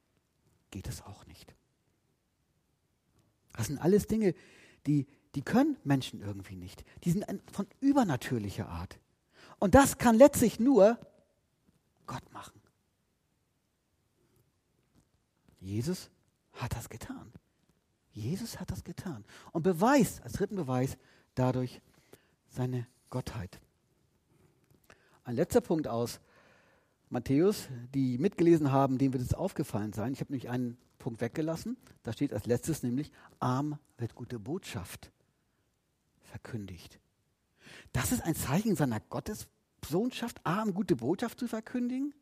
geht 0.70 0.88
es 0.88 1.00
auch 1.03 1.24
nicht. 1.27 1.55
Das 3.55 3.68
sind 3.68 3.79
alles 3.79 4.07
Dinge, 4.07 4.35
die, 4.87 5.07
die 5.35 5.42
können 5.42 5.79
Menschen 5.83 6.20
irgendwie 6.20 6.57
nicht. 6.57 6.85
Die 7.05 7.12
sind 7.12 7.24
von 7.50 7.66
übernatürlicher 7.81 8.68
Art. 8.68 8.98
Und 9.59 9.74
das 9.74 9.96
kann 9.96 10.16
letztlich 10.16 10.61
nur 10.61 10.98
Gott 12.07 12.31
machen. 12.33 12.61
Jesus 15.61 16.11
hat 16.53 16.74
das 16.77 16.90
getan. 16.90 17.33
Jesus 18.12 18.61
hat 18.61 18.70
das 18.70 18.85
getan 18.85 19.24
und 19.53 19.62
beweist, 19.62 20.22
als 20.22 20.35
dritten 20.35 20.57
Beweis, 20.57 20.98
dadurch 21.35 21.81
seine 22.48 22.87
Gottheit. 23.09 23.61
Ein 25.25 25.37
letzter 25.37 25.61
Punkt 25.61 25.89
aus 25.89 26.21
Matthäus, 27.09 27.69
die 27.95 28.19
mitgelesen 28.19 28.73
haben, 28.73 28.99
dem 28.99 29.13
wird 29.13 29.23
es 29.23 29.35
aufgefallen 29.35 29.93
sein. 29.93 30.13
Ich 30.13 30.21
habe 30.21 30.33
nämlich 30.33 30.51
einen 30.51 30.77
Punkt 30.99 31.21
weggelassen. 31.21 31.77
Da 32.03 32.13
steht 32.13 32.33
als 32.33 32.47
letztes 32.47 32.83
nämlich, 32.83 33.11
arm 33.41 33.79
wird 33.99 34.15
gute 34.15 34.39
Botschaft 34.39 35.11
verkündigt. 36.23 36.99
Das 37.93 38.13
ist 38.13 38.23
ein 38.23 38.35
Zeichen 38.35 38.77
seiner 38.77 39.01
Gottessohnschaft, 39.01 40.41
arm 40.45 40.75
gute 40.75 40.97
Botschaft 40.97 41.39
zu 41.41 41.49
verkündigen? 41.49 42.15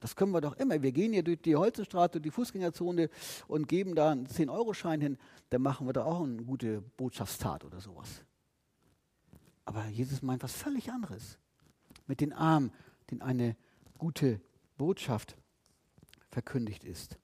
Das 0.00 0.16
können 0.16 0.32
wir 0.32 0.40
doch 0.40 0.56
immer. 0.56 0.82
Wir 0.82 0.92
gehen 0.92 1.12
hier 1.12 1.22
durch 1.22 1.42
die 1.42 1.54
Holzenstraße, 1.54 2.20
die 2.20 2.30
Fußgängerzone 2.30 3.10
und 3.46 3.68
geben 3.68 3.94
da 3.94 4.10
einen 4.10 4.26
10-Euro-Schein 4.26 5.00
hin. 5.00 5.18
Dann 5.50 5.60
machen 5.60 5.86
wir 5.86 5.92
da 5.92 6.04
auch 6.04 6.22
eine 6.22 6.42
gute 6.42 6.80
Botschaftstat 6.96 7.64
oder 7.64 7.80
sowas. 7.80 8.08
Aber 9.70 9.86
Jesus 9.86 10.20
meint 10.20 10.42
was 10.42 10.52
völlig 10.52 10.90
anderes. 10.90 11.38
Mit 12.08 12.20
den 12.20 12.32
Armen, 12.32 12.72
denen 13.08 13.22
eine 13.22 13.56
gute 13.98 14.40
Botschaft 14.76 15.36
verkündigt 16.28 16.82
ist. 16.82 17.20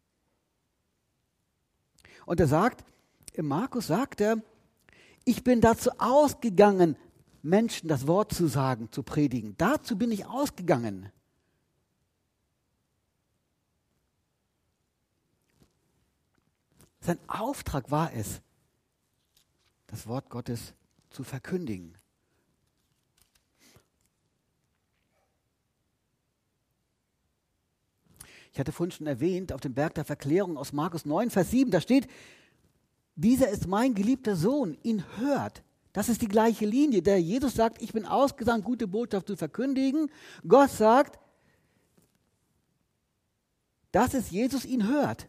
Und 2.25 2.39
er 2.39 2.47
sagt, 2.47 2.85
im 3.33 3.49
Markus 3.49 3.89
sagt 3.89 4.21
er, 4.21 4.41
ich 5.25 5.43
bin 5.43 5.61
dazu 5.61 5.91
ausgegangen, 5.99 6.97
Menschen 7.43 7.89
das 7.89 8.07
Wort 8.07 8.33
zu 8.33 8.47
sagen, 8.47 8.93
zu 8.93 9.03
predigen. 9.03 9.57
Dazu 9.59 9.99
bin 9.99 10.13
ich 10.13 10.27
ausgegangen. 10.27 11.11
Sein 17.01 17.19
Auftrag 17.27 17.91
war 17.91 18.13
es, 18.13 18.41
das 19.89 20.07
Wort 20.07 20.31
Gottes 20.31 20.75
zu 21.11 21.25
verkündigen. 21.25 21.99
Ich 28.57 28.61
hatte 28.61 28.73
vorhin 28.73 28.91
schon 28.91 29.07
erwähnt, 29.07 29.53
auf 29.53 29.61
dem 29.61 29.75
Berg 29.75 29.97
der 29.97 30.07
Verklärung 30.07 30.57
aus 30.57 30.73
Markus 30.73 31.05
9, 31.05 31.29
Vers 31.29 31.51
7, 31.51 31.71
da 31.71 31.79
steht, 31.79 32.09
dieser 33.15 33.51
ist 33.51 33.67
mein 33.67 33.95
geliebter 33.95 34.35
Sohn, 34.35 34.79
ihn 34.83 35.05
hört. 35.19 35.63
Das 35.93 36.09
ist 36.09 36.23
die 36.23 36.27
gleiche 36.27 36.65
Linie. 36.65 37.03
Der 37.03 37.21
Jesus 37.21 37.53
sagt, 37.53 37.83
ich 37.83 37.93
bin 37.93 38.07
ausgesandt, 38.07 38.65
gute 38.65 38.87
Botschaft 38.89 39.27
zu 39.27 39.37
verkündigen. 39.37 40.11
Gott 40.49 40.71
sagt, 40.71 41.19
dass 43.93 44.15
es 44.15 44.31
Jesus 44.31 44.65
ihn 44.65 44.89
hört. 44.89 45.29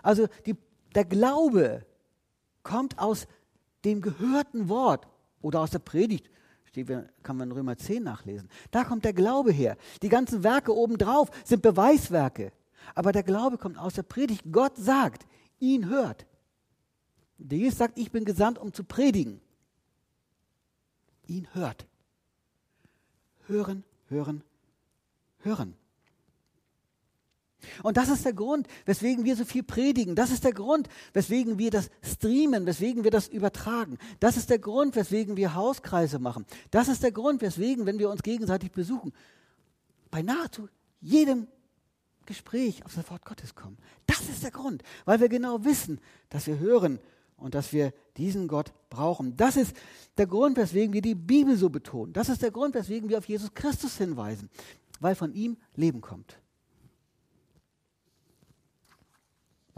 Also 0.00 0.28
die, 0.46 0.54
der 0.94 1.06
Glaube 1.06 1.84
kommt 2.62 3.00
aus 3.00 3.26
dem 3.84 4.00
gehörten 4.00 4.68
Wort 4.68 5.08
oder 5.42 5.58
aus 5.58 5.72
der 5.72 5.80
Predigt. 5.80 6.30
Kann 7.22 7.36
man 7.36 7.50
in 7.50 7.56
Römer 7.56 7.76
10 7.76 8.02
nachlesen. 8.02 8.48
Da 8.70 8.84
kommt 8.84 9.04
der 9.04 9.12
Glaube 9.12 9.52
her. 9.52 9.76
Die 10.02 10.08
ganzen 10.08 10.42
Werke 10.42 10.74
obendrauf 10.74 11.30
sind 11.44 11.62
Beweiswerke. 11.62 12.52
Aber 12.94 13.12
der 13.12 13.22
Glaube 13.22 13.58
kommt 13.58 13.78
aus 13.78 13.94
der 13.94 14.02
Predigt. 14.02 14.44
Gott 14.50 14.76
sagt, 14.76 15.26
ihn 15.58 15.88
hört. 15.88 16.26
Der 17.38 17.58
Jesus 17.58 17.78
sagt, 17.78 17.98
ich 17.98 18.10
bin 18.10 18.24
gesandt, 18.24 18.58
um 18.58 18.72
zu 18.72 18.84
predigen. 18.84 19.40
Ihn 21.26 21.46
hört. 21.52 21.86
Hören, 23.46 23.84
hören, 24.08 24.42
hören. 25.38 25.74
Und 27.82 27.96
das 27.96 28.08
ist 28.08 28.24
der 28.24 28.32
Grund, 28.32 28.68
weswegen 28.84 29.24
wir 29.24 29.36
so 29.36 29.44
viel 29.44 29.62
predigen. 29.62 30.14
Das 30.14 30.30
ist 30.30 30.44
der 30.44 30.52
Grund, 30.52 30.88
weswegen 31.12 31.58
wir 31.58 31.70
das 31.70 31.90
streamen, 32.02 32.66
weswegen 32.66 33.04
wir 33.04 33.10
das 33.10 33.28
übertragen. 33.28 33.98
Das 34.20 34.36
ist 34.36 34.50
der 34.50 34.58
Grund, 34.58 34.96
weswegen 34.96 35.36
wir 35.36 35.54
Hauskreise 35.54 36.18
machen. 36.18 36.46
Das 36.70 36.88
ist 36.88 37.02
der 37.02 37.12
Grund, 37.12 37.42
weswegen, 37.42 37.86
wenn 37.86 37.98
wir 37.98 38.10
uns 38.10 38.22
gegenseitig 38.22 38.72
besuchen, 38.72 39.12
bei 40.10 40.22
nahezu 40.22 40.68
jedem 41.00 41.48
Gespräch 42.26 42.84
auf 42.84 42.94
das 42.94 43.10
Wort 43.10 43.24
Gottes 43.24 43.54
kommen. 43.54 43.78
Das 44.06 44.20
ist 44.28 44.42
der 44.42 44.50
Grund, 44.50 44.82
weil 45.04 45.20
wir 45.20 45.28
genau 45.28 45.64
wissen, 45.64 46.00
dass 46.28 46.46
wir 46.46 46.58
hören 46.58 47.00
und 47.36 47.54
dass 47.54 47.72
wir 47.72 47.92
diesen 48.16 48.48
Gott 48.48 48.72
brauchen. 48.90 49.36
Das 49.36 49.56
ist 49.56 49.74
der 50.16 50.26
Grund, 50.26 50.56
weswegen 50.56 50.92
wir 50.92 51.02
die 51.02 51.14
Bibel 51.14 51.56
so 51.56 51.70
betonen. 51.70 52.12
Das 52.12 52.28
ist 52.28 52.42
der 52.42 52.50
Grund, 52.50 52.74
weswegen 52.74 53.08
wir 53.08 53.18
auf 53.18 53.28
Jesus 53.28 53.54
Christus 53.54 53.96
hinweisen, 53.96 54.50
weil 55.00 55.14
von 55.14 55.32
ihm 55.32 55.56
Leben 55.74 56.00
kommt. 56.00 56.38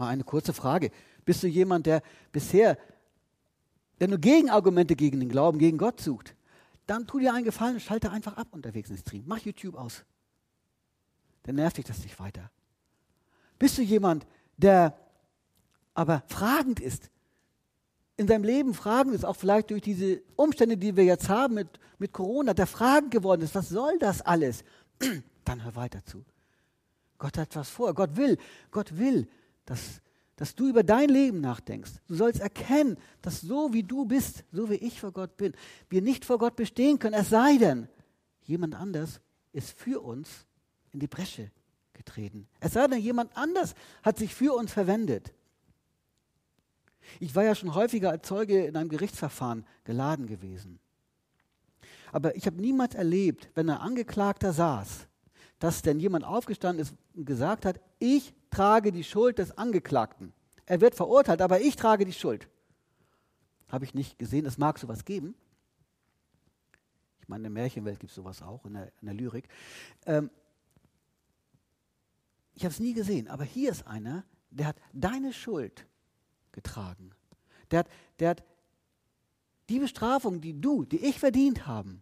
Mal 0.01 0.07
eine 0.07 0.23
kurze 0.23 0.51
Frage. 0.51 0.89
Bist 1.25 1.43
du 1.43 1.47
jemand, 1.47 1.85
der 1.85 2.01
bisher, 2.31 2.75
der 3.99 4.07
nur 4.07 4.17
Gegenargumente 4.17 4.95
gegen 4.95 5.19
den 5.19 5.29
Glauben, 5.29 5.59
gegen 5.59 5.77
Gott 5.77 6.01
sucht? 6.01 6.35
Dann 6.87 7.05
tu 7.05 7.19
dir 7.19 7.35
einen 7.35 7.45
Gefallen 7.45 7.75
und 7.75 7.81
schalte 7.81 8.09
einfach 8.09 8.35
ab 8.35 8.47
unterwegs 8.49 8.89
ins 8.89 9.01
Stream. 9.01 9.25
Mach 9.27 9.37
YouTube 9.37 9.75
aus. 9.75 10.03
Dann 11.43 11.53
nervt 11.53 11.77
dich 11.77 11.85
das 11.85 11.99
nicht 11.99 12.19
weiter. 12.19 12.49
Bist 13.59 13.77
du 13.77 13.83
jemand, 13.83 14.25
der 14.57 14.97
aber 15.93 16.23
fragend 16.25 16.79
ist, 16.79 17.11
in 18.17 18.27
seinem 18.27 18.43
Leben 18.43 18.73
fragend 18.73 19.13
ist, 19.13 19.23
auch 19.23 19.35
vielleicht 19.35 19.69
durch 19.69 19.83
diese 19.83 20.23
Umstände, 20.35 20.77
die 20.77 20.95
wir 20.95 21.03
jetzt 21.03 21.29
haben 21.29 21.53
mit, 21.53 21.79
mit 21.99 22.11
Corona, 22.11 22.55
der 22.55 22.65
fragend 22.65 23.11
geworden 23.11 23.43
ist, 23.43 23.53
was 23.53 23.69
soll 23.69 23.99
das 23.99 24.23
alles? 24.23 24.63
Dann 25.45 25.63
hör 25.63 25.75
weiter 25.75 26.03
zu. 26.05 26.25
Gott 27.19 27.37
hat 27.37 27.55
was 27.55 27.69
vor. 27.69 27.93
Gott 27.93 28.15
will, 28.15 28.39
Gott 28.71 28.97
will, 28.97 29.27
dass, 29.65 30.01
dass 30.35 30.55
du 30.55 30.67
über 30.67 30.83
dein 30.83 31.09
Leben 31.09 31.41
nachdenkst. 31.41 31.91
Du 32.07 32.15
sollst 32.15 32.41
erkennen, 32.41 32.97
dass 33.21 33.41
so 33.41 33.73
wie 33.73 33.83
du 33.83 34.05
bist, 34.05 34.43
so 34.51 34.69
wie 34.69 34.75
ich 34.75 34.99
vor 34.99 35.11
Gott 35.11 35.37
bin, 35.37 35.53
wir 35.89 36.01
nicht 36.01 36.25
vor 36.25 36.37
Gott 36.37 36.55
bestehen 36.55 36.99
können, 36.99 37.15
es 37.15 37.29
sei 37.29 37.57
denn, 37.57 37.87
jemand 38.43 38.75
anders 38.75 39.21
ist 39.53 39.77
für 39.77 40.01
uns 40.01 40.45
in 40.91 40.99
die 40.99 41.07
Bresche 41.07 41.51
getreten. 41.93 42.47
Es 42.59 42.73
sei 42.73 42.87
denn, 42.87 42.99
jemand 42.99 43.35
anders 43.37 43.75
hat 44.03 44.17
sich 44.17 44.33
für 44.33 44.53
uns 44.53 44.71
verwendet. 44.71 45.33
Ich 47.19 47.35
war 47.35 47.43
ja 47.43 47.55
schon 47.55 47.75
häufiger 47.75 48.11
als 48.11 48.27
Zeuge 48.27 48.65
in 48.65 48.75
einem 48.75 48.89
Gerichtsverfahren 48.89 49.65
geladen 49.83 50.27
gewesen. 50.27 50.79
Aber 52.11 52.35
ich 52.35 52.45
habe 52.45 52.61
niemals 52.61 52.95
erlebt, 52.95 53.49
wenn 53.55 53.69
ein 53.69 53.77
Angeklagter 53.77 54.53
saß, 54.53 55.07
dass 55.61 55.83
denn 55.83 55.99
jemand 55.99 56.25
aufgestanden 56.25 56.81
ist 56.81 56.95
und 57.13 57.25
gesagt 57.25 57.65
hat, 57.65 57.79
ich 57.99 58.33
trage 58.49 58.91
die 58.91 59.03
Schuld 59.03 59.37
des 59.37 59.55
Angeklagten. 59.59 60.33
Er 60.65 60.81
wird 60.81 60.95
verurteilt, 60.95 61.39
aber 61.39 61.61
ich 61.61 61.75
trage 61.75 62.03
die 62.03 62.13
Schuld. 62.13 62.49
Habe 63.67 63.85
ich 63.85 63.93
nicht 63.93 64.17
gesehen, 64.17 64.47
es 64.47 64.57
mag 64.57 64.79
sowas 64.79 65.05
geben. 65.05 65.35
Ich 67.21 67.27
meine, 67.27 67.41
in 67.41 67.53
der 67.53 67.61
Märchenwelt 67.61 67.99
gibt 67.99 68.09
es 68.09 68.15
sowas 68.15 68.41
auch, 68.41 68.65
in 68.65 68.73
der, 68.73 68.91
in 69.01 69.05
der 69.05 69.13
Lyrik. 69.13 69.47
Ähm, 70.07 70.31
ich 72.55 72.63
habe 72.63 72.73
es 72.73 72.79
nie 72.79 72.93
gesehen, 72.93 73.27
aber 73.27 73.43
hier 73.43 73.69
ist 73.69 73.85
einer, 73.85 74.25
der 74.49 74.65
hat 74.65 74.77
deine 74.93 75.31
Schuld 75.31 75.85
getragen. 76.53 77.11
Der 77.69 77.79
hat, 77.79 77.87
der 78.17 78.29
hat 78.31 78.43
die 79.69 79.77
Bestrafung, 79.79 80.41
die 80.41 80.59
du, 80.59 80.85
die 80.85 81.05
ich 81.05 81.19
verdient 81.19 81.67
haben, 81.67 82.01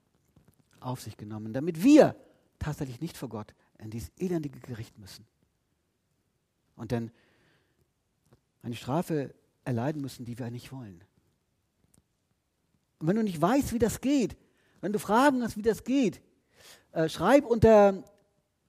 auf 0.79 1.01
sich 1.01 1.17
genommen, 1.17 1.51
damit 1.51 1.83
wir 1.83 2.15
tatsächlich 2.59 3.01
nicht 3.01 3.17
vor 3.17 3.29
Gott 3.29 3.53
in 3.79 3.89
dieses 3.89 4.11
elendige 4.17 4.59
Gericht 4.59 4.97
müssen. 4.97 5.25
Und 6.75 6.91
dann 6.91 7.11
eine 8.61 8.75
Strafe 8.75 9.33
erleiden 9.63 10.01
müssen, 10.01 10.25
die 10.25 10.37
wir 10.37 10.51
nicht 10.51 10.71
wollen. 10.71 11.03
Und 12.99 13.07
wenn 13.07 13.15
du 13.15 13.23
nicht 13.23 13.41
weißt, 13.41 13.73
wie 13.73 13.79
das 13.79 14.01
geht, 14.01 14.35
wenn 14.81 14.93
du 14.93 14.99
Fragen 14.99 15.41
hast, 15.43 15.57
wie 15.57 15.61
das 15.61 15.83
geht, 15.83 16.21
äh, 16.91 17.07
schreib 17.07 17.45
unter 17.45 18.03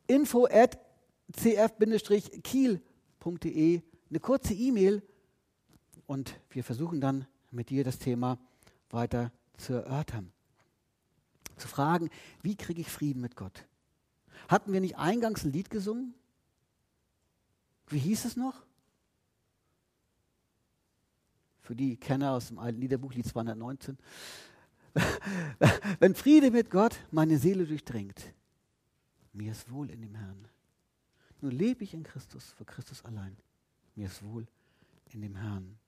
info 0.06 0.46
at 0.46 0.78
cf-kiel.de 1.32 2.80
eine 4.10 4.20
kurze 4.20 4.54
E-Mail 4.54 5.02
und 6.06 6.40
wir 6.50 6.64
versuchen 6.64 7.00
dann 7.00 7.26
mit 7.50 7.70
dir 7.70 7.84
das 7.84 7.98
Thema 7.98 8.38
weiter 8.90 9.32
zu 9.56 9.74
erörtern. 9.74 10.32
Zu 11.56 11.68
fragen, 11.68 12.10
wie 12.42 12.56
kriege 12.56 12.80
ich 12.80 12.88
Frieden 12.88 13.20
mit 13.20 13.36
Gott? 13.36 13.66
Hatten 14.50 14.72
wir 14.72 14.80
nicht 14.80 14.98
eingangs 14.98 15.44
ein 15.44 15.52
Lied 15.52 15.70
gesungen? 15.70 16.12
Wie 17.86 18.00
hieß 18.00 18.24
es 18.24 18.36
noch? 18.36 18.66
Für 21.60 21.76
die 21.76 21.96
Kenner 21.96 22.32
aus 22.32 22.48
dem 22.48 22.58
alten 22.58 22.80
Liederbuch, 22.80 23.14
Lied 23.14 23.28
219. 23.28 23.96
Wenn 26.00 26.16
Friede 26.16 26.50
mit 26.50 26.68
Gott 26.68 26.98
meine 27.12 27.38
Seele 27.38 27.64
durchdringt, 27.64 28.34
mir 29.32 29.52
ist 29.52 29.70
wohl 29.70 29.88
in 29.88 30.02
dem 30.02 30.16
Herrn. 30.16 30.48
Nun 31.40 31.52
lebe 31.52 31.84
ich 31.84 31.94
in 31.94 32.02
Christus, 32.02 32.52
für 32.58 32.64
Christus 32.64 33.04
allein. 33.04 33.36
Mir 33.94 34.06
ist 34.06 34.20
wohl 34.24 34.48
in 35.12 35.22
dem 35.22 35.36
Herrn. 35.36 35.78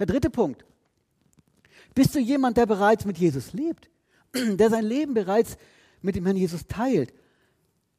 Der 0.00 0.06
dritte 0.06 0.28
Punkt. 0.28 0.64
Bist 1.94 2.16
du 2.16 2.18
jemand, 2.18 2.56
der 2.56 2.66
bereits 2.66 3.04
mit 3.04 3.16
Jesus 3.16 3.52
lebt? 3.52 3.88
Der 4.34 4.70
sein 4.70 4.84
Leben 4.84 5.14
bereits 5.14 5.56
mit 6.02 6.16
dem 6.16 6.24
Herrn 6.24 6.36
Jesus 6.36 6.66
teilt? 6.66 7.14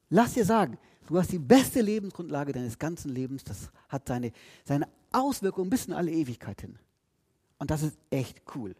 Lass 0.10 0.34
dir 0.34 0.46
sagen, 0.46 0.78
du 1.08 1.18
hast 1.18 1.32
die 1.32 1.40
beste 1.40 1.82
Lebensgrundlage 1.82 2.54
deines 2.54 2.78
ganzen 2.78 3.10
Lebens. 3.10 3.44
Das 3.44 3.70
hat 3.88 4.08
seine, 4.08 4.32
seine 4.66 4.88
Auswirkungen 5.12 5.70
bis 5.70 5.86
in 5.86 5.94
alle 5.94 6.12
Ewigkeit 6.12 6.62
hin. 6.62 6.78
Und 7.58 7.72
das 7.72 7.84
ist 7.84 7.98
echt 8.10 8.42
cool. 8.56 8.76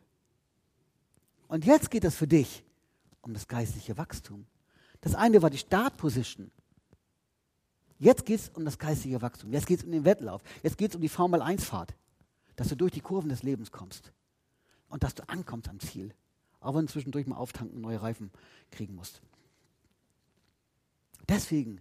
Und 1.48 1.66
jetzt 1.66 1.92
geht 1.92 2.04
es 2.04 2.16
für 2.16 2.28
dich 2.28 2.64
um 3.22 3.34
das 3.34 3.48
geistliche 3.48 3.98
Wachstum. 3.98 4.46
Das 5.02 5.16
eine 5.16 5.42
war 5.42 5.50
die 5.50 5.58
Startposition. 5.58 6.52
Jetzt 7.98 8.26
geht 8.26 8.40
es 8.40 8.50
um 8.50 8.64
das 8.64 8.78
geistige 8.78 9.22
Wachstum. 9.22 9.52
Jetzt 9.52 9.68
geht 9.68 9.80
es 9.80 9.86
um 9.86 9.92
den 9.92 10.06
Wettlauf. 10.06 10.42
Jetzt 10.64 10.78
geht 10.78 10.92
es 10.92 10.96
um 10.96 11.02
die 11.02 11.10
Formel-1-Fahrt 11.10 11.94
dass 12.60 12.68
du 12.68 12.76
durch 12.76 12.92
die 12.92 13.00
Kurven 13.00 13.30
des 13.30 13.42
Lebens 13.42 13.72
kommst 13.72 14.12
und 14.90 15.04
dass 15.04 15.16
du 15.16 15.24
ankommst 15.30 15.70
am 15.70 15.80
Ziel, 15.80 16.14
auch 16.60 16.76
wenn 16.76 16.88
du 16.88 16.92
zwischendurch 16.92 17.26
mal 17.26 17.38
auftanken, 17.38 17.80
neue 17.80 18.02
Reifen 18.02 18.32
kriegen 18.70 18.96
musst. 18.96 19.22
Deswegen 21.30 21.80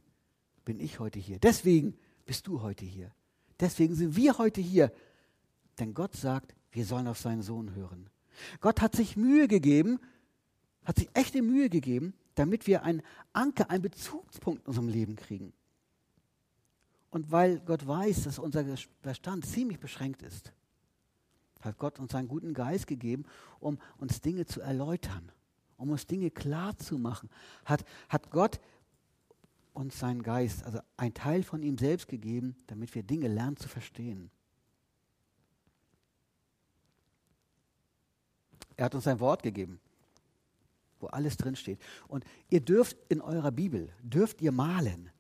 bin 0.64 0.78
ich 0.78 1.01
heute 1.01 1.18
hier. 1.18 1.38
Deswegen 1.38 1.96
bist 2.26 2.46
du 2.46 2.61
heute 2.61 2.84
hier. 2.84 3.11
Deswegen 3.59 3.94
sind 3.94 4.14
wir 4.14 4.36
heute 4.36 4.61
hier. 4.61 4.92
Denn 5.78 5.94
Gott 5.94 6.14
sagt, 6.14 6.55
wir 6.70 6.84
sollen 6.84 7.09
auf 7.09 7.18
seinen 7.18 7.42
Sohn 7.42 7.74
hören. 7.74 8.11
Gott 8.61 8.82
hat 8.82 8.94
sich 8.94 9.16
Mühe 9.16 9.49
gegeben, 9.49 9.99
hat 10.84 10.99
sich 10.99 11.09
echte 11.14 11.40
Mühe 11.40 11.70
gegeben, 11.70 12.12
damit 12.34 12.66
wir 12.66 12.82
einen 12.82 13.03
Anker, 13.32 13.70
einen 13.70 13.82
Bezugspunkt 13.82 14.61
in 14.62 14.66
unserem 14.66 14.88
Leben 14.88 15.16
kriegen. 15.16 15.55
Und 17.11 17.32
weil 17.32 17.61
Gott 17.61 17.86
weiß, 17.86 18.24
dass 18.24 18.38
unser 18.38 18.64
Verstand 19.01 19.46
ziemlich 19.46 19.80
beschränkt 19.80 20.22
ist, 20.22 20.53
hat 21.61 21.78
Gott 21.78 21.99
uns 21.99 22.12
seinen 22.12 22.28
guten 22.28 22.53
Geist 22.53 22.86
gegeben, 22.86 23.24
um 23.59 23.78
uns 23.96 24.20
Dinge 24.20 24.44
zu 24.44 24.61
erläutern, 24.61 25.32
um 25.78 25.90
uns 25.90 26.07
Dinge 26.07 26.30
klar 26.30 26.76
zu 26.76 26.99
machen. 26.99 27.30
Hat, 27.64 27.84
hat 28.09 28.30
Gott 28.30 28.61
uns 29.79 29.99
seinen 29.99 30.24
Geist, 30.24 30.64
also 30.64 30.81
ein 30.97 31.14
Teil 31.14 31.45
von 31.45 31.62
ihm 31.62 31.79
selbst 31.79 32.09
gegeben, 32.09 32.57
damit 32.66 32.95
wir 32.97 33.05
Dinge 33.05 33.29
lernen 33.29 33.57
zu 33.57 33.68
verstehen. 33.68 34.31
Er 38.76 38.87
hat 38.87 38.95
uns 38.97 39.05
sein 39.05 39.20
Wort 39.20 39.45
gegeben, 39.45 39.81
wo 40.99 41.07
alles 41.07 41.37
drinsteht. 41.37 41.81
Und 42.09 42.24
ihr 42.51 42.61
dürft 42.61 42.97
in 43.09 43.20
eurer 43.20 43.53
Bibel, 43.53 43.93
dürft 44.03 44.43
ihr 44.43 44.51
malen. 44.51 45.11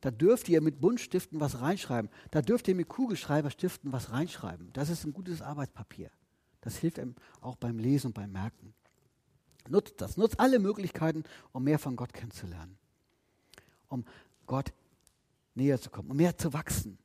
Da 0.00 0.10
dürft 0.10 0.48
ihr 0.48 0.60
mit 0.60 0.80
Buntstiften 0.80 1.40
was 1.40 1.60
reinschreiben. 1.60 2.10
Da 2.32 2.42
dürft 2.42 2.66
ihr 2.66 2.74
mit 2.74 2.88
Kugelschreiberstiften 2.88 3.92
was 3.92 4.10
reinschreiben. 4.10 4.72
Das 4.72 4.90
ist 4.90 5.04
ein 5.04 5.12
gutes 5.12 5.42
Arbeitspapier. 5.42 6.10
Das 6.60 6.76
hilft 6.76 6.98
einem 6.98 7.14
auch 7.40 7.56
beim 7.56 7.78
Lesen 7.78 8.08
und 8.08 8.14
beim 8.14 8.32
Merken. 8.32 8.74
Nutzt 9.68 10.00
das. 10.00 10.16
Nutzt 10.16 10.40
alle 10.40 10.58
Möglichkeiten, 10.58 11.22
um 11.52 11.64
mehr 11.64 11.78
von 11.78 11.94
Gott 11.94 12.12
kennenzulernen. 12.12 12.78
Um 13.88 14.04
Gott 14.46 14.72
näher 15.54 15.80
zu 15.80 15.90
kommen, 15.90 16.10
um 16.10 16.16
mehr 16.16 16.36
zu 16.36 16.52
wachsen. 16.52 16.98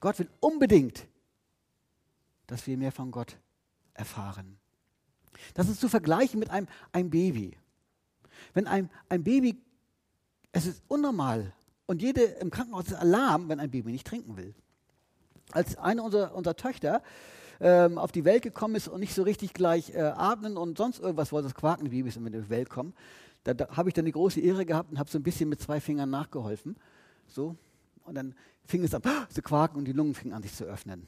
Gott 0.00 0.18
will 0.18 0.30
unbedingt, 0.40 1.06
dass 2.46 2.66
wir 2.66 2.76
mehr 2.76 2.92
von 2.92 3.10
Gott 3.10 3.36
erfahren. 3.94 4.58
Das 5.54 5.68
ist 5.68 5.80
zu 5.80 5.88
vergleichen 5.88 6.38
mit 6.38 6.50
einem, 6.50 6.68
einem 6.92 7.10
Baby. 7.10 7.56
Wenn 8.54 8.66
ein, 8.66 8.90
ein 9.08 9.24
Baby, 9.24 9.60
es 10.52 10.66
ist 10.66 10.82
unnormal 10.88 11.52
und 11.86 12.02
jede 12.02 12.22
im 12.22 12.50
Krankenhaus 12.50 12.86
ist 12.86 12.94
Alarm, 12.94 13.48
wenn 13.48 13.60
ein 13.60 13.70
Baby 13.70 13.92
nicht 13.92 14.06
trinken 14.06 14.36
will. 14.36 14.54
Als 15.50 15.76
eine 15.76 16.02
unserer, 16.02 16.34
unserer 16.34 16.56
Töchter 16.56 17.02
ähm, 17.60 17.98
auf 17.98 18.12
die 18.12 18.24
Welt 18.24 18.42
gekommen 18.42 18.74
ist 18.76 18.88
und 18.88 19.00
nicht 19.00 19.14
so 19.14 19.22
richtig 19.22 19.52
gleich 19.52 19.90
äh, 19.94 20.00
atmen 20.00 20.56
und 20.56 20.78
sonst 20.78 21.00
irgendwas 21.00 21.32
wollte, 21.32 21.48
das 21.48 21.54
quaken 21.54 21.84
die 21.84 21.90
Babys, 21.90 22.16
wenn 22.16 22.32
die 22.32 22.38
auf 22.38 22.44
die 22.44 22.50
Welt 22.50 22.70
kommen, 22.70 22.94
da, 23.48 23.54
da 23.54 23.76
habe 23.76 23.88
ich 23.88 23.94
dann 23.94 24.04
die 24.04 24.12
große 24.12 24.40
Ehre 24.40 24.66
gehabt 24.66 24.90
und 24.90 24.98
habe 24.98 25.10
so 25.10 25.18
ein 25.18 25.22
bisschen 25.22 25.48
mit 25.48 25.60
zwei 25.60 25.80
Fingern 25.80 26.10
nachgeholfen. 26.10 26.76
So. 27.26 27.56
Und 28.04 28.14
dann 28.14 28.34
fing 28.64 28.84
es 28.84 28.94
an 28.94 29.02
zu 29.30 29.42
quaken 29.42 29.78
und 29.78 29.84
die 29.86 29.92
Lungen 29.92 30.14
fingen 30.14 30.34
an 30.34 30.42
sich 30.42 30.54
zu 30.54 30.64
öffnen. 30.64 31.06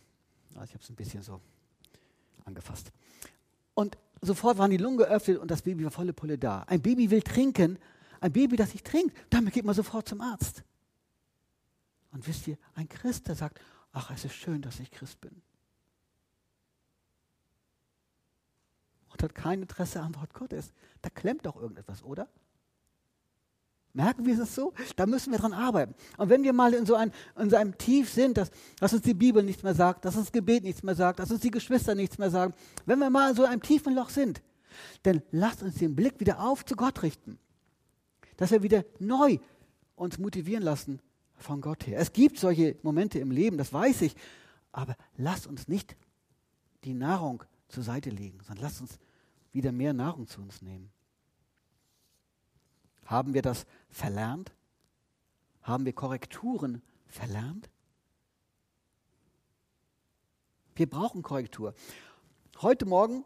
Also 0.54 0.64
ich 0.64 0.74
habe 0.74 0.82
es 0.82 0.90
ein 0.90 0.96
bisschen 0.96 1.22
so 1.22 1.40
angefasst. 2.44 2.92
Und 3.74 3.98
sofort 4.22 4.58
waren 4.58 4.70
die 4.70 4.78
Lungen 4.78 4.98
geöffnet 4.98 5.38
und 5.38 5.50
das 5.50 5.62
Baby 5.62 5.84
war 5.84 5.90
volle 5.90 6.12
Pulle 6.12 6.38
da. 6.38 6.62
Ein 6.62 6.80
Baby 6.80 7.10
will 7.10 7.22
trinken. 7.22 7.78
Ein 8.20 8.32
Baby, 8.32 8.56
das 8.56 8.72
nicht 8.72 8.86
trinkt, 8.86 9.16
damit 9.30 9.54
geht 9.54 9.64
man 9.64 9.74
sofort 9.74 10.08
zum 10.08 10.20
Arzt. 10.20 10.62
Und 12.12 12.26
wisst 12.26 12.48
ihr, 12.48 12.58
ein 12.74 12.88
Christ, 12.88 13.28
der 13.28 13.34
sagt, 13.34 13.60
ach, 13.92 14.10
es 14.10 14.24
ist 14.24 14.34
schön, 14.34 14.60
dass 14.60 14.80
ich 14.80 14.90
Christ 14.90 15.20
bin. 15.20 15.40
Und 19.10 19.22
hat 19.22 19.34
kein 19.34 19.62
Interesse 19.62 20.00
am 20.00 20.14
Wort 20.16 20.34
Gottes. 20.34 20.72
Da 21.02 21.10
klemmt 21.10 21.46
doch 21.46 21.56
irgendetwas, 21.56 22.02
oder? 22.02 22.28
Merken 23.92 24.24
wir 24.24 24.38
es 24.38 24.54
so? 24.54 24.72
Da 24.94 25.06
müssen 25.06 25.32
wir 25.32 25.38
dran 25.38 25.52
arbeiten. 25.52 25.94
Und 26.16 26.28
wenn 26.28 26.44
wir 26.44 26.52
mal 26.52 26.74
in 26.74 26.86
so, 26.86 26.94
ein, 26.94 27.12
in 27.36 27.50
so 27.50 27.56
einem 27.56 27.76
Tief 27.76 28.08
sind, 28.12 28.36
dass, 28.36 28.50
dass 28.78 28.92
uns 28.92 29.02
die 29.02 29.14
Bibel 29.14 29.42
nichts 29.42 29.64
mehr 29.64 29.74
sagt, 29.74 30.04
dass 30.04 30.16
uns 30.16 30.30
Gebet 30.30 30.62
nichts 30.62 30.84
mehr 30.84 30.94
sagt, 30.94 31.18
dass 31.18 31.30
uns 31.30 31.40
die 31.40 31.50
Geschwister 31.50 31.96
nichts 31.96 32.16
mehr 32.16 32.30
sagen, 32.30 32.54
wenn 32.86 33.00
wir 33.00 33.10
mal 33.10 33.30
in 33.30 33.36
so 33.36 33.44
einem 33.44 33.62
tiefen 33.62 33.94
Loch 33.94 34.10
sind, 34.10 34.42
dann 35.02 35.22
lasst 35.32 35.62
uns 35.62 35.74
den 35.76 35.96
Blick 35.96 36.20
wieder 36.20 36.40
auf 36.40 36.64
zu 36.64 36.76
Gott 36.76 37.02
richten. 37.02 37.38
Dass 38.36 38.52
wir 38.52 38.62
wieder 38.62 38.84
neu 39.00 39.38
uns 39.96 40.18
motivieren 40.18 40.62
lassen 40.62 41.00
von 41.34 41.60
Gott 41.60 41.86
her. 41.86 41.98
Es 41.98 42.12
gibt 42.12 42.38
solche 42.38 42.76
Momente 42.82 43.18
im 43.18 43.32
Leben, 43.32 43.58
das 43.58 43.72
weiß 43.72 44.02
ich, 44.02 44.14
aber 44.70 44.94
lasst 45.16 45.48
uns 45.48 45.66
nicht 45.66 45.96
die 46.84 46.94
Nahrung 46.94 47.42
zur 47.70 47.82
Seite 47.82 48.10
legen, 48.10 48.38
sondern 48.42 48.64
lasst 48.64 48.80
uns 48.80 48.98
wieder 49.52 49.72
mehr 49.72 49.92
Nahrung 49.92 50.26
zu 50.26 50.40
uns 50.40 50.62
nehmen. 50.62 50.90
Haben 53.04 53.34
wir 53.34 53.42
das 53.42 53.66
verlernt? 53.88 54.52
Haben 55.62 55.84
wir 55.84 55.92
Korrekturen 55.92 56.82
verlernt? 57.08 57.70
Wir 60.74 60.88
brauchen 60.88 61.22
Korrektur. 61.22 61.74
Heute 62.62 62.86
Morgen 62.86 63.24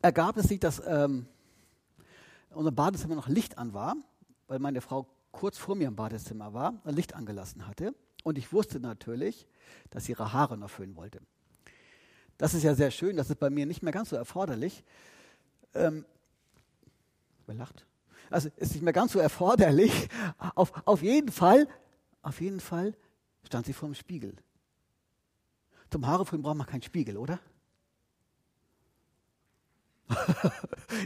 ergab 0.00 0.36
es 0.36 0.48
sich, 0.48 0.58
dass 0.58 0.82
ähm, 0.86 1.26
unser 2.50 2.72
Badezimmer 2.72 3.14
noch 3.14 3.28
Licht 3.28 3.58
an 3.58 3.72
war, 3.72 3.96
weil 4.48 4.58
meine 4.58 4.80
Frau 4.80 5.06
kurz 5.30 5.58
vor 5.58 5.74
mir 5.74 5.88
im 5.88 5.96
Badezimmer 5.96 6.52
war 6.52 6.80
und 6.84 6.94
Licht 6.94 7.14
angelassen 7.14 7.66
hatte. 7.66 7.94
Und 8.24 8.38
ich 8.38 8.52
wusste 8.52 8.80
natürlich, 8.80 9.46
dass 9.90 10.04
sie 10.04 10.12
ihre 10.12 10.32
Haare 10.32 10.56
noch 10.56 10.70
föhnen 10.70 10.96
wollte. 10.96 11.20
Das 12.42 12.54
ist 12.54 12.64
ja 12.64 12.74
sehr 12.74 12.90
schön, 12.90 13.16
das 13.16 13.30
ist 13.30 13.38
bei 13.38 13.50
mir 13.50 13.66
nicht 13.66 13.84
mehr 13.84 13.92
ganz 13.92 14.08
so 14.08 14.16
erforderlich. 14.16 14.82
Ähm, 15.74 16.04
wer 17.46 17.54
lacht? 17.54 17.86
also 18.30 18.48
ist 18.56 18.72
nicht 18.72 18.82
mehr 18.82 18.92
ganz 18.92 19.12
so 19.12 19.20
erforderlich. 19.20 20.08
Auf, 20.56 20.72
auf 20.84 21.02
jeden 21.02 21.30
Fall, 21.30 21.68
auf 22.20 22.40
jeden 22.40 22.58
Fall 22.58 22.96
stand 23.46 23.66
sie 23.66 23.72
vor 23.72 23.88
dem 23.88 23.94
Spiegel. 23.94 24.34
Zum 25.88 26.04
Haarefrühen 26.04 26.42
braucht 26.42 26.56
man 26.56 26.66
keinen 26.66 26.82
Spiegel, 26.82 27.16
oder? 27.16 27.38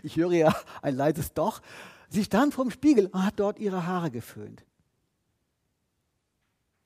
ich 0.03 0.16
höre 0.16 0.32
ja 0.32 0.57
ein 0.80 0.97
leises 0.97 1.34
Doch. 1.34 1.61
Sie 2.09 2.24
stand 2.24 2.55
vor 2.55 2.64
dem 2.64 2.70
Spiegel 2.70 3.09
und 3.09 3.22
hat 3.22 3.39
dort 3.39 3.59
ihre 3.59 3.87
Haare 3.87 4.11
geföhnt, 4.11 4.64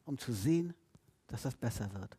um 0.07 0.19
zu 0.19 0.33
sehen, 0.33 0.75
dass 1.29 1.43
das 1.43 1.55
besser 1.55 1.89
wird. 1.95 2.17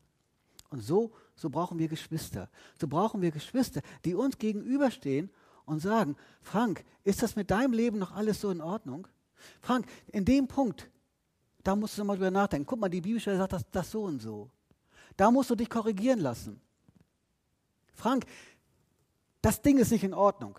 Und 0.71 0.79
so, 0.79 1.11
so 1.35 1.49
brauchen 1.49 1.77
wir 1.77 1.89
Geschwister. 1.89 2.49
So 2.79 2.87
brauchen 2.87 3.21
wir 3.21 3.31
Geschwister, 3.31 3.81
die 4.05 4.15
uns 4.15 4.37
gegenüberstehen 4.37 5.29
und 5.65 5.79
sagen, 5.79 6.15
Frank, 6.41 6.83
ist 7.03 7.21
das 7.21 7.35
mit 7.35 7.51
deinem 7.51 7.73
Leben 7.73 7.99
noch 7.99 8.13
alles 8.13 8.41
so 8.41 8.49
in 8.49 8.61
Ordnung? 8.61 9.07
Frank, 9.59 9.85
in 10.07 10.23
dem 10.25 10.47
Punkt, 10.47 10.89
da 11.63 11.75
musst 11.75 11.97
du 11.97 12.05
mal 12.05 12.15
drüber 12.15 12.31
nachdenken. 12.31 12.65
Guck 12.65 12.79
mal, 12.79 12.89
die 12.89 13.01
Bibelstelle 13.01 13.37
sagt 13.37 13.53
das, 13.53 13.69
das 13.69 13.91
so 13.91 14.03
und 14.03 14.21
so. 14.21 14.49
Da 15.17 15.29
musst 15.29 15.49
du 15.49 15.55
dich 15.55 15.69
korrigieren 15.69 16.19
lassen. 16.19 16.61
Frank, 17.93 18.25
das 19.41 19.61
Ding 19.61 19.77
ist 19.77 19.91
nicht 19.91 20.05
in 20.05 20.13
Ordnung. 20.13 20.57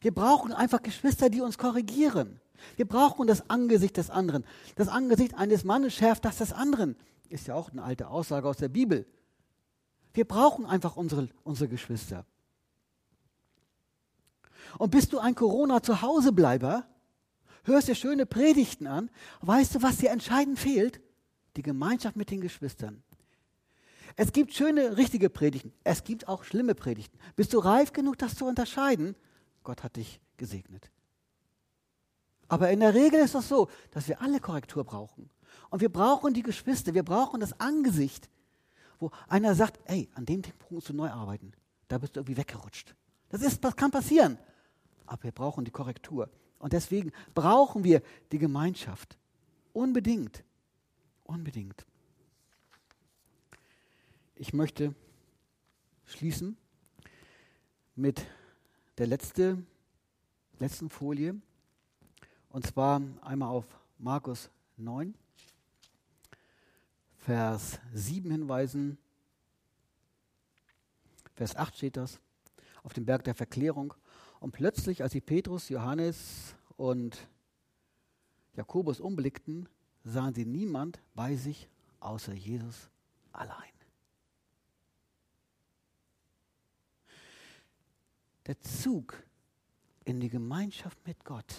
Wir 0.00 0.12
brauchen 0.12 0.52
einfach 0.52 0.82
Geschwister, 0.82 1.30
die 1.30 1.40
uns 1.40 1.58
korrigieren. 1.58 2.40
Wir 2.76 2.88
brauchen 2.88 3.28
das 3.28 3.48
Angesicht 3.48 3.96
des 3.96 4.10
anderen. 4.10 4.44
Das 4.74 4.88
Angesicht 4.88 5.34
eines 5.34 5.64
Mannes 5.64 5.94
schärft 5.94 6.24
das 6.24 6.38
des 6.38 6.52
anderen. 6.52 6.96
Ist 7.28 7.46
ja 7.46 7.54
auch 7.54 7.70
eine 7.70 7.84
alte 7.84 8.08
Aussage 8.08 8.48
aus 8.48 8.56
der 8.56 8.68
Bibel. 8.68 9.06
Wir 10.14 10.24
brauchen 10.24 10.64
einfach 10.64 10.96
unsere, 10.96 11.28
unsere 11.42 11.68
Geschwister. 11.68 12.24
Und 14.78 14.90
bist 14.90 15.12
du 15.12 15.18
ein 15.18 15.34
Corona-Zuhausebleiber, 15.34 16.86
hörst 17.64 17.88
dir 17.88 17.94
schöne 17.94 18.24
Predigten 18.24 18.86
an, 18.86 19.10
weißt 19.42 19.74
du, 19.74 19.82
was 19.82 19.98
dir 19.98 20.10
entscheidend 20.10 20.58
fehlt? 20.58 21.00
Die 21.56 21.62
Gemeinschaft 21.62 22.16
mit 22.16 22.30
den 22.30 22.40
Geschwistern. 22.40 23.02
Es 24.16 24.32
gibt 24.32 24.54
schöne, 24.54 24.96
richtige 24.96 25.28
Predigten. 25.28 25.72
Es 25.82 26.04
gibt 26.04 26.28
auch 26.28 26.44
schlimme 26.44 26.74
Predigten. 26.74 27.18
Bist 27.34 27.52
du 27.52 27.58
reif 27.58 27.92
genug, 27.92 28.18
das 28.18 28.36
zu 28.36 28.46
unterscheiden? 28.46 29.16
Gott 29.64 29.82
hat 29.82 29.96
dich 29.96 30.20
gesegnet. 30.36 30.90
Aber 32.46 32.70
in 32.70 32.80
der 32.80 32.94
Regel 32.94 33.20
ist 33.20 33.34
es 33.34 33.48
so, 33.48 33.68
dass 33.90 34.06
wir 34.06 34.20
alle 34.20 34.38
Korrektur 34.38 34.84
brauchen. 34.84 35.30
Und 35.70 35.80
wir 35.80 35.88
brauchen 35.88 36.34
die 36.34 36.42
Geschwister, 36.42 36.94
wir 36.94 37.02
brauchen 37.02 37.40
das 37.40 37.58
Angesicht, 37.58 38.28
wo 39.04 39.10
einer 39.28 39.54
sagt, 39.54 39.80
ey, 39.84 40.08
an 40.14 40.26
dem 40.26 40.42
Punkt 40.42 40.70
musst 40.70 40.88
du 40.88 40.92
neu 40.92 41.08
arbeiten. 41.08 41.52
Da 41.88 41.98
bist 41.98 42.16
du 42.16 42.20
irgendwie 42.20 42.36
weggerutscht. 42.36 42.94
Das, 43.28 43.42
ist, 43.42 43.62
das 43.64 43.76
kann 43.76 43.90
passieren 43.90 44.38
aber 45.06 45.24
wir 45.24 45.32
brauchen 45.32 45.64
die 45.64 45.70
Korrektur. 45.70 46.30
Und 46.58 46.72
deswegen 46.72 47.12
brauchen 47.34 47.84
wir 47.84 48.02
die 48.32 48.38
Gemeinschaft. 48.38 49.18
Unbedingt. 49.72 50.44
Unbedingt. 51.24 51.86
Ich 54.36 54.52
möchte 54.52 54.94
schließen 56.06 56.56
mit 57.94 58.26
der 58.98 59.06
letzte, 59.06 59.62
letzten 60.58 60.88
Folie. 60.88 61.36
Und 62.48 62.66
zwar 62.66 63.00
einmal 63.22 63.50
auf 63.50 63.66
Markus 63.98 64.50
9, 64.76 65.14
Vers 67.24 67.80
7 67.94 68.30
hinweisen. 68.30 68.98
Vers 71.32 71.56
8 71.56 71.74
steht 71.74 71.96
das. 71.96 72.20
Auf 72.82 72.92
dem 72.92 73.06
Berg 73.06 73.24
der 73.24 73.34
Verklärung. 73.34 73.94
Und 74.40 74.52
plötzlich, 74.52 75.02
als 75.02 75.12
sie 75.12 75.22
Petrus, 75.22 75.70
Johannes 75.70 76.54
und 76.76 77.26
Jakobus 78.52 79.00
umblickten, 79.00 79.70
sahen 80.02 80.34
sie 80.34 80.44
niemand 80.44 81.00
bei 81.14 81.34
sich 81.34 81.70
außer 81.98 82.34
Jesus 82.34 82.90
allein. 83.32 83.72
Der 88.46 88.60
Zug 88.60 89.16
in 90.04 90.20
die 90.20 90.28
Gemeinschaft 90.28 90.98
mit 91.06 91.24
Gott 91.24 91.54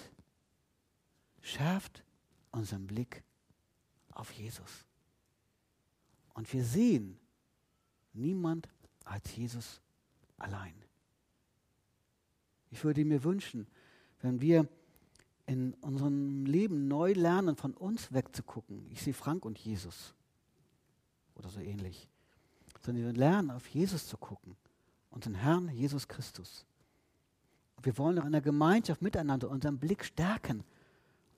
schärft 1.42 2.04
unseren 2.52 2.86
Blick 2.86 3.24
auf 4.12 4.32
Jesus. 4.32 4.86
Und 6.36 6.52
wir 6.54 6.64
sehen 6.64 7.18
niemand 8.14 8.70
als 9.04 9.36
Jesus 9.36 9.82
allein. 10.38 10.76
Ich 12.70 12.84
würde 12.84 13.04
mir 13.06 13.24
wünschen, 13.24 13.68
wenn 14.22 14.42
wir 14.42 14.68
in 15.48 15.74
unserem 15.76 16.46
Leben 16.46 16.88
neu 16.88 17.14
lernen, 17.14 17.56
von 17.56 17.74
uns 17.74 18.12
wegzugucken. 18.12 18.86
Ich 18.92 19.02
sehe 19.02 19.14
Frank 19.14 19.46
und 19.46 19.58
Jesus 19.60 20.14
oder 21.36 21.50
so 21.50 21.60
ähnlich. 21.60 22.10
Sondern 22.82 23.06
wir 23.06 23.14
lernen, 23.14 23.52
auf 23.52 23.68
Jesus 23.68 24.08
zu 24.08 24.18
gucken, 24.18 24.58
unseren 25.12 25.36
Herrn 25.36 25.70
Jesus 25.70 26.08
Christus. 26.08 26.66
Wir 27.82 27.98
wollen 27.98 28.20
auch 28.20 28.26
in 28.26 28.32
der 28.32 28.42
Gemeinschaft 28.42 29.02
miteinander 29.02 29.50
unseren 29.50 29.80
Blick 29.80 30.04
stärken 30.04 30.64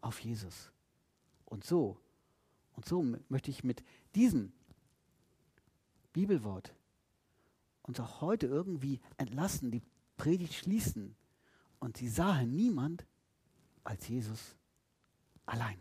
auf 0.01 0.19
Jesus. 0.21 0.71
Und 1.45 1.65
so, 1.65 1.99
und 2.75 2.85
so 2.85 3.03
möchte 3.29 3.51
ich 3.51 3.63
mit 3.63 3.83
diesem 4.15 4.53
Bibelwort 6.17 6.73
uns 7.83 7.99
auch 7.99 8.21
heute 8.21 8.47
irgendwie 8.47 8.99
entlassen, 9.17 9.69
die 9.69 9.83
Predigt 10.17 10.55
schließen. 10.55 11.15
Und 11.79 11.97
sie 11.97 12.09
sahen 12.09 12.55
niemand 12.55 13.05
als 13.83 14.07
Jesus 14.07 14.55
allein. 15.45 15.79